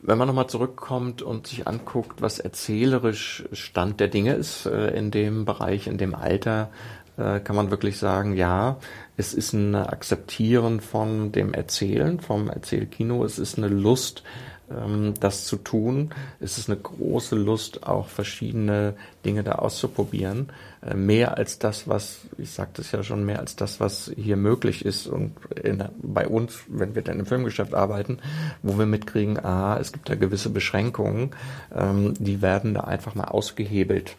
Wenn 0.07 0.19
man 0.19 0.27
nochmal 0.27 0.45
zurückkommt 0.45 1.23
und 1.23 1.47
sich 1.47 1.67
anguckt, 1.67 2.21
was 2.21 2.37
erzählerisch 2.37 3.43
Stand 3.53 3.99
der 3.99 4.07
Dinge 4.07 4.35
ist 4.35 4.67
äh, 4.67 4.95
in 4.95 5.09
dem 5.09 5.45
Bereich, 5.45 5.87
in 5.87 5.97
dem 5.97 6.13
Alter, 6.13 6.69
äh, 7.17 7.39
kann 7.39 7.55
man 7.55 7.71
wirklich 7.71 7.97
sagen, 7.97 8.35
ja, 8.35 8.77
es 9.17 9.33
ist 9.33 9.53
ein 9.53 9.73
Akzeptieren 9.73 10.79
von 10.79 11.31
dem 11.31 11.55
Erzählen, 11.55 12.19
vom 12.19 12.49
Erzählkino, 12.49 13.23
es 13.23 13.39
ist 13.39 13.57
eine 13.57 13.67
Lust, 13.67 14.21
das 14.67 15.45
zu 15.45 15.57
tun. 15.57 16.09
Es 16.39 16.57
ist 16.57 16.69
eine 16.69 16.79
große 16.79 17.35
Lust, 17.35 17.85
auch 17.85 18.07
verschiedene 18.07 18.95
Dinge 19.23 19.43
da 19.43 19.53
auszuprobieren. 19.53 20.51
Äh, 20.81 20.95
mehr 20.95 21.37
als 21.37 21.59
das, 21.59 21.87
was, 21.87 22.21
ich 22.37 22.51
sagte 22.51 22.81
es 22.81 22.91
ja 22.91 23.03
schon, 23.03 23.25
mehr 23.25 23.39
als 23.39 23.55
das, 23.55 23.79
was 23.79 24.11
hier 24.15 24.37
möglich 24.37 24.83
ist. 24.83 25.07
Und 25.07 25.35
in, 25.63 25.83
bei 26.01 26.27
uns, 26.27 26.59
wenn 26.67 26.95
wir 26.95 27.03
dann 27.03 27.19
im 27.19 27.25
Filmgeschäft 27.25 27.73
arbeiten, 27.73 28.19
wo 28.63 28.77
wir 28.77 28.85
mitkriegen, 28.85 29.43
ah, 29.43 29.77
es 29.79 29.91
gibt 29.91 30.09
da 30.09 30.15
gewisse 30.15 30.49
Beschränkungen, 30.49 31.31
ähm, 31.73 32.13
die 32.17 32.41
werden 32.41 32.73
da 32.73 32.81
einfach 32.81 33.13
mal 33.15 33.25
ausgehebelt. 33.25 34.15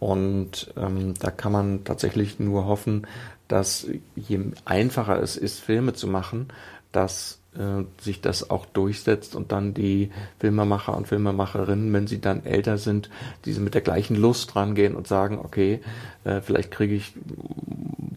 Und 0.00 0.72
ähm, 0.76 1.14
da 1.20 1.30
kann 1.30 1.52
man 1.52 1.84
tatsächlich 1.84 2.40
nur 2.40 2.66
hoffen, 2.66 3.06
dass 3.46 3.86
je 4.16 4.40
einfacher 4.64 5.20
es 5.22 5.36
ist, 5.36 5.60
Filme 5.60 5.92
zu 5.92 6.08
machen, 6.08 6.48
dass 6.92 7.39
äh, 7.56 7.84
sich 8.00 8.20
das 8.20 8.50
auch 8.50 8.66
durchsetzt 8.66 9.34
und 9.34 9.52
dann 9.52 9.74
die 9.74 10.10
Filmemacher 10.38 10.96
und 10.96 11.08
Filmemacherinnen, 11.08 11.92
wenn 11.92 12.06
sie 12.06 12.20
dann 12.20 12.44
älter 12.44 12.78
sind, 12.78 13.10
diese 13.44 13.60
mit 13.60 13.74
der 13.74 13.80
gleichen 13.80 14.16
Lust 14.16 14.54
rangehen 14.56 14.94
und 14.94 15.08
sagen, 15.08 15.38
okay, 15.38 15.80
äh, 16.24 16.40
vielleicht 16.40 16.70
kriege 16.70 16.94
ich 16.94 17.12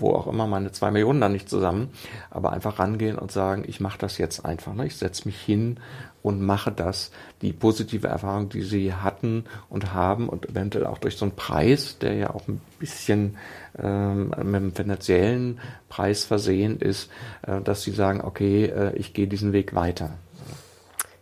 wo 0.04 0.14
auch 0.14 0.28
immer 0.28 0.46
meine 0.46 0.72
zwei 0.72 0.92
Millionen 0.92 1.22
dann 1.22 1.32
nicht 1.32 1.50
zusammen, 1.50 1.90
aber 2.30 2.52
einfach 2.52 2.78
rangehen 2.78 3.18
und 3.18 3.32
sagen, 3.32 3.64
ich 3.66 3.80
mache 3.80 3.98
das 3.98 4.18
jetzt 4.18 4.46
einfach. 4.46 4.74
Ne? 4.76 4.86
Ich 4.86 4.98
setze 4.98 5.28
mich 5.28 5.40
hin 5.40 5.80
und 6.22 6.42
mache 6.42 6.72
das. 6.72 7.12
Die 7.42 7.54
positive 7.54 8.08
Erfahrung, 8.08 8.50
die 8.50 8.62
sie 8.62 8.94
hatten 8.94 9.46
und 9.70 9.94
haben 9.94 10.30
und 10.30 10.50
eventuell 10.50 10.86
auch 10.86 10.98
durch 10.98 11.18
so 11.18 11.26
einen 11.26 11.36
Preis, 11.36 11.98
der 12.00 12.14
ja 12.16 12.30
auch 12.32 12.48
ein 12.48 12.62
bisschen 12.80 13.38
ähm, 13.78 14.30
mit 14.30 14.38
einem 14.40 14.74
finanziellen 14.74 15.60
Preis 15.90 16.26
versehen 16.26 16.80
ist, 16.80 17.10
äh, 17.48 17.62
dass 17.62 17.84
sie 17.84 17.92
sagen, 17.92 18.22
okay, 18.22 18.66
äh, 18.66 18.96
ich 18.96 19.14
gehe 19.14 19.28
diesen 19.28 19.54
Weg 19.54 19.74
weiter. 19.74 20.12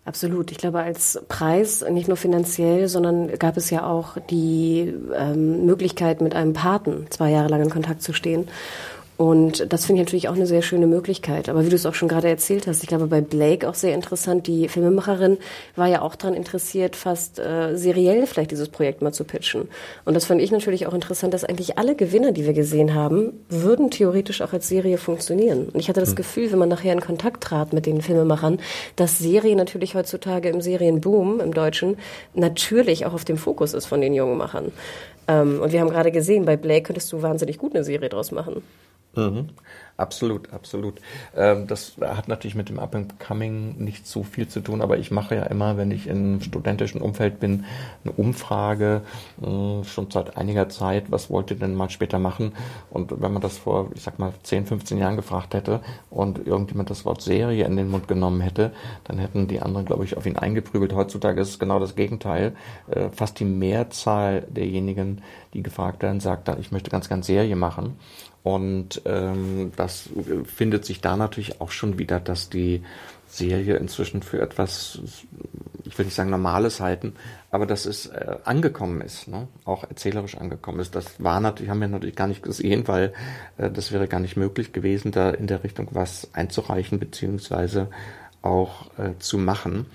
Absolut. 0.03 0.51
Ich 0.51 0.57
glaube, 0.57 0.79
als 0.79 1.21
Preis, 1.27 1.85
nicht 1.87 2.07
nur 2.07 2.17
finanziell, 2.17 2.87
sondern 2.87 3.27
gab 3.37 3.55
es 3.55 3.69
ja 3.69 3.85
auch 3.85 4.17
die 4.29 4.93
ähm, 5.15 5.65
Möglichkeit, 5.65 6.21
mit 6.21 6.33
einem 6.33 6.53
Paten 6.53 7.05
zwei 7.11 7.29
Jahre 7.29 7.49
lang 7.49 7.61
in 7.61 7.69
Kontakt 7.69 8.01
zu 8.01 8.11
stehen. 8.11 8.47
Und 9.21 9.71
das 9.71 9.85
finde 9.85 10.01
ich 10.01 10.07
natürlich 10.07 10.29
auch 10.29 10.33
eine 10.33 10.47
sehr 10.47 10.63
schöne 10.63 10.87
Möglichkeit. 10.87 11.47
Aber 11.47 11.63
wie 11.63 11.69
du 11.69 11.75
es 11.75 11.85
auch 11.85 11.93
schon 11.93 12.07
gerade 12.07 12.27
erzählt 12.27 12.65
hast, 12.65 12.81
ich 12.81 12.89
glaube 12.89 13.05
bei 13.05 13.21
Blake 13.21 13.69
auch 13.69 13.75
sehr 13.75 13.93
interessant, 13.93 14.47
die 14.47 14.67
Filmemacherin 14.67 15.37
war 15.75 15.85
ja 15.85 16.01
auch 16.01 16.15
daran 16.15 16.33
interessiert, 16.33 16.95
fast 16.95 17.37
äh, 17.37 17.77
seriell 17.77 18.25
vielleicht 18.25 18.49
dieses 18.49 18.69
Projekt 18.69 19.03
mal 19.03 19.11
zu 19.11 19.23
pitchen. 19.23 19.69
Und 20.05 20.15
das 20.15 20.25
fand 20.25 20.41
ich 20.41 20.49
natürlich 20.49 20.87
auch 20.87 20.95
interessant, 20.95 21.35
dass 21.35 21.43
eigentlich 21.43 21.77
alle 21.77 21.93
Gewinner, 21.93 22.31
die 22.31 22.47
wir 22.47 22.53
gesehen 22.53 22.95
haben, 22.95 23.33
würden 23.47 23.91
theoretisch 23.91 24.41
auch 24.41 24.53
als 24.53 24.67
Serie 24.67 24.97
funktionieren. 24.97 25.69
Und 25.71 25.79
ich 25.79 25.87
hatte 25.87 25.99
das 25.99 26.13
mhm. 26.13 26.15
Gefühl, 26.15 26.51
wenn 26.51 26.57
man 26.57 26.69
nachher 26.69 26.93
in 26.93 27.01
Kontakt 27.01 27.43
trat 27.43 27.73
mit 27.73 27.85
den 27.85 28.01
Filmemachern, 28.01 28.57
dass 28.95 29.19
Serie 29.19 29.55
natürlich 29.55 29.93
heutzutage 29.93 30.49
im 30.49 30.61
Serienboom 30.61 31.41
im 31.41 31.53
Deutschen 31.53 31.97
natürlich 32.33 33.05
auch 33.05 33.13
auf 33.13 33.23
dem 33.23 33.37
Fokus 33.37 33.75
ist 33.75 33.85
von 33.85 34.01
den 34.01 34.15
jungen 34.15 34.39
Machern. 34.39 34.71
Ähm, 35.27 35.61
und 35.61 35.71
wir 35.71 35.79
haben 35.79 35.91
gerade 35.91 36.11
gesehen, 36.11 36.45
bei 36.45 36.57
Blake 36.57 36.87
könntest 36.87 37.13
du 37.13 37.21
wahnsinnig 37.21 37.59
gut 37.59 37.75
eine 37.75 37.83
Serie 37.83 38.09
draus 38.09 38.31
machen. 38.31 38.63
Mhm. 39.15 39.49
Absolut, 39.97 40.51
absolut. 40.51 40.99
Ähm, 41.35 41.67
das 41.67 41.95
hat 42.01 42.27
natürlich 42.27 42.55
mit 42.55 42.69
dem 42.69 42.79
Up 42.79 42.95
and 42.95 43.19
Coming 43.19 43.77
nicht 43.77 44.07
so 44.07 44.23
viel 44.23 44.47
zu 44.47 44.61
tun, 44.61 44.81
aber 44.81 44.97
ich 44.97 45.11
mache 45.11 45.35
ja 45.35 45.43
immer, 45.43 45.77
wenn 45.77 45.91
ich 45.91 46.07
im 46.07 46.41
studentischen 46.41 47.01
Umfeld 47.01 47.39
bin, 47.39 47.65
eine 48.03 48.13
Umfrage, 48.13 49.01
äh, 49.41 49.83
schon 49.83 50.09
seit 50.09 50.37
einiger 50.37 50.69
Zeit, 50.69 51.11
was 51.11 51.29
wollt 51.29 51.51
ihr 51.51 51.57
denn 51.57 51.75
mal 51.75 51.89
später 51.91 52.17
machen? 52.17 52.53
Und 52.89 53.21
wenn 53.21 53.31
man 53.31 53.43
das 53.43 53.59
vor, 53.59 53.91
ich 53.93 54.01
sag 54.01 54.17
mal, 54.17 54.33
10, 54.41 54.65
15 54.65 54.97
Jahren 54.97 55.17
gefragt 55.17 55.53
hätte 55.53 55.81
und 56.09 56.47
irgendjemand 56.47 56.89
das 56.89 57.05
Wort 57.05 57.21
Serie 57.21 57.65
in 57.65 57.75
den 57.75 57.91
Mund 57.91 58.07
genommen 58.07 58.41
hätte, 58.41 58.71
dann 59.03 59.19
hätten 59.19 59.47
die 59.47 59.59
anderen, 59.59 59.85
glaube 59.85 60.03
ich, 60.05 60.17
auf 60.17 60.25
ihn 60.25 60.37
eingeprügelt. 60.37 60.93
Heutzutage 60.93 61.41
ist 61.41 61.49
es 61.49 61.59
genau 61.59 61.79
das 61.79 61.95
Gegenteil. 61.95 62.55
Äh, 62.89 63.09
fast 63.09 63.39
die 63.39 63.45
Mehrzahl 63.45 64.47
derjenigen, 64.49 65.21
die 65.53 65.61
gefragt 65.61 66.01
werden, 66.01 66.21
sagt 66.21 66.47
dann, 66.47 66.59
ich 66.59 66.71
möchte 66.71 66.89
ganz, 66.89 67.07
ganz 67.07 67.27
Serie 67.27 67.55
machen. 67.55 67.97
Und 68.43 69.01
ähm, 69.05 69.71
das 69.75 70.09
findet 70.45 70.85
sich 70.85 71.01
da 71.01 71.15
natürlich 71.15 71.61
auch 71.61 71.71
schon 71.71 71.99
wieder, 71.99 72.19
dass 72.19 72.49
die 72.49 72.81
Serie 73.27 73.77
inzwischen 73.77 74.23
für 74.23 74.41
etwas, 74.41 74.99
ich 75.85 75.97
will 75.97 76.05
nicht 76.05 76.15
sagen 76.15 76.29
Normales 76.29 76.81
halten, 76.81 77.13
aber 77.49 77.65
dass 77.65 77.85
es 77.85 78.07
äh, 78.07 78.37
angekommen 78.43 79.01
ist, 79.01 79.27
ne? 79.27 79.47
auch 79.63 79.83
erzählerisch 79.83 80.35
angekommen 80.37 80.79
ist. 80.79 80.95
Das 80.95 81.23
war 81.23 81.39
natürlich, 81.39 81.69
haben 81.69 81.79
wir 81.79 81.87
natürlich 81.87 82.15
gar 82.15 82.27
nicht 82.27 82.43
gesehen, 82.43 82.87
weil 82.87 83.13
äh, 83.57 83.69
das 83.69 83.91
wäre 83.91 84.07
gar 84.07 84.19
nicht 84.19 84.37
möglich 84.37 84.73
gewesen, 84.73 85.11
da 85.11 85.29
in 85.29 85.47
der 85.47 85.63
Richtung 85.63 85.87
was 85.91 86.29
einzureichen 86.33 86.99
beziehungsweise 86.99 87.87
auch 88.41 88.87
äh, 88.97 89.17
zu 89.19 89.37
machen. 89.37 89.85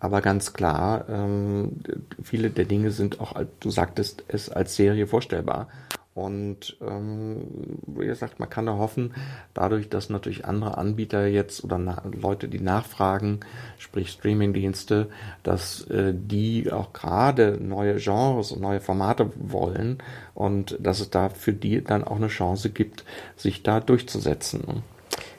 Aber 0.00 0.22
ganz 0.22 0.54
klar, 0.54 1.04
ähm, 1.10 1.80
viele 2.22 2.50
der 2.50 2.64
Dinge 2.64 2.90
sind 2.90 3.20
auch, 3.20 3.34
du 3.60 3.70
sagtest 3.70 4.24
es, 4.28 4.48
als 4.48 4.74
Serie 4.74 5.06
vorstellbar. 5.06 5.68
Und 6.14 6.76
ähm, 6.80 7.78
wie 7.86 8.06
gesagt, 8.06 8.40
man 8.40 8.50
kann 8.50 8.66
da 8.66 8.76
hoffen, 8.76 9.14
dadurch, 9.54 9.88
dass 9.88 10.10
natürlich 10.10 10.44
andere 10.44 10.76
Anbieter 10.76 11.26
jetzt 11.26 11.62
oder 11.62 11.78
Leute, 12.20 12.48
die 12.48 12.60
nachfragen, 12.60 13.40
sprich 13.78 14.10
Streamingdienste, 14.10 15.08
dass 15.44 15.82
äh, 15.86 16.12
die 16.12 16.72
auch 16.72 16.92
gerade 16.92 17.58
neue 17.60 17.96
Genres 17.96 18.50
und 18.50 18.60
neue 18.60 18.80
Formate 18.80 19.30
wollen 19.36 19.98
und 20.34 20.76
dass 20.80 20.98
es 20.98 21.10
da 21.10 21.28
für 21.28 21.52
die 21.52 21.82
dann 21.82 22.02
auch 22.02 22.16
eine 22.16 22.28
Chance 22.28 22.70
gibt, 22.70 23.04
sich 23.36 23.62
da 23.62 23.78
durchzusetzen. 23.78 24.82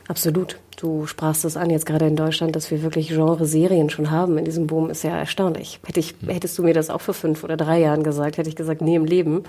Absolut. 0.07 0.57
Du 0.81 1.05
sprachst 1.05 1.45
es 1.45 1.57
an, 1.57 1.69
jetzt 1.69 1.85
gerade 1.85 2.07
in 2.07 2.15
Deutschland, 2.15 2.55
dass 2.55 2.71
wir 2.71 2.81
wirklich 2.81 3.09
Genre-Serien 3.09 3.91
schon 3.91 4.09
haben 4.09 4.39
in 4.39 4.45
diesem 4.45 4.65
Boom, 4.65 4.89
ist 4.89 5.03
ja 5.03 5.15
erstaunlich. 5.15 5.79
Hätte 5.85 5.99
ich, 5.99 6.15
hättest 6.25 6.57
du 6.57 6.63
mir 6.63 6.73
das 6.73 6.89
auch 6.89 7.01
vor 7.01 7.13
fünf 7.13 7.43
oder 7.43 7.55
drei 7.55 7.79
Jahren 7.79 8.01
gesagt, 8.01 8.39
hätte 8.39 8.49
ich 8.49 8.55
gesagt, 8.55 8.81
nie 8.81 8.95
im 8.95 9.05
Leben. 9.05 9.43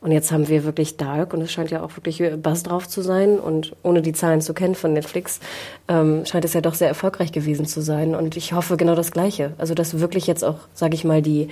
Und 0.00 0.10
jetzt 0.10 0.32
haben 0.32 0.48
wir 0.48 0.64
wirklich 0.64 0.96
Dark 0.96 1.34
und 1.34 1.40
es 1.40 1.52
scheint 1.52 1.70
ja 1.70 1.84
auch 1.84 1.96
wirklich 1.96 2.20
Bass 2.42 2.64
drauf 2.64 2.88
zu 2.88 3.00
sein. 3.00 3.38
Und 3.38 3.76
ohne 3.84 4.02
die 4.02 4.12
Zahlen 4.12 4.40
zu 4.40 4.54
kennen 4.54 4.74
von 4.74 4.92
Netflix, 4.92 5.38
ähm, 5.86 6.26
scheint 6.26 6.44
es 6.44 6.52
ja 6.52 6.60
doch 6.60 6.74
sehr 6.74 6.88
erfolgreich 6.88 7.30
gewesen 7.30 7.66
zu 7.66 7.80
sein. 7.80 8.16
Und 8.16 8.36
ich 8.36 8.52
hoffe 8.52 8.76
genau 8.76 8.96
das 8.96 9.12
Gleiche. 9.12 9.52
Also, 9.58 9.74
dass 9.74 10.00
wirklich 10.00 10.26
jetzt 10.26 10.44
auch, 10.44 10.58
sage 10.74 10.96
ich 10.96 11.04
mal, 11.04 11.22
die, 11.22 11.46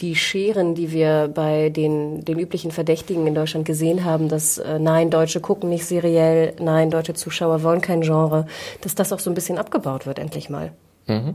die 0.00 0.14
Scheren, 0.14 0.74
die 0.74 0.92
wir 0.92 1.28
bei 1.34 1.70
den, 1.70 2.24
den 2.24 2.38
üblichen 2.38 2.70
Verdächtigen 2.70 3.26
in 3.26 3.34
Deutschland 3.34 3.66
gesehen 3.66 4.04
haben, 4.04 4.28
dass 4.28 4.58
äh, 4.58 4.78
nein, 4.78 5.10
Deutsche 5.10 5.40
gucken 5.40 5.68
nicht 5.68 5.84
seriell, 5.84 6.54
nein, 6.60 6.90
deutsche 6.90 7.14
Zuschauer 7.14 7.62
wollen 7.62 7.80
kein 7.80 8.02
Genre, 8.02 8.46
dass 8.80 8.94
das 8.94 9.12
auch 9.12 9.18
so 9.18 9.30
ein 9.30 9.34
bisschen 9.34 9.58
abgebaut 9.58 10.06
wird, 10.06 10.18
endlich 10.18 10.50
mal. 10.50 10.72
Mhm. 11.06 11.34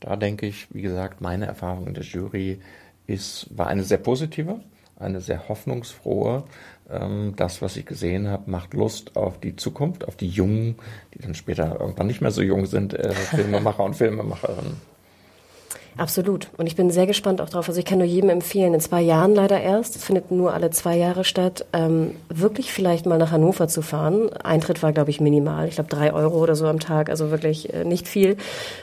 Da 0.00 0.16
denke 0.16 0.46
ich, 0.46 0.72
wie 0.72 0.82
gesagt, 0.82 1.20
meine 1.20 1.46
Erfahrung 1.46 1.86
in 1.86 1.94
der 1.94 2.04
Jury 2.04 2.60
ist, 3.06 3.46
war 3.50 3.66
eine 3.66 3.82
sehr 3.82 3.98
positive, 3.98 4.60
eine 4.98 5.20
sehr 5.20 5.48
hoffnungsfrohe. 5.48 6.44
Ähm, 6.88 7.34
das, 7.36 7.62
was 7.62 7.76
ich 7.76 7.86
gesehen 7.86 8.28
habe, 8.28 8.48
macht 8.48 8.74
Lust 8.74 9.16
auf 9.16 9.40
die 9.40 9.56
Zukunft, 9.56 10.06
auf 10.06 10.16
die 10.16 10.28
Jungen, 10.28 10.76
die 11.14 11.18
dann 11.18 11.34
später 11.34 11.80
irgendwann 11.80 12.06
nicht 12.06 12.20
mehr 12.20 12.30
so 12.30 12.42
jung 12.42 12.66
sind, 12.66 12.94
äh, 12.94 13.12
Filmemacher 13.14 13.82
und 13.82 13.94
Filmemacherinnen. 13.94 14.95
Absolut. 15.98 16.48
Und 16.58 16.66
ich 16.66 16.76
bin 16.76 16.90
sehr 16.90 17.06
gespannt 17.06 17.40
auch 17.40 17.48
drauf. 17.48 17.68
Also 17.68 17.78
ich 17.78 17.86
kann 17.86 17.98
nur 17.98 18.06
jedem 18.06 18.28
empfehlen, 18.28 18.74
in 18.74 18.80
zwei 18.80 19.00
Jahren 19.00 19.34
leider 19.34 19.60
erst, 19.60 19.96
es 19.96 20.04
findet 20.04 20.30
nur 20.30 20.52
alle 20.52 20.70
zwei 20.70 20.96
Jahre 20.96 21.24
statt, 21.24 21.64
ähm, 21.72 22.16
wirklich 22.28 22.70
vielleicht 22.70 23.06
mal 23.06 23.16
nach 23.16 23.30
Hannover 23.30 23.66
zu 23.66 23.80
fahren. 23.80 24.30
Eintritt 24.32 24.82
war, 24.82 24.92
glaube 24.92 25.10
ich, 25.10 25.20
minimal. 25.20 25.68
Ich 25.68 25.76
glaube, 25.76 25.88
drei 25.88 26.12
Euro 26.12 26.42
oder 26.42 26.54
so 26.54 26.66
am 26.66 26.80
Tag, 26.80 27.08
also 27.08 27.30
wirklich 27.30 27.72
äh, 27.72 27.84
nicht 27.84 28.08
viel. 28.08 28.36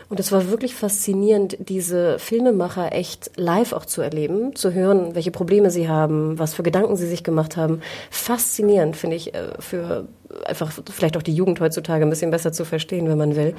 Und 0.10 0.20
es 0.20 0.32
war 0.32 0.50
wirklich 0.50 0.74
faszinierend, 0.74 1.58
diese 1.60 2.18
Filmemacher 2.18 2.94
echt 2.94 3.30
live 3.36 3.74
auch 3.74 3.86
zu 3.86 4.02
erleben, 4.02 4.56
zu 4.56 4.74
hören, 4.74 5.14
welche 5.14 5.32
Probleme 5.32 5.70
sie 5.70 5.88
haben, 5.88 6.40
was 6.40 6.56
für 6.56 6.64
Gedanken 6.64 6.96
sie 6.96 7.08
sich 7.08 7.24
gemacht 7.24 7.58
haben. 7.58 7.82
Faszinierend, 8.10 8.96
finde 8.96 9.18
ich, 9.18 9.36
äh, 9.36 9.50
für 9.60 10.08
einfach 10.46 10.72
vielleicht 10.92 11.18
auch 11.18 11.22
die 11.22 11.34
Jugend 11.34 11.60
heutzutage 11.60 12.06
ein 12.06 12.10
bisschen 12.10 12.32
besser 12.32 12.52
zu 12.52 12.66
verstehen, 12.66 13.08
wenn 13.10 13.18
man 13.18 13.36
will. 13.36 13.56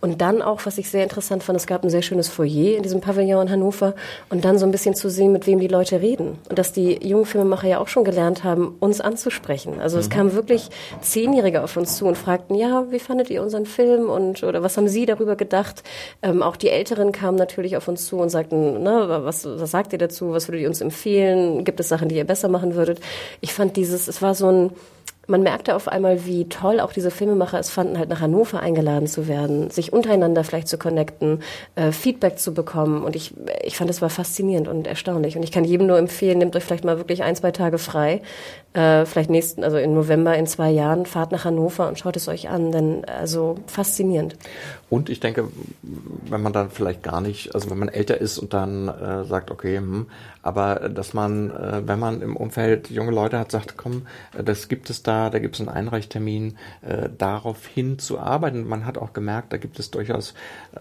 Und 0.00 0.20
dann 0.20 0.42
auch, 0.42 0.60
was 0.64 0.78
ich 0.78 0.90
sehr 0.90 1.02
interessant 1.02 1.42
fand, 1.42 1.58
es 1.58 1.66
gab 1.66 1.84
ein 1.84 1.90
sehr 1.90 2.02
schönes 2.02 2.28
Foyer 2.28 2.76
in 2.76 2.82
diesem 2.82 3.00
Pavillon 3.00 3.46
in 3.46 3.50
Hannover 3.50 3.94
und 4.30 4.44
dann 4.44 4.58
so 4.58 4.66
ein 4.66 4.72
bisschen 4.72 4.94
zu 4.94 5.10
sehen, 5.10 5.32
mit 5.32 5.46
wem 5.46 5.60
die 5.60 5.68
Leute 5.68 6.00
reden. 6.00 6.38
Und 6.48 6.58
dass 6.58 6.72
die 6.72 7.06
jungen 7.06 7.26
Filmemacher 7.26 7.68
ja 7.68 7.78
auch 7.78 7.88
schon 7.88 8.04
gelernt 8.04 8.44
haben, 8.44 8.76
uns 8.80 9.00
anzusprechen. 9.00 9.80
Also 9.80 9.96
mhm. 9.96 10.00
es 10.00 10.10
kamen 10.10 10.32
wirklich 10.34 10.70
Zehnjährige 11.00 11.62
auf 11.62 11.76
uns 11.76 11.96
zu 11.96 12.06
und 12.06 12.16
fragten, 12.16 12.56
ja, 12.56 12.86
wie 12.90 12.98
fandet 12.98 13.30
ihr 13.30 13.42
unseren 13.42 13.66
Film 13.66 14.08
und 14.08 14.42
oder 14.42 14.62
was 14.62 14.76
haben 14.76 14.88
Sie 14.88 15.06
darüber 15.06 15.36
gedacht? 15.36 15.82
Ähm, 16.22 16.42
auch 16.42 16.56
die 16.56 16.68
Älteren 16.68 17.12
kamen 17.12 17.36
natürlich 17.36 17.76
auf 17.76 17.88
uns 17.88 18.06
zu 18.06 18.18
und 18.18 18.30
sagten, 18.30 18.82
na, 18.82 19.24
was, 19.24 19.44
was 19.44 19.70
sagt 19.70 19.92
ihr 19.92 19.98
dazu? 19.98 20.32
Was 20.32 20.48
würdet 20.48 20.62
ihr 20.62 20.68
uns 20.68 20.80
empfehlen? 20.80 21.64
Gibt 21.64 21.80
es 21.80 21.88
Sachen, 21.88 22.08
die 22.08 22.16
ihr 22.16 22.24
besser 22.24 22.48
machen 22.48 22.74
würdet? 22.74 23.00
Ich 23.40 23.52
fand 23.52 23.76
dieses, 23.76 24.08
es 24.08 24.22
war 24.22 24.34
so 24.34 24.50
ein 24.50 24.70
man 25.28 25.42
merkte 25.42 25.76
auf 25.76 25.88
einmal, 25.88 26.24
wie 26.24 26.48
toll 26.48 26.80
auch 26.80 26.92
diese 26.92 27.10
Filmemacher 27.10 27.58
es 27.58 27.68
fanden, 27.68 27.98
halt 27.98 28.08
nach 28.08 28.20
Hannover 28.20 28.60
eingeladen 28.60 29.06
zu 29.06 29.28
werden, 29.28 29.70
sich 29.70 29.92
untereinander 29.92 30.42
vielleicht 30.42 30.68
zu 30.68 30.78
connecten, 30.78 31.42
äh, 31.76 31.92
Feedback 31.92 32.38
zu 32.38 32.54
bekommen. 32.54 33.04
Und 33.04 33.14
ich, 33.14 33.34
ich 33.62 33.76
fand, 33.76 33.90
es 33.90 34.00
war 34.00 34.08
faszinierend 34.08 34.68
und 34.68 34.86
erstaunlich. 34.86 35.36
Und 35.36 35.42
ich 35.42 35.52
kann 35.52 35.64
jedem 35.64 35.86
nur 35.86 35.98
empfehlen, 35.98 36.38
nehmt 36.38 36.56
euch 36.56 36.64
vielleicht 36.64 36.84
mal 36.84 36.96
wirklich 36.96 37.22
ein, 37.22 37.36
zwei 37.36 37.50
Tage 37.50 37.76
frei, 37.76 38.22
äh, 38.74 39.06
vielleicht 39.06 39.30
nächsten, 39.30 39.64
also 39.64 39.78
im 39.78 39.94
November 39.94 40.36
in 40.36 40.46
zwei 40.46 40.70
Jahren, 40.70 41.06
fahrt 41.06 41.32
nach 41.32 41.44
Hannover 41.44 41.88
und 41.88 41.98
schaut 41.98 42.16
es 42.16 42.28
euch 42.28 42.48
an, 42.48 42.70
denn 42.70 43.04
also 43.04 43.56
faszinierend. 43.66 44.36
Und 44.90 45.10
ich 45.10 45.20
denke, 45.20 45.48
wenn 45.82 46.42
man 46.42 46.52
dann 46.52 46.70
vielleicht 46.70 47.02
gar 47.02 47.20
nicht, 47.20 47.54
also 47.54 47.70
wenn 47.70 47.78
man 47.78 47.88
älter 47.88 48.18
ist 48.18 48.38
und 48.38 48.54
dann 48.54 48.88
äh, 48.88 49.24
sagt, 49.24 49.50
okay, 49.50 49.76
hm, 49.76 50.06
aber 50.42 50.88
dass 50.88 51.12
man, 51.12 51.50
äh, 51.50 51.82
wenn 51.86 51.98
man 51.98 52.22
im 52.22 52.36
Umfeld 52.36 52.88
junge 52.88 53.10
Leute 53.10 53.38
hat, 53.38 53.50
sagt, 53.50 53.76
komm, 53.76 54.06
äh, 54.36 54.42
das 54.42 54.68
gibt 54.68 54.88
es 54.88 55.02
da, 55.02 55.28
da 55.28 55.40
gibt 55.40 55.56
es 55.56 55.60
einen 55.60 55.68
Einreichtermin, 55.68 56.56
äh, 56.80 57.10
darauf 57.18 57.66
hin 57.66 57.98
zu 57.98 58.18
arbeiten. 58.18 58.66
Man 58.66 58.86
hat 58.86 58.96
auch 58.96 59.12
gemerkt, 59.12 59.52
da 59.52 59.58
gibt 59.58 59.78
es 59.78 59.90
durchaus 59.90 60.32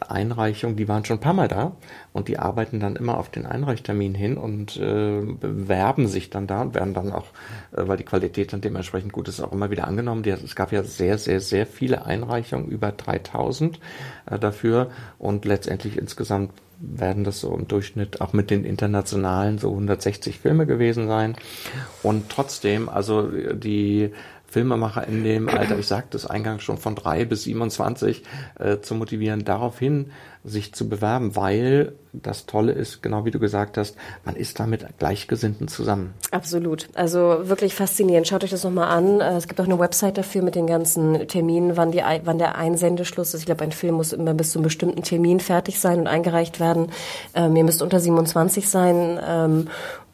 Einreichungen, 0.08 0.78
die 0.78 0.88
waren 0.88 1.04
schon 1.04 1.18
ein 1.18 1.22
paar 1.22 1.34
Mal 1.34 1.50
da 1.50 1.74
und 2.14 2.30
die 2.30 2.40
arbeiten 2.40 2.80
dann 2.80 2.96
immer 2.96 3.18
auf 3.18 3.30
den 3.30 3.46
Einreichtermin 3.46 4.16
hin 4.16 4.38
und 4.38 4.78
äh, 4.78 5.22
bewerben 5.22 6.08
sich 6.08 6.30
dann 6.30 6.48
da 6.48 6.62
und 6.62 6.74
werden 6.74 6.94
dann 6.94 7.12
auch, 7.12 7.26
äh, 7.76 7.87
weil 7.88 7.98
die 7.98 8.04
Qualität 8.04 8.54
dann 8.54 8.62
dementsprechend 8.62 9.14
gut 9.14 9.28
ist, 9.28 9.42
auch 9.42 9.52
immer 9.52 9.72
wieder 9.72 9.88
angenommen. 9.88 10.24
Die, 10.24 10.30
es 10.30 10.56
gab 10.56 10.72
ja 10.72 10.84
sehr, 10.84 11.18
sehr, 11.18 11.42
sehr 11.42 11.66
viele 11.66 12.06
Einreichungen, 12.06 12.68
über 12.70 12.92
3000 12.92 13.80
äh, 14.26 14.40
dafür 14.40 14.90
und 15.18 15.46
letztendlich 15.46 15.98
insgesamt 15.98 16.52
werden 16.80 17.24
das 17.24 17.40
so 17.40 17.56
im 17.56 17.68
Durchschnitt 17.68 18.22
auch 18.22 18.34
mit 18.34 18.52
den 18.52 18.64
internationalen 18.64 19.58
so 19.58 19.72
160 19.72 20.40
Filme 20.40 20.66
gewesen 20.66 21.08
sein. 21.08 21.36
Und 22.04 22.30
trotzdem, 22.30 22.88
also 22.88 23.24
die 23.24 24.12
Filmemacher 24.46 25.08
in 25.08 25.24
dem 25.24 25.50
Alter, 25.50 25.78
ich 25.78 25.88
sagte 25.88 26.16
es 26.16 26.26
eingangs 26.26 26.64
schon 26.64 26.78
von 26.78 26.96
drei 26.96 27.26
bis 27.26 27.44
27, 27.44 28.24
äh, 28.60 28.80
zu 28.80 28.96
motivieren, 28.96 29.44
daraufhin 29.44 30.12
sich 30.44 30.74
zu 30.74 30.88
bewerben, 30.88 31.36
weil 31.36 31.94
das 32.24 32.45
Tolle 32.45 32.72
ist, 32.72 33.01
genau 33.01 33.26
wie 33.26 33.32
du 33.32 33.39
gesagt 33.39 33.78
hast, 33.78 33.95
man 34.26 34.36
ist 34.36 34.59
da 34.59 34.68
mit 34.68 34.86
Gleichgesinnten 34.97 35.68
zusammen. 35.68 36.13
Absolut. 36.32 36.89
Also 36.93 37.49
wirklich 37.49 37.76
faszinierend. 37.76 38.28
Schaut 38.28 38.43
euch 38.43 38.51
das 38.51 38.63
nochmal 38.63 38.89
an. 38.89 39.22
Äh, 39.22 39.38
es 39.38 39.47
gibt 39.47 39.59
auch 39.61 39.65
eine 39.65 39.80
Website 39.80 40.18
dafür 40.18 40.41
mit 40.41 40.55
den 40.55 40.68
ganzen 40.68 41.28
Terminen, 41.28 41.78
wann, 41.78 41.91
die, 41.91 42.03
wann 42.24 42.38
der 42.38 42.55
Einsendeschluss 42.55 43.34
ist. 43.34 43.41
Ich 43.41 43.45
glaube, 43.45 43.63
ein 43.63 43.72
Film 43.72 43.95
muss 43.95 44.13
immer 44.13 44.34
bis 44.34 44.51
zu 44.51 44.59
einem 44.59 44.63
bestimmten 44.63 45.03
Termin 45.03 45.39
fertig 45.39 45.80
sein 45.80 45.99
und 45.99 46.07
eingereicht 46.07 46.59
werden. 46.59 46.91
Ähm, 47.34 47.55
ihr 47.55 47.63
müsst 47.63 47.82
unter 47.82 47.99
27 47.99 48.70
sein. 48.70 49.20
Ähm, 49.26 49.68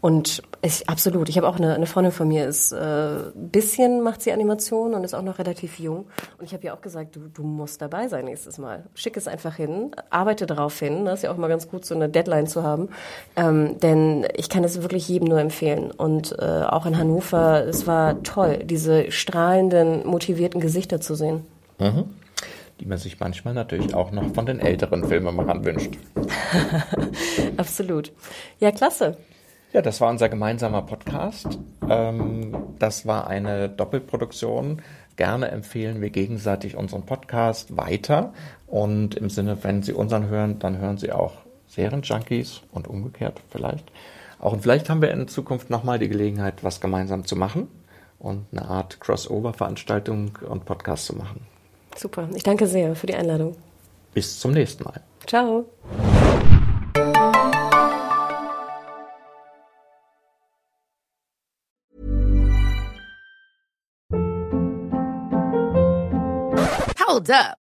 und 0.04 0.42
ich, 0.62 0.90
absolut, 0.90 1.30
ich 1.30 1.38
habe 1.38 1.48
auch 1.48 1.56
eine, 1.56 1.76
eine 1.76 1.86
Freundin 1.86 2.12
von 2.12 2.28
mir, 2.28 2.46
ist 2.46 2.74
äh, 2.74 3.20
bisschen 3.36 4.02
macht 4.02 4.22
sie 4.22 4.34
Animation 4.34 4.96
und 4.96 5.06
ist 5.06 5.14
auch 5.14 5.22
noch 5.22 5.40
relativ 5.40 5.80
jung. 5.80 6.08
Und 6.38 6.44
ich 6.44 6.54
habe 6.54 6.66
ihr 6.66 6.74
auch 6.74 6.82
gesagt, 6.82 7.16
du, 7.16 7.30
du 7.30 7.44
musst 7.44 7.82
dabei 7.82 8.10
sein 8.10 8.26
nächstes 8.26 8.58
Mal. 8.58 8.84
Schick 8.96 9.16
es 9.16 9.30
einfach 9.30 9.56
hin, 9.56 9.96
arbeite 10.10 10.46
darauf 10.46 10.78
hin. 10.78 11.06
Das 11.06 11.20
ist 11.20 11.24
ja 11.24 11.32
auch 11.32 11.38
mal 11.38 11.48
ganz 11.48 11.70
gut, 11.70 11.86
so 11.94 12.00
eine 12.00 12.10
Deadline 12.10 12.48
zu 12.48 12.64
haben. 12.64 12.90
Ähm, 13.36 13.80
denn 13.80 14.26
ich 14.36 14.50
kann 14.50 14.64
es 14.64 14.82
wirklich 14.82 15.08
jedem 15.08 15.28
nur 15.28 15.40
empfehlen. 15.40 15.92
Und 15.92 16.36
äh, 16.40 16.64
auch 16.64 16.86
in 16.86 16.98
Hannover, 16.98 17.66
es 17.66 17.88
war 17.88 18.24
toll, 18.24 18.60
diese 18.64 19.12
strahlenden, 19.12 20.06
motivierten 20.06 20.60
Gesichter 20.60 21.00
zu 21.00 21.16
sehen. 21.16 21.46
Mhm 21.80 22.06
die 22.80 22.90
man 22.90 22.98
sich 22.98 23.20
manchmal 23.20 23.54
natürlich 23.54 23.94
auch 23.94 24.12
noch 24.12 24.34
von 24.34 24.46
den 24.46 24.60
älteren 24.60 25.06
Filmemachern 25.06 25.64
wünscht. 25.64 25.94
Absolut. 27.58 28.12
Ja, 28.60 28.72
klasse. 28.72 29.16
Ja, 29.74 29.82
das 29.82 30.02
war 30.02 30.10
unser 30.10 30.30
gemeinsamer 30.30 30.84
Podcast. 30.84 31.60
Ähm, 31.90 32.56
das 32.80 33.06
war 33.08 33.28
eine 33.28 33.70
Doppelproduktion. 33.70 34.82
Gerne 35.16 35.50
empfehlen 35.50 36.02
wir 36.02 36.10
gegenseitig 36.10 36.76
unseren 36.76 37.06
Podcast 37.06 37.78
weiter. 37.78 38.34
Und 38.68 39.16
im 39.16 39.30
Sinne, 39.30 39.64
wenn 39.64 39.82
Sie 39.82 39.94
unseren 39.94 40.28
hören, 40.28 40.60
dann 40.60 40.78
hören 40.78 40.98
Sie 40.98 41.12
auch 41.12 41.43
Serienjunkies 41.74 42.62
und 42.72 42.88
umgekehrt 42.88 43.42
vielleicht. 43.50 43.92
Auch 44.40 44.54
und 44.54 44.62
vielleicht 44.62 44.90
haben 44.90 45.02
wir 45.02 45.12
in 45.12 45.28
Zukunft 45.28 45.70
nochmal 45.70 46.00
die 46.00 46.10
Gelegenheit, 46.10 46.64
was 46.64 46.82
gemeinsam 46.82 47.26
zu 47.26 47.36
machen 47.36 47.68
und 48.20 48.46
eine 48.52 48.66
Art 48.68 49.00
Crossover-Veranstaltung 49.00 50.38
und 50.48 50.66
Podcast 50.66 51.06
zu 51.06 51.16
machen. 51.16 51.46
Super. 51.96 52.28
Ich 52.36 52.44
danke 52.44 52.68
sehr 52.68 52.96
für 52.96 53.08
die 53.08 53.16
Einladung. 53.16 53.56
Bis 54.14 54.40
zum 54.40 54.52
nächsten 54.52 54.84
Mal. 54.84 55.02
Ciao. 55.28 55.66
Hold 67.08 67.30
up. 67.30 67.63